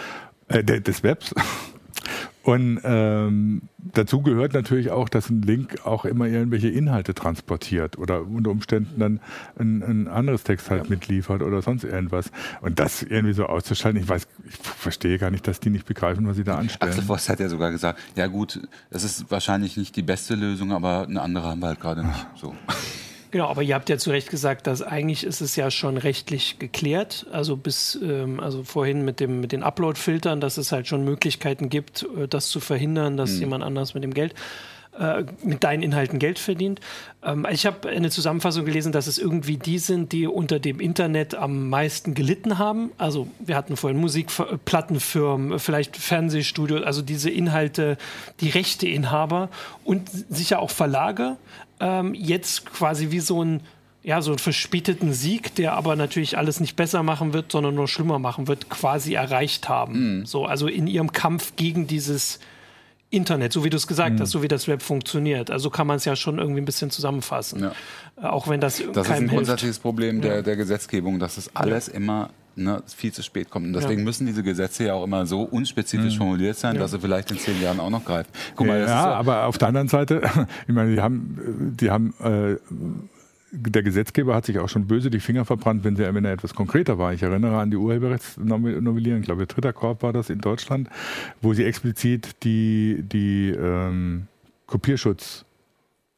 äh, 0.49 0.65
des 0.65 1.03
Webs. 1.03 1.35
Und 2.47 2.79
ähm, 2.85 3.63
dazu 3.77 4.23
gehört 4.23 4.55
natürlich 4.55 4.93
auch, 4.93 5.09
dass 5.09 5.31
ein 5.31 5.43
Link 5.43 5.85
auch 5.85 6.05
immer 6.05 6.27
irgendwelche 6.27 6.69
Inhalte 6.69 7.13
transportiert 7.13 7.99
oder 7.99 8.23
unter 8.25 8.53
Umständen 8.53 9.01
dann 9.01 9.21
ein, 9.59 9.83
ein 9.83 10.07
anderes 10.07 10.45
Text 10.45 10.71
halt 10.71 10.85
ja. 10.85 10.91
mitliefert 10.91 11.43
oder 11.43 11.61
sonst 11.61 11.83
irgendwas. 11.83 12.31
Und 12.61 12.79
das 12.79 13.03
irgendwie 13.03 13.35
so 13.35 13.47
auszuschalten, 13.47 14.01
ich 14.01 14.09
weiß, 14.09 14.29
ich 14.49 14.55
verstehe 14.59 15.19
gar 15.19 15.33
nicht, 15.33 15.49
dass 15.49 15.59
die 15.59 15.71
nicht 15.71 15.87
begreifen, 15.87 16.29
was 16.29 16.37
sie 16.37 16.45
da 16.45 16.55
anstellen. 16.55 16.93
Axel 16.93 17.05
Voss 17.05 17.29
hat 17.29 17.41
ja 17.41 17.49
sogar 17.49 17.73
gesagt, 17.73 17.99
ja 18.15 18.29
gut, 18.29 18.61
das 18.91 19.03
ist 19.03 19.29
wahrscheinlich 19.29 19.77
nicht 19.77 19.97
die 19.97 20.03
beste 20.03 20.37
Lösung, 20.37 20.71
aber 20.71 21.03
eine 21.09 21.23
andere 21.23 21.49
haben 21.49 21.59
wir 21.59 21.67
halt 21.67 21.81
gerade 21.81 22.07
nicht. 22.07 22.27
So. 22.37 22.55
Genau, 23.37 23.49
aber 23.49 23.63
ihr 23.63 23.75
habt 23.75 23.91
ja 23.91 23.99
zu 23.99 24.09
Recht 24.13 24.31
gesagt, 24.31 24.67
dass 24.67 24.81
eigentlich 24.81 25.23
ist 25.23 25.43
es 25.43 25.57
ja 25.57 25.71
schon 25.71 25.99
rechtlich 25.99 26.59
geklärt. 26.59 27.27
Also 27.31 27.55
bis, 27.59 27.95
ähm, 28.03 28.41
also 28.41 28.65
vorhin 28.65 29.05
mit 29.05 29.21
dem 29.21 29.43
mit 29.43 29.53
den 29.53 29.63
Upload-Filtern, 29.63 30.41
dass 30.41 30.57
es 30.57 30.73
halt 30.73 30.87
schon 30.87 31.05
Möglichkeiten 31.05 31.69
gibt, 31.69 32.07
äh, 32.17 32.29
das 32.29 32.49
zu 32.49 32.61
verhindern, 32.61 33.19
dass 33.19 33.33
mhm. 33.33 33.41
jemand 33.41 33.65
anders 33.65 33.93
mit 33.93 34.05
dem 34.05 34.15
Geld 34.15 34.35
äh, 34.99 35.25
mit 35.43 35.65
deinen 35.65 35.83
Inhalten 35.83 36.19
Geld 36.19 36.39
verdient. 36.39 36.81
Ähm, 37.23 37.47
ich 37.51 37.67
habe 37.67 37.89
eine 37.89 38.11
Zusammenfassung 38.11 38.65
gelesen, 38.65 38.93
dass 38.93 39.07
es 39.07 39.19
irgendwie 39.19 39.57
die 39.57 39.79
sind, 39.79 40.13
die 40.13 40.27
unter 40.27 40.59
dem 40.59 40.81
Internet 40.81 41.35
am 41.35 41.69
meisten 41.69 42.15
gelitten 42.15 42.59
haben. 42.59 42.91
Also 42.99 43.29
wir 43.39 43.57
hatten 43.57 43.77
vorhin 43.77 44.01
Musikplattenfirmen, 44.01 45.59
vielleicht 45.59 45.97
Fernsehstudios, 45.97 46.83
also 46.83 47.03
diese 47.03 47.31
Inhalte, 47.31 47.99
die 48.41 48.49
Rechteinhaber 48.49 49.51
und 49.85 50.09
sicher 50.29 50.61
auch 50.61 50.71
Verlage. 50.71 51.37
Ähm, 51.81 52.15
jetzt 52.15 52.73
quasi 52.73 53.11
wie 53.11 53.21
so 53.21 53.43
ein 53.43 53.61
ja, 54.03 54.23
so 54.23 54.31
einen 54.31 54.39
verspäteten 54.39 55.13
Sieg, 55.13 55.57
der 55.57 55.73
aber 55.73 55.97
natürlich 55.97 56.39
alles 56.39 56.61
nicht 56.61 56.77
besser 56.77 57.03
machen 57.03 57.33
wird, 57.33 57.51
sondern 57.51 57.75
nur 57.75 57.89
schlimmer 57.89 58.21
machen 58.21 58.47
wird, 58.47 58.71
quasi 58.71 59.15
erreicht 59.15 59.69
haben. 59.69 60.19
Mhm. 60.21 60.27
So, 60.27 60.47
also 60.47 60.69
in 60.69 60.87
ihrem 60.87 61.11
Kampf 61.11 61.57
gegen 61.57 61.89
dieses 61.89 62.39
Internet, 63.11 63.53
so 63.53 63.65
wie 63.65 63.71
du 63.71 63.77
es 63.77 63.87
gesagt 63.87 64.17
mhm. 64.17 64.21
hast, 64.21 64.31
so 64.31 64.43
wie 64.43 64.49
das 64.49 64.67
Web 64.67 64.83
funktioniert. 64.83 65.51
Also 65.51 65.71
kann 65.71 65.87
man 65.87 65.97
es 65.97 66.05
ja 66.05 66.17
schon 66.17 66.39
irgendwie 66.39 66.61
ein 66.61 66.65
bisschen 66.65 66.91
zusammenfassen. 66.91 67.61
Ja. 67.61 67.73
Äh, 68.21 68.27
auch 68.27 68.49
wenn 68.49 68.61
das 68.61 68.83
Das 68.93 69.07
ist 69.07 69.13
ein 69.13 69.29
grundsätzliches 69.29 69.79
Problem 69.79 70.21
der, 70.21 70.43
der 70.43 70.57
Gesetzgebung, 70.57 71.19
dass 71.19 71.37
es 71.37 71.55
alles 71.55 71.87
ja. 71.87 71.95
immer 71.95 72.31
ne, 72.57 72.83
viel 72.87 73.13
zu 73.13 73.23
spät 73.23 73.49
kommt. 73.51 73.67
Und 73.67 73.73
deswegen 73.75 74.01
ja. 74.01 74.05
müssen 74.05 74.27
diese 74.27 74.43
Gesetze 74.43 74.87
ja 74.87 74.95
auch 74.95 75.05
immer 75.05 75.27
so 75.27 75.43
unspezifisch 75.43 76.15
mhm. 76.15 76.19
formuliert 76.19 76.57
sein, 76.57 76.79
dass 76.79 76.91
sie 76.91 76.99
vielleicht 76.99 77.31
in 77.31 77.39
zehn 77.39 77.63
Jahren 77.63 77.79
auch 77.79 77.91
noch 77.91 78.05
greifen. 78.05 78.31
Guck 78.57 78.67
mal, 78.67 78.81
ja, 78.81 78.87
so 78.87 79.09
aber 79.09 79.45
auf 79.45 79.59
der 79.59 79.69
anderen 79.69 79.89
Seite, 79.89 80.23
ich 80.67 80.75
meine, 80.75 80.95
die 80.95 81.01
haben, 81.01 81.77
die 81.81 81.91
haben 81.91 82.15
äh, 82.21 82.57
der 83.57 83.83
Gesetzgeber 83.83 84.35
hat 84.35 84.47
sich 84.47 84.59
auch 84.59 84.69
schon 84.69 84.87
böse 84.87 85.11
die 85.11 85.21
Finger 85.21 85.45
verbrannt, 85.45 85.85
wenn, 85.85 85.97
sie, 85.97 86.03
wenn 86.15 86.25
er 86.25 86.33
etwas 86.33 86.55
konkreter 86.55 86.99
war. 86.99 87.13
Ich 87.13 87.23
erinnere 87.23 87.59
an 87.59 87.71
die 87.71 87.77
Urheberrechtsnovellierung, 87.77 89.21
ich 89.21 89.27
glaube, 89.27 89.47
dritter 89.47 89.73
Korb 89.73 90.03
war 90.03 90.13
das 90.13 90.31
in 90.31 90.41
Deutschland, 90.41 90.89
wo 91.41 91.55
sie 91.55 91.65
explizit 91.65 92.45
die, 92.45 93.03
die 93.03 93.51
ähm, 93.51 94.27
Kopierschutz 94.67 95.46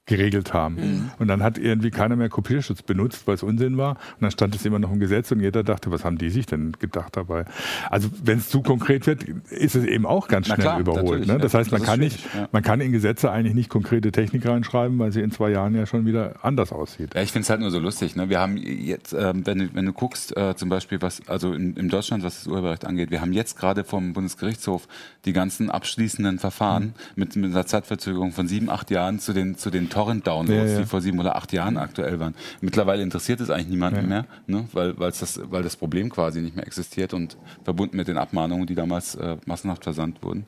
geregelt 0.09 0.53
haben. 0.53 0.75
Mhm. 0.75 1.11
Und 1.19 1.29
dann 1.29 1.43
hat 1.43 1.59
irgendwie 1.59 1.91
keiner 1.91 2.17
mehr 2.17 2.29
Kopierschutz 2.29 2.83
benutzt, 2.83 3.27
weil 3.27 3.35
es 3.35 3.43
Unsinn 3.43 3.77
war. 3.77 3.91
Und 3.91 4.23
dann 4.23 4.31
stand 4.31 4.55
es 4.55 4.65
immer 4.65 4.79
noch 4.79 4.91
im 4.91 4.99
Gesetz 4.99 5.31
und 5.31 5.41
jeder 5.41 5.63
dachte, 5.63 5.91
was 5.91 6.05
haben 6.05 6.19
die 6.19 6.31
sich 6.31 6.47
denn 6.47 6.73
gedacht 6.73 7.17
dabei? 7.17 7.45
Also 7.91 8.09
wenn 8.25 8.39
es 8.39 8.49
zu 8.49 8.63
konkret 8.63 9.07
wird, 9.07 9.23
ist 9.23 9.77
es 9.77 9.85
eben 9.85 10.07
auch 10.07 10.27
ganz 10.27 10.47
schnell 10.47 10.59
klar, 10.59 10.81
überholt. 10.81 11.27
Ne? 11.27 11.39
Das 11.39 11.55
heißt, 11.55 11.71
man 11.71 11.83
das 11.83 11.89
kann 11.89 12.01
nicht, 12.01 12.19
ja. 12.35 12.49
man 12.51 12.63
kann 12.63 12.81
in 12.81 12.91
Gesetze 12.91 13.31
eigentlich 13.31 13.55
nicht 13.55 13.69
konkrete 13.69 14.11
Technik 14.11 14.47
reinschreiben, 14.47 14.99
weil 14.99 15.13
sie 15.13 15.21
in 15.21 15.31
zwei 15.31 15.51
Jahren 15.51 15.75
ja 15.75 15.85
schon 15.85 16.07
wieder 16.07 16.37
anders 16.43 16.73
aussieht. 16.73 17.15
Ja, 17.15 17.23
ich 17.23 17.31
finde 17.31 17.43
es 17.43 17.51
halt 17.51 17.61
nur 17.61 17.71
so 17.71 17.79
lustig. 17.79 18.17
Ne? 18.17 18.31
Wir 18.31 18.41
haben 18.41 18.57
jetzt, 18.57 19.13
ähm, 19.13 19.47
wenn, 19.47 19.59
du, 19.59 19.75
wenn 19.75 19.85
du 19.85 19.93
guckst, 19.93 20.35
äh, 20.37 20.57
zum 20.57 20.71
Beispiel 20.71 21.03
was, 21.03 21.29
also 21.29 21.53
in, 21.53 21.77
in 21.77 21.91
Deutschland, 21.91 22.25
was 22.25 22.39
das 22.39 22.47
Urheberrecht 22.47 22.87
angeht, 22.87 23.11
wir 23.11 23.21
haben 23.21 23.35
jetzt 23.35 23.59
gerade 23.59 23.85
vom 23.85 24.15
Bundesgerichtshof 24.15 24.89
die 25.27 25.35
ganzen 25.35 25.71
abschließenden 25.71 26.39
Verfahren 26.39 26.85
mhm. 26.85 26.93
mit, 27.17 27.37
mit 27.37 27.51
einer 27.51 27.67
Zeitverzögerung 27.67 28.33
von 28.33 28.49
sieben, 28.49 28.71
acht 28.71 28.91
Jahren 28.91 29.19
zu 29.19 29.35
den, 29.35 29.59
zu 29.59 29.69
den 29.71 29.91
Torrent-Downloads, 29.99 30.71
ja, 30.71 30.77
ja. 30.77 30.79
die 30.79 30.87
vor 30.87 31.01
sieben 31.01 31.19
oder 31.19 31.35
acht 31.35 31.53
Jahren 31.53 31.77
aktuell 31.77 32.21
waren. 32.21 32.35
Mittlerweile 32.61 33.03
interessiert 33.03 33.41
es 33.41 33.51
eigentlich 33.51 33.69
niemanden 33.69 34.03
ja. 34.03 34.07
mehr, 34.07 34.27
ne? 34.47 34.69
weil, 34.73 34.93
das, 34.93 35.41
weil 35.51 35.65
das 35.65 35.77
Problem 35.77 36.09
quasi 36.09 36.41
nicht 36.41 36.55
mehr 36.55 36.67
existiert 36.67 37.15
und 37.15 37.37
verbunden 37.65 37.97
mit 37.97 38.07
den 38.07 38.17
Abmahnungen, 38.17 38.67
die 38.67 38.77
damals 38.77 39.17
äh, 39.17 39.37
massenhaft 39.45 39.83
versandt 39.83 40.23
wurden. 40.23 40.47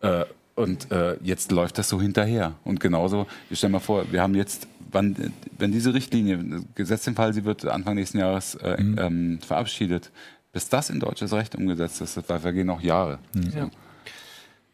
Äh, 0.00 0.24
und 0.54 0.90
äh, 0.90 1.16
jetzt 1.22 1.52
läuft 1.52 1.76
das 1.76 1.90
so 1.90 2.00
hinterher. 2.00 2.54
Und 2.64 2.80
genauso, 2.80 3.26
ich 3.50 3.58
stell 3.58 3.70
mal 3.70 3.78
vor, 3.78 4.10
wir 4.10 4.22
haben 4.22 4.34
jetzt, 4.34 4.66
wann, 4.90 5.14
wenn 5.58 5.70
diese 5.70 5.92
Richtlinie, 5.92 6.62
Gesetz 6.74 7.06
im 7.06 7.14
Fall, 7.14 7.34
sie 7.34 7.44
wird 7.44 7.66
Anfang 7.66 7.94
nächsten 7.94 8.18
Jahres 8.18 8.54
äh, 8.54 8.82
mhm. 8.82 8.98
ähm, 8.98 9.38
verabschiedet, 9.40 10.10
bis 10.50 10.70
das 10.70 10.88
in 10.88 10.98
deutsches 10.98 11.34
Recht 11.34 11.54
umgesetzt 11.54 12.00
ist, 12.00 12.18
da 12.26 12.38
vergehen 12.38 12.70
auch 12.70 12.80
Jahre. 12.80 13.18
Mhm. 13.34 13.52
Ja. 13.54 13.70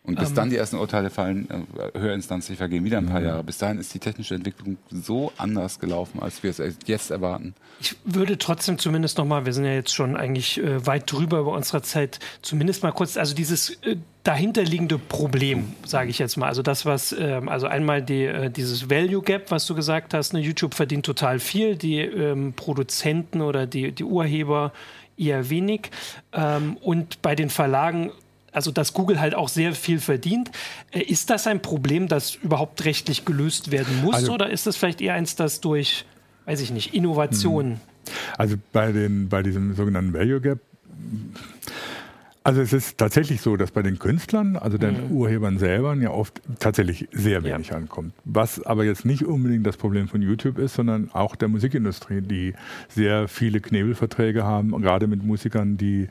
Und 0.06 0.18
bis 0.18 0.30
ähm, 0.30 0.34
dann 0.34 0.50
die 0.50 0.56
ersten 0.56 0.76
Urteile 0.76 1.08
fallen, 1.08 1.48
äh, 1.50 1.98
höherinstanzlich 1.98 2.58
vergehen 2.58 2.84
wieder 2.84 2.98
ein 2.98 3.06
paar. 3.06 3.22
Jahre. 3.22 3.42
Bis 3.42 3.56
dahin 3.56 3.78
ist 3.78 3.94
die 3.94 3.98
technische 3.98 4.34
Entwicklung 4.34 4.76
so 4.90 5.32
anders 5.38 5.78
gelaufen, 5.78 6.20
als 6.22 6.42
wir 6.42 6.50
es 6.50 6.60
jetzt 6.84 7.10
erwarten. 7.10 7.54
Ich 7.80 7.96
würde 8.04 8.36
trotzdem 8.36 8.76
zumindest 8.78 9.16
nochmal, 9.16 9.46
wir 9.46 9.54
sind 9.54 9.64
ja 9.64 9.72
jetzt 9.72 9.94
schon 9.94 10.14
eigentlich 10.14 10.62
äh, 10.62 10.86
weit 10.86 11.10
drüber 11.10 11.38
über 11.38 11.52
unserer 11.52 11.82
Zeit, 11.82 12.18
zumindest 12.42 12.82
mal 12.82 12.92
kurz, 12.92 13.16
also 13.16 13.34
dieses 13.34 13.70
äh, 13.82 13.96
dahinterliegende 14.24 14.98
Problem, 14.98 15.74
sage 15.86 16.10
ich 16.10 16.18
jetzt 16.18 16.36
mal. 16.36 16.48
Also 16.48 16.60
das, 16.60 16.84
was, 16.84 17.12
äh, 17.12 17.40
also 17.46 17.66
einmal 17.66 18.02
die, 18.02 18.24
äh, 18.24 18.50
dieses 18.50 18.90
Value 18.90 19.22
Gap, 19.22 19.50
was 19.50 19.66
du 19.66 19.74
gesagt 19.74 20.12
hast, 20.12 20.34
ne, 20.34 20.40
YouTube 20.40 20.74
verdient 20.74 21.06
total 21.06 21.38
viel, 21.38 21.76
die 21.76 22.00
ähm, 22.00 22.52
Produzenten 22.52 23.40
oder 23.40 23.66
die, 23.66 23.92
die 23.92 24.04
Urheber 24.04 24.72
eher 25.16 25.48
wenig. 25.48 25.90
Ähm, 26.32 26.76
und 26.78 27.22
bei 27.22 27.34
den 27.34 27.48
Verlagen 27.48 28.10
also 28.54 28.70
dass 28.70 28.94
Google 28.94 29.20
halt 29.20 29.34
auch 29.34 29.48
sehr 29.48 29.74
viel 29.74 29.98
verdient. 30.00 30.50
Äh, 30.90 31.00
ist 31.00 31.30
das 31.30 31.46
ein 31.46 31.60
Problem, 31.60 32.08
das 32.08 32.36
überhaupt 32.36 32.84
rechtlich 32.84 33.24
gelöst 33.24 33.70
werden 33.70 34.02
muss? 34.02 34.14
Also, 34.14 34.32
oder 34.32 34.50
ist 34.50 34.66
das 34.66 34.76
vielleicht 34.76 35.00
eher 35.00 35.14
eins, 35.14 35.36
das 35.36 35.60
durch, 35.60 36.04
weiß 36.46 36.60
ich 36.60 36.70
nicht, 36.70 36.94
Innovation. 36.94 37.72
Hm. 37.72 37.80
Also 38.38 38.56
bei, 38.72 38.92
den, 38.92 39.28
bei 39.28 39.42
diesem 39.42 39.74
sogenannten 39.74 40.12
Value 40.12 40.40
Gap 40.40 40.60
Also 42.42 42.60
es 42.60 42.74
ist 42.74 42.98
tatsächlich 42.98 43.40
so, 43.40 43.56
dass 43.56 43.70
bei 43.70 43.82
den 43.82 43.98
Künstlern, 43.98 44.56
also 44.56 44.76
den 44.76 45.08
mhm. 45.08 45.12
Urhebern 45.12 45.58
selber, 45.58 45.94
ja 45.94 46.10
oft 46.10 46.42
tatsächlich 46.60 47.08
sehr 47.12 47.42
wenig 47.42 47.68
ja. 47.68 47.76
ankommt. 47.76 48.12
Was 48.26 48.62
aber 48.62 48.84
jetzt 48.84 49.06
nicht 49.06 49.24
unbedingt 49.24 49.66
das 49.66 49.78
Problem 49.78 50.08
von 50.08 50.20
YouTube 50.20 50.58
ist, 50.58 50.74
sondern 50.74 51.10
auch 51.14 51.34
der 51.34 51.48
Musikindustrie, 51.48 52.20
die 52.20 52.54
sehr 52.88 53.28
viele 53.28 53.60
Knebelverträge 53.60 54.44
haben, 54.44 54.70
gerade 54.82 55.06
mit 55.06 55.24
Musikern, 55.24 55.78
die 55.78 56.08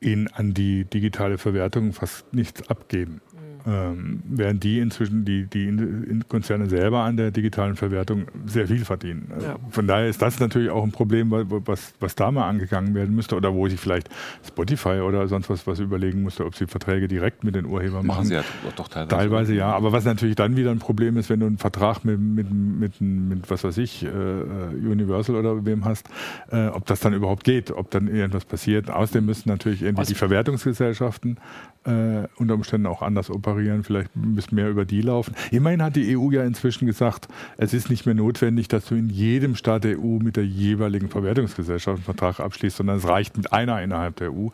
ihnen 0.00 0.28
an 0.28 0.54
die 0.54 0.84
digitale 0.84 1.38
Verwertung 1.38 1.92
fast 1.92 2.32
nichts 2.32 2.68
abgeben. 2.68 3.20
Ähm, 3.66 4.22
während 4.24 4.64
die 4.64 4.78
inzwischen, 4.78 5.24
die, 5.24 5.46
die 5.46 6.20
Konzerne 6.28 6.66
selber 6.68 7.00
an 7.00 7.16
der 7.16 7.30
digitalen 7.30 7.76
Verwertung 7.76 8.26
sehr 8.46 8.66
viel 8.66 8.84
verdienen. 8.84 9.30
Also 9.34 9.46
ja. 9.46 9.56
Von 9.70 9.86
daher 9.86 10.08
ist 10.08 10.22
das 10.22 10.40
natürlich 10.40 10.70
auch 10.70 10.82
ein 10.82 10.92
Problem, 10.92 11.30
was, 11.30 11.92
was 12.00 12.14
da 12.14 12.30
mal 12.30 12.48
angegangen 12.48 12.94
werden 12.94 13.14
müsste 13.14 13.36
oder 13.36 13.54
wo 13.54 13.68
sich 13.68 13.80
vielleicht 13.80 14.08
Spotify 14.46 15.00
oder 15.00 15.28
sonst 15.28 15.50
was, 15.50 15.66
was 15.66 15.78
überlegen 15.80 16.22
musste, 16.22 16.46
ob 16.46 16.54
sie 16.54 16.66
Verträge 16.66 17.08
direkt 17.08 17.44
mit 17.44 17.54
den 17.54 17.66
Urhebern 17.66 18.06
machen. 18.06 18.20
machen. 18.20 18.26
Sie 18.26 18.34
ja 18.34 18.44
doch 18.76 18.88
teilweise. 18.88 19.16
Teilweise 19.16 19.54
ja, 19.54 19.72
aber 19.72 19.92
was 19.92 20.04
natürlich 20.04 20.36
dann 20.36 20.56
wieder 20.56 20.70
ein 20.70 20.78
Problem 20.78 21.16
ist, 21.16 21.30
wenn 21.30 21.40
du 21.40 21.46
einen 21.46 21.58
Vertrag 21.58 22.04
mit, 22.04 22.18
mit, 22.18 22.50
mit, 22.50 23.00
mit 23.00 23.50
was 23.50 23.64
weiß 23.64 23.78
ich, 23.78 24.04
äh, 24.04 24.08
Universal 24.08 25.36
oder 25.36 25.64
wem 25.64 25.84
hast, 25.84 26.08
äh, 26.50 26.68
ob 26.68 26.86
das 26.86 27.00
dann 27.00 27.14
überhaupt 27.14 27.44
geht, 27.44 27.70
ob 27.70 27.90
dann 27.90 28.08
irgendwas 28.08 28.44
passiert. 28.44 28.90
Außerdem 28.90 29.26
müssen 29.26 29.48
natürlich 29.48 29.82
irgendwie 29.82 30.00
also 30.00 30.12
die 30.12 30.18
Verwertungsgesellschaften 30.18 31.38
äh, 31.84 32.28
unter 32.36 32.54
Umständen 32.54 32.86
auch 32.86 33.02
anders 33.02 33.30
operieren, 33.30 33.49
vielleicht 33.82 34.14
ein 34.16 34.34
bisschen 34.34 34.56
mehr 34.56 34.68
über 34.68 34.84
die 34.84 35.02
laufen. 35.02 35.34
Immerhin 35.50 35.82
hat 35.82 35.96
die 35.96 36.16
EU 36.16 36.30
ja 36.30 36.44
inzwischen 36.44 36.86
gesagt, 36.86 37.28
es 37.56 37.72
ist 37.74 37.90
nicht 37.90 38.06
mehr 38.06 38.14
notwendig, 38.14 38.68
dass 38.68 38.86
du 38.86 38.94
in 38.94 39.08
jedem 39.08 39.54
Staat 39.54 39.84
der 39.84 39.98
EU 39.98 40.18
mit 40.18 40.36
der 40.36 40.46
jeweiligen 40.46 41.08
Verwertungsgesellschaft 41.08 41.96
einen 41.96 42.04
Vertrag 42.04 42.40
abschließt, 42.40 42.76
sondern 42.76 42.98
es 42.98 43.06
reicht 43.06 43.36
mit 43.36 43.52
einer 43.52 43.82
innerhalb 43.82 44.16
der 44.16 44.32
EU, 44.32 44.48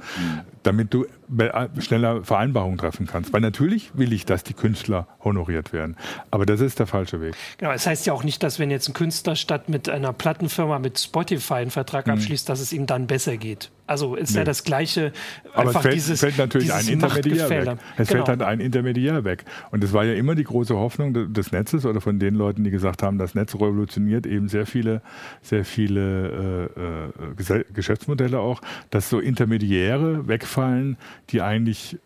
damit 0.63 0.93
du 0.93 1.07
schneller 1.79 2.25
Vereinbarungen 2.25 2.79
treffen 2.79 3.07
kannst. 3.07 3.33
Weil 3.33 3.41
natürlich 3.41 3.91
will 3.95 4.13
ich, 4.13 4.25
dass 4.27 4.45
die 4.45 4.55
Künstler 4.55 5.07
honoriert 5.23 5.73
werden. 5.73 5.97
Aber 6.31 6.47
das 6.47 6.61
ist 6.61 6.79
der 6.79 6.87
falsche 6.87 7.21
Weg. 7.21 7.35
Genau, 7.59 7.73
es 7.73 7.87
heißt 7.87 8.07
ja 8.07 8.13
auch 8.13 8.25
nicht, 8.25 8.43
dass 8.43 8.59
wenn 8.59 8.71
jetzt 8.71 8.89
ein 8.89 8.95
Künstler 8.95 9.37
statt 9.37 9.69
mit 9.69 9.89
einer 9.89 10.13
Plattenfirma 10.13 10.79
mit 10.79 10.99
Spotify 10.99 11.55
einen 11.55 11.71
Vertrag 11.71 12.07
mhm. 12.07 12.15
abschließt, 12.15 12.49
dass 12.49 12.61
es 12.61 12.73
ihm 12.73 12.87
dann 12.87 13.07
besser 13.07 13.37
geht. 13.37 13.71
Also 13.87 14.17
ist 14.17 14.33
nee. 14.33 14.39
ja 14.39 14.45
das 14.45 14.65
Gleiche. 14.65 15.13
Aber 15.55 15.71
es 15.71 15.77
fällt, 15.79 15.95
dieses, 15.95 16.21
fällt 16.21 16.39
natürlich 16.39 16.73
ein 16.73 16.89
Intermediär 16.89 17.49
weg. 17.49 17.79
Es 17.97 18.09
genau. 18.09 18.25
fällt 18.25 18.41
dann 18.41 18.47
ein 18.47 18.61
Intermediär 18.61 19.25
weg. 19.25 19.45
Und 19.71 19.85
es 19.85 19.93
war 19.93 20.05
ja 20.05 20.15
immer 20.15 20.35
die 20.35 20.45
große 20.45 20.75
Hoffnung 20.75 21.33
des 21.33 21.53
Netzes 21.53 21.87
oder 21.87 22.01
von 22.01 22.19
den 22.19 22.35
Leuten, 22.35 22.65
die 22.65 22.71
gesagt 22.71 23.03
haben, 23.03 23.19
das 23.19 23.35
Netz 23.35 23.55
revolutioniert 23.55 24.27
eben 24.27 24.49
sehr 24.49 24.67
viele, 24.67 25.03
sehr 25.41 25.65
viele 25.65 26.71
äh, 26.77 27.55
äh, 27.55 27.65
Geschäftsmodelle 27.73 28.41
auch, 28.41 28.61
dass 28.91 29.09
so 29.09 29.21
Intermediäre 29.21 30.27
wegfallen, 30.27 30.97
die 31.31 31.43
eigentlich 31.43 31.99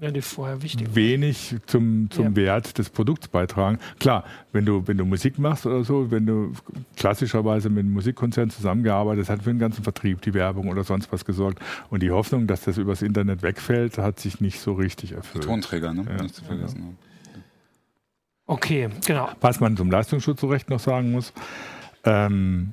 ja, 0.00 0.10
die 0.10 0.22
vorher 0.22 0.62
wichtig 0.62 0.94
wenig 0.94 1.56
zum, 1.66 2.10
zum 2.10 2.28
ja. 2.28 2.36
Wert 2.36 2.78
des 2.78 2.88
Produkts 2.88 3.28
beitragen. 3.28 3.78
Klar, 3.98 4.24
wenn 4.50 4.64
du, 4.64 4.86
wenn 4.88 4.96
du 4.96 5.04
Musik 5.04 5.38
machst 5.38 5.66
oder 5.66 5.84
so, 5.84 6.10
wenn 6.10 6.24
du 6.24 6.52
klassischerweise 6.96 7.68
mit 7.68 7.80
einem 7.80 7.92
Musikkonzern 7.92 8.48
zusammengearbeitet 8.48 9.24
hast, 9.24 9.28
hat 9.28 9.42
für 9.42 9.50
den 9.50 9.58
ganzen 9.58 9.84
Vertrieb, 9.84 10.22
die 10.22 10.32
Werbung 10.32 10.68
oder 10.68 10.84
sonst 10.84 11.12
was 11.12 11.26
gesorgt. 11.26 11.58
Und 11.90 12.02
die 12.02 12.10
Hoffnung, 12.10 12.46
dass 12.46 12.62
das 12.62 12.78
übers 12.78 13.02
Internet 13.02 13.42
wegfällt, 13.42 13.98
hat 13.98 14.18
sich 14.18 14.40
nicht 14.40 14.58
so 14.58 14.72
richtig 14.72 15.12
erfüllt. 15.12 15.44
Tonträger, 15.44 15.92
ne? 15.92 16.06
Ja. 16.08 16.22
Nicht 16.22 16.34
zu 16.34 16.44
vergessen. 16.44 16.96
Okay, 18.46 18.88
genau. 19.06 19.28
Was 19.42 19.60
man 19.60 19.76
zum 19.76 19.90
Leistungsschutzrecht 19.90 20.70
noch 20.70 20.80
sagen 20.80 21.12
muss, 21.12 21.34
ähm, 22.04 22.72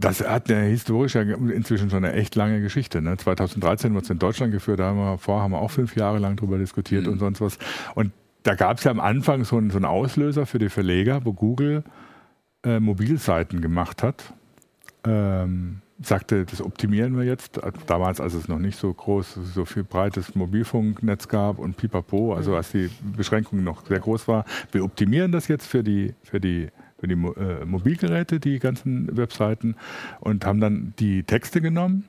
das 0.00 0.26
hat 0.26 0.50
eine 0.50 0.62
historisch 0.62 1.14
inzwischen 1.14 1.90
schon 1.90 2.04
eine 2.04 2.14
echt 2.14 2.34
lange 2.34 2.60
Geschichte. 2.60 3.02
Ne? 3.02 3.16
2013 3.16 3.94
wird 3.94 4.04
es 4.04 4.10
in 4.10 4.18
Deutschland 4.18 4.52
geführt, 4.52 4.80
da 4.80 4.86
haben 4.86 4.98
wir 4.98 5.18
vor, 5.18 5.42
haben 5.42 5.52
wir 5.52 5.58
auch 5.58 5.70
fünf 5.70 5.94
Jahre 5.94 6.18
lang 6.18 6.36
drüber 6.36 6.58
diskutiert 6.58 7.06
mhm. 7.06 7.12
und 7.12 7.18
sonst 7.18 7.40
was. 7.40 7.58
Und 7.94 8.12
da 8.42 8.54
gab 8.54 8.78
es 8.78 8.84
ja 8.84 8.90
am 8.90 9.00
Anfang 9.00 9.44
so 9.44 9.58
einen, 9.58 9.70
so 9.70 9.76
einen, 9.76 9.84
Auslöser 9.84 10.46
für 10.46 10.58
die 10.58 10.70
Verleger, 10.70 11.20
wo 11.24 11.34
Google 11.34 11.84
äh, 12.64 12.80
Mobilseiten 12.80 13.60
gemacht 13.60 14.02
hat. 14.02 14.32
Ähm, 15.04 15.82
sagte, 16.02 16.46
das 16.46 16.62
optimieren 16.62 17.16
wir 17.18 17.24
jetzt. 17.24 17.60
Damals, 17.86 18.22
als 18.22 18.32
es 18.32 18.48
noch 18.48 18.58
nicht 18.58 18.78
so 18.78 18.92
groß, 18.94 19.38
so 19.54 19.66
viel 19.66 19.84
breites 19.84 20.34
Mobilfunknetz 20.34 21.28
gab 21.28 21.58
und 21.58 21.76
pipapo, 21.76 22.34
also 22.34 22.56
als 22.56 22.72
die 22.72 22.88
Beschränkung 23.14 23.62
noch 23.62 23.84
sehr 23.84 24.00
groß 24.00 24.26
war. 24.28 24.46
Wir 24.72 24.82
optimieren 24.82 25.30
das 25.30 25.48
jetzt 25.48 25.66
für 25.66 25.82
die, 25.82 26.14
für 26.22 26.40
die 26.40 26.68
für 27.00 27.08
die 27.08 27.14
äh, 27.14 27.64
Mobilgeräte, 27.64 28.38
die 28.38 28.58
ganzen 28.58 29.16
Webseiten, 29.16 29.74
und 30.20 30.44
haben 30.44 30.60
dann 30.60 30.94
die 30.98 31.22
Texte 31.24 31.60
genommen 31.60 32.04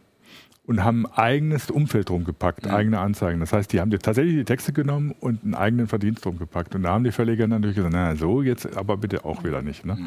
und 0.65 0.83
haben 0.83 1.05
ein 1.05 1.13
eigenes 1.13 1.71
Umfeld 1.71 2.09
drum 2.09 2.23
gepackt, 2.23 2.65
ja. 2.65 2.75
eigene 2.75 2.99
Anzeigen. 2.99 3.39
Das 3.39 3.53
heißt, 3.53 3.73
die 3.73 3.79
haben 3.79 3.89
tatsächlich 3.91 4.35
die 4.35 4.45
Texte 4.45 4.73
genommen 4.73 5.13
und 5.19 5.43
einen 5.43 5.55
eigenen 5.55 5.87
Verdienst 5.87 6.23
drum 6.23 6.37
gepackt. 6.37 6.75
Und 6.75 6.83
da 6.83 6.89
haben 6.91 7.03
die 7.03 7.11
Verleger 7.11 7.47
natürlich 7.47 7.75
gesagt, 7.75 7.93
na 7.93 8.15
so, 8.15 8.41
jetzt 8.41 8.77
aber 8.77 8.97
bitte 8.97 9.25
auch 9.25 9.43
wieder 9.43 9.61
nicht. 9.61 9.85
Ne? 9.85 9.97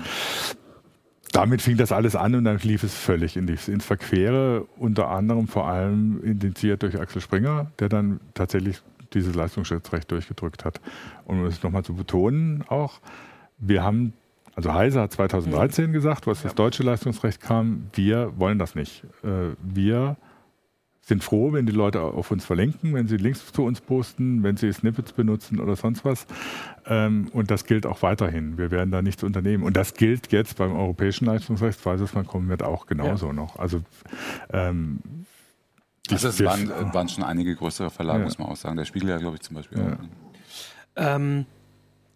Damit 1.33 1.63
fing 1.63 1.77
das 1.77 1.91
alles 1.91 2.15
an 2.15 2.35
und 2.37 2.45
dann 2.45 2.59
lief 2.59 2.85
es 2.85 2.95
völlig 2.95 3.37
in 3.37 3.47
die, 3.47 3.59
ins 3.67 3.85
Verquere, 3.85 4.67
unter 4.77 5.09
anderem 5.09 5.49
vor 5.49 5.67
allem 5.67 6.23
indiziert 6.23 6.83
durch 6.83 7.01
Axel 7.01 7.21
Springer, 7.21 7.73
der 7.81 7.89
dann 7.89 8.21
tatsächlich 8.35 8.81
dieses 9.13 9.35
Leistungsschutzrecht 9.35 10.11
durchgedrückt 10.11 10.65
hat. 10.65 10.81
Und 11.25 11.41
um 11.41 11.47
es 11.47 11.63
nochmal 11.63 11.85
zu 11.85 11.95
betonen 11.95 12.65
auch, 12.69 13.01
wir 13.59 13.83
haben 13.83 14.13
also 14.57 14.73
Heise 14.73 15.01
hat 15.01 15.13
2013 15.13 15.93
gesagt, 15.93 16.27
was 16.27 16.43
das 16.43 16.55
deutsche 16.55 16.83
Leistungsrecht 16.83 17.41
kam, 17.41 17.91
wir 17.93 18.33
wollen 18.39 18.59
das 18.59 18.75
nicht. 18.75 19.05
Äh, 19.23 19.55
wir 19.63 20.17
sind 21.07 21.23
froh, 21.23 21.53
wenn 21.53 21.67
die 21.67 21.73
Leute 21.73 22.01
auf 22.01 22.31
uns 22.31 22.45
verlinken, 22.45 22.95
wenn 22.95 23.09
sie 23.09 23.19
Links 23.19 23.53
zu 23.53 23.63
uns 23.63 23.81
posten, 23.81 24.43
wenn 24.43 24.57
sie 24.57 24.73
Snippets 24.73 25.13
benutzen 25.13 25.61
oder 25.61 25.77
sonst 25.77 26.05
was. 26.05 26.27
Ähm, 26.87 27.29
und 27.33 27.51
das 27.51 27.67
gilt 27.67 27.85
auch 27.85 28.01
weiterhin. 28.03 28.57
Wir 28.57 28.71
werden 28.71 28.91
da 28.91 29.03
nichts 29.03 29.23
unternehmen. 29.23 29.65
Und 29.65 29.77
das 29.77 29.95
gilt 29.95 30.33
jetzt 30.33 30.57
beim 30.57 30.75
europäischen 30.75 31.27
Leistungsrecht, 31.27 31.79
falls 31.79 32.01
es 32.01 32.15
mal 32.15 32.25
kommen 32.25 32.49
wird, 32.49 32.63
auch 32.63 32.87
genauso 32.87 33.27
ja. 33.27 33.33
noch. 33.35 33.59
Also 33.59 33.83
ähm, 34.51 35.01
also 36.11 36.29
es 36.29 36.43
waren, 36.45 36.69
waren, 36.69 37.09
schon 37.09 37.25
einige 37.25 37.55
größere 37.55 37.91
Verlage, 37.91 38.21
ja. 38.21 38.25
muss 38.25 38.39
man 38.39 38.49
auch 38.49 38.57
sagen. 38.57 38.77
Der 38.77 38.85
Spiegel 38.85 39.09
ja, 39.09 39.19
glaube 39.19 39.37
ich, 39.37 39.43
zum 39.43 39.57
Beispiel. 39.57 39.79
Ja. 40.99 41.17
Ähm, 41.17 41.47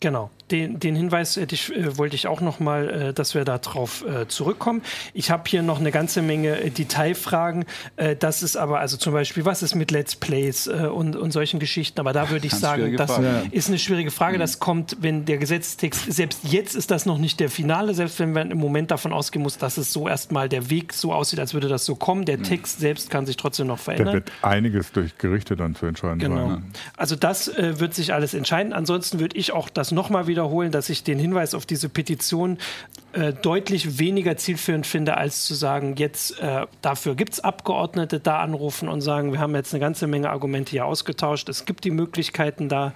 Genau, 0.01 0.31
den, 0.51 0.79
den 0.79 0.95
Hinweis 0.95 1.37
ich, 1.37 1.75
äh, 1.75 1.99
wollte 1.99 2.15
ich 2.15 2.29
auch 2.29 2.41
noch 2.41 2.61
mal, 2.61 2.89
äh, 2.89 3.13
dass 3.13 3.35
wir 3.35 3.45
darauf 3.45 4.05
äh, 4.07 4.29
zurückkommen. 4.29 4.83
Ich 5.13 5.33
habe 5.33 5.43
hier 5.47 5.63
noch 5.63 5.81
eine 5.81 5.91
ganze 5.91 6.23
Menge 6.23 6.61
äh, 6.61 6.71
Detailfragen. 6.71 7.65
Äh, 7.97 8.15
das 8.15 8.45
ist 8.45 8.57
aber, 8.57 8.79
also 8.79 8.97
zum 8.97 9.13
Beispiel, 9.13 9.45
was 9.45 9.63
ist 9.63 9.75
mit 9.75 9.91
Let's 9.91 10.15
Plays 10.15 10.69
äh, 10.69 10.87
und, 10.87 11.17
und 11.17 11.33
solchen 11.33 11.59
Geschichten? 11.59 11.99
Aber 11.99 12.13
da 12.13 12.31
würde 12.31 12.47
ich 12.47 12.53
Ganz 12.53 12.63
sagen, 12.63 12.97
das 12.97 13.11
Frage. 13.11 13.43
ist 13.51 13.69
eine 13.69 13.79
schwierige 13.81 14.13
Frage. 14.13 14.37
Mhm. 14.37 14.41
Das 14.41 14.61
kommt, 14.61 14.99
wenn 15.01 15.25
der 15.25 15.39
Gesetzestext, 15.39 16.13
selbst 16.13 16.45
jetzt 16.45 16.77
ist 16.77 16.93
das 16.93 17.05
noch 17.05 17.19
nicht 17.19 17.41
der 17.41 17.51
Finale, 17.51 17.93
selbst 17.93 18.21
wenn 18.21 18.33
man 18.33 18.53
im 18.53 18.59
Moment 18.59 18.93
davon 18.93 19.13
ausgehen 19.13 19.43
muss, 19.43 19.59
dass 19.59 19.79
es 19.79 19.93
so 19.93 20.09
erstmal 20.09 20.49
der 20.49 20.71
Weg 20.71 20.93
so 20.93 21.13
aussieht, 21.13 21.41
als 21.41 21.55
würde 21.55 21.67
das 21.67 21.85
so 21.85 21.97
kommen. 21.97 22.25
Der 22.25 22.39
mhm. 22.39 22.45
Text 22.45 22.79
selbst 22.79 23.11
kann 23.11 23.27
sich 23.27 23.37
trotzdem 23.37 23.67
noch 23.67 23.81
verändern. 23.81 24.07
Da 24.07 24.13
wird 24.13 24.33
einiges 24.43 24.93
durch 24.93 25.19
Gerichte 25.19 25.57
dann 25.57 25.75
zu 25.75 25.87
entscheiden 25.87 26.21
genau. 26.21 26.51
sein. 26.51 26.73
Also 26.97 27.17
das 27.17 27.51
wird 27.57 27.95
sich 27.95 28.15
alles 28.15 28.35
entscheiden. 28.35 28.73
Ansonsten 28.73 29.19
würde 29.19 29.37
ich 29.37 29.53
auch 29.53 29.69
das 29.69 29.88
das 29.89 29.93
nochmal 29.93 30.27
wiederholen, 30.27 30.71
dass 30.71 30.91
ich 30.91 31.03
den 31.03 31.19
Hinweis 31.19 31.55
auf 31.55 31.65
diese 31.65 31.89
Petition 31.89 32.59
äh, 33.13 33.33
deutlich 33.33 33.99
weniger 33.99 34.37
zielführend 34.37 34.87
finde, 34.87 35.17
als 35.17 35.47
zu 35.47 35.55
sagen, 35.55 35.97
jetzt 35.97 36.39
äh, 36.41 36.67
dafür 36.83 37.15
gibt 37.15 37.33
es 37.33 37.41
Abgeordnete, 37.41 38.21
da 38.21 38.41
anrufen 38.41 38.89
und 38.89 39.01
sagen, 39.01 39.33
wir 39.33 39.41
haben 39.41 39.55
jetzt 39.55 39.73
eine 39.73 39.81
ganze 39.81 40.07
Menge 40.07 40.29
Argumente 40.29 40.73
hier 40.73 40.85
ausgetauscht. 40.85 41.49
Es 41.49 41.65
gibt 41.65 41.85
die 41.85 41.91
Möglichkeiten 41.91 42.69
da. 42.69 42.93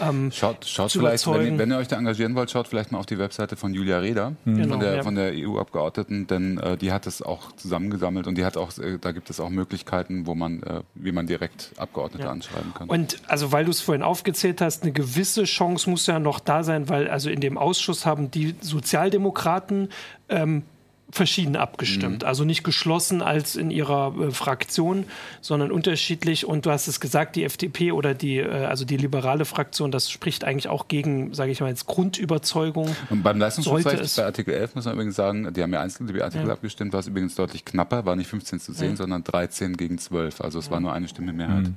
Ähm, 0.00 0.30
schaut 0.32 0.64
schaut 0.64 0.92
vielleicht, 0.92 1.26
wenn 1.26 1.52
ihr, 1.52 1.58
wenn 1.58 1.70
ihr, 1.70 1.78
euch 1.78 1.88
da 1.88 1.96
engagieren 1.96 2.34
wollt, 2.34 2.50
schaut 2.50 2.68
vielleicht 2.68 2.92
mal 2.92 2.98
auf 2.98 3.06
die 3.06 3.18
Webseite 3.18 3.56
von 3.56 3.74
Julia 3.74 3.98
Reda, 3.98 4.32
mhm. 4.44 4.56
genau, 4.56 4.72
von 4.72 4.80
der, 4.80 4.96
ja. 4.96 5.02
der 5.32 5.48
EU-Abgeordneten, 5.48 6.26
denn 6.26 6.58
äh, 6.58 6.76
die 6.76 6.92
hat 6.92 7.06
es 7.06 7.22
auch 7.22 7.52
zusammengesammelt 7.52 8.26
und 8.26 8.36
die 8.36 8.44
hat 8.44 8.56
auch, 8.56 8.76
äh, 8.78 8.98
da 9.00 9.12
gibt 9.12 9.30
es 9.30 9.40
auch 9.40 9.50
Möglichkeiten, 9.50 10.26
wo 10.26 10.34
man, 10.34 10.62
äh, 10.62 10.80
wie 10.94 11.12
man 11.12 11.26
direkt 11.26 11.72
Abgeordnete 11.76 12.24
ja. 12.24 12.30
anschreiben 12.30 12.74
kann. 12.74 12.88
Und 12.88 13.18
also 13.26 13.52
weil 13.52 13.64
du 13.64 13.70
es 13.70 13.80
vorhin 13.80 14.02
aufgezählt 14.02 14.60
hast, 14.60 14.82
eine 14.82 14.92
gewisse 14.92 15.44
Chance 15.44 15.88
muss 15.88 16.06
ja 16.06 16.18
noch 16.18 16.40
da 16.40 16.64
sein, 16.64 16.88
weil 16.88 17.08
also 17.08 17.30
in 17.30 17.40
dem 17.40 17.58
Ausschuss 17.58 18.06
haben 18.06 18.30
die 18.30 18.54
Sozialdemokraten 18.60 19.90
ähm, 20.28 20.62
verschieden 21.14 21.54
abgestimmt. 21.54 22.22
Mhm. 22.22 22.28
Also 22.28 22.44
nicht 22.44 22.64
geschlossen 22.64 23.22
als 23.22 23.54
in 23.54 23.70
ihrer 23.70 24.14
äh, 24.18 24.30
Fraktion, 24.32 25.04
sondern 25.40 25.70
unterschiedlich. 25.70 26.44
Und 26.44 26.66
du 26.66 26.70
hast 26.70 26.88
es 26.88 26.98
gesagt, 26.98 27.36
die 27.36 27.44
FDP 27.44 27.92
oder 27.92 28.14
die, 28.14 28.38
äh, 28.38 28.66
also 28.66 28.84
die 28.84 28.96
liberale 28.96 29.44
Fraktion, 29.44 29.92
das 29.92 30.10
spricht 30.10 30.42
eigentlich 30.42 30.68
auch 30.68 30.88
gegen, 30.88 31.32
sage 31.32 31.52
ich 31.52 31.60
mal, 31.60 31.68
jetzt 31.68 31.86
Grundüberzeugung. 31.86 32.94
Und 33.10 33.22
beim 33.22 33.38
Leistungsschutzrecht 33.38 34.16
bei 34.16 34.24
Artikel 34.24 34.54
11 34.54 34.74
muss 34.74 34.84
man 34.86 34.94
übrigens 34.94 35.14
sagen, 35.14 35.52
die 35.54 35.62
haben 35.62 35.72
ja 35.72 35.80
einzeln 35.80 36.08
die 36.08 36.20
Artikel 36.20 36.48
ja. 36.48 36.52
abgestimmt, 36.52 36.92
war 36.92 37.00
es 37.00 37.06
übrigens 37.06 37.36
deutlich 37.36 37.64
knapper, 37.64 38.04
war 38.04 38.16
nicht 38.16 38.28
15 38.28 38.58
zu 38.58 38.72
10, 38.72 38.90
ja. 38.90 38.96
sondern 38.96 39.22
13 39.22 39.76
gegen 39.76 39.98
12. 39.98 40.40
Also 40.40 40.58
es 40.58 40.66
ja. 40.66 40.72
war 40.72 40.80
nur 40.80 40.92
eine 40.92 41.06
Stimme 41.06 41.32
Mehrheit. 41.32 41.62
Mhm. 41.62 41.76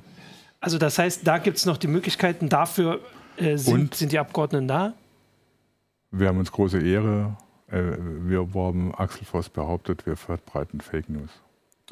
Also 0.60 0.78
das 0.78 0.98
heißt, 0.98 1.24
da 1.24 1.38
gibt 1.38 1.58
es 1.58 1.66
noch 1.66 1.76
die 1.76 1.86
Möglichkeiten, 1.86 2.48
dafür 2.48 3.00
äh, 3.36 3.56
sind, 3.56 3.94
sind 3.94 4.10
die 4.10 4.18
Abgeordneten 4.18 4.66
da? 4.66 4.94
Wir 6.10 6.28
haben 6.28 6.38
uns 6.38 6.50
große 6.50 6.80
Ehre 6.80 7.36
äh, 7.70 7.82
wir 7.98 8.38
erworben. 8.38 8.94
Axel 8.94 9.24
Voss 9.24 9.48
behauptet, 9.48 10.06
wir 10.06 10.16
verbreiten 10.16 10.80
Fake 10.80 11.08
News. 11.08 11.30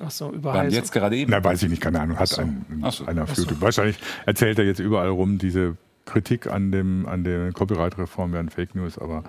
Ach 0.05 0.11
so, 0.11 0.31
über 0.31 0.53
Waren 0.53 0.67
Heise. 0.67 0.77
jetzt 0.77 0.93
gerade 0.93 1.17
eben. 1.17 1.31
Na, 1.31 1.43
weiß 1.43 1.63
ich 1.63 1.71
nicht, 1.71 1.81
keine 1.81 2.01
Ahnung. 2.01 2.19
Hat 2.19 2.39
ein, 2.39 2.83
Ach 2.83 2.93
so. 2.93 3.07
einer 3.07 3.23
auf 3.23 3.37
YouTube. 3.37 3.61
Wahrscheinlich 3.61 3.99
erzählt 4.27 4.59
er 4.59 4.67
jetzt 4.67 4.79
überall 4.79 5.09
rum, 5.09 5.39
diese 5.39 5.77
Kritik 6.07 6.47
an, 6.47 6.71
dem, 6.71 7.07
an 7.07 7.25
der 7.25 7.53
Copyright-Reform 7.53 8.33
wären 8.33 8.49
Fake 8.49 8.75
News, 8.75 8.97
aber 8.97 9.25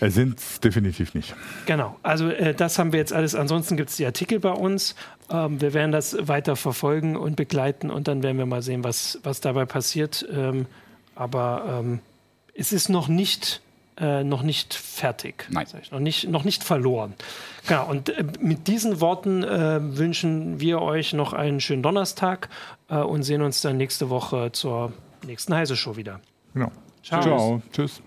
es 0.00 0.14
sind 0.14 0.38
es 0.38 0.60
definitiv 0.60 1.14
nicht. 1.14 1.34
Genau, 1.66 1.96
also 2.02 2.28
äh, 2.28 2.54
das 2.54 2.78
haben 2.78 2.92
wir 2.92 2.98
jetzt 3.00 3.12
alles. 3.12 3.34
Ansonsten 3.34 3.76
gibt 3.76 3.90
es 3.90 3.96
die 3.96 4.04
Artikel 4.06 4.38
bei 4.38 4.52
uns. 4.52 4.94
Ähm, 5.30 5.60
wir 5.60 5.72
werden 5.74 5.92
das 5.92 6.16
weiter 6.28 6.56
verfolgen 6.56 7.16
und 7.16 7.36
begleiten 7.36 7.90
und 7.90 8.06
dann 8.06 8.22
werden 8.22 8.36
wir 8.36 8.46
mal 8.46 8.62
sehen, 8.62 8.84
was, 8.84 9.18
was 9.22 9.40
dabei 9.40 9.64
passiert. 9.64 10.26
Ähm, 10.30 10.66
aber 11.14 11.80
ähm, 11.80 12.00
es 12.54 12.72
ist 12.72 12.90
noch 12.90 13.08
nicht, 13.08 13.62
äh, 14.00 14.24
noch 14.24 14.42
nicht 14.42 14.74
fertig. 14.74 15.46
Nein. 15.50 15.66
Sag 15.66 15.82
ich, 15.82 15.90
noch, 15.92 16.00
nicht, 16.00 16.28
noch 16.28 16.44
nicht 16.44 16.64
verloren. 16.64 17.14
Genau, 17.66 17.88
und 17.88 18.08
äh, 18.08 18.24
mit 18.40 18.66
diesen 18.66 19.00
Worten 19.00 19.44
äh, 19.44 19.78
wünschen 19.80 20.60
wir 20.60 20.80
euch 20.80 21.12
noch 21.12 21.32
einen 21.32 21.60
schönen 21.60 21.82
Donnerstag 21.82 22.48
äh, 22.88 22.96
und 22.96 23.22
sehen 23.22 23.42
uns 23.42 23.60
dann 23.60 23.76
nächste 23.76 24.10
Woche 24.10 24.52
zur 24.52 24.92
nächsten 25.26 25.54
Heise-Show 25.54 25.96
wieder. 25.96 26.20
Genau. 26.54 26.72
Ciao. 27.02 27.22
Ciao. 27.22 27.62
Tschüss. 27.72 28.02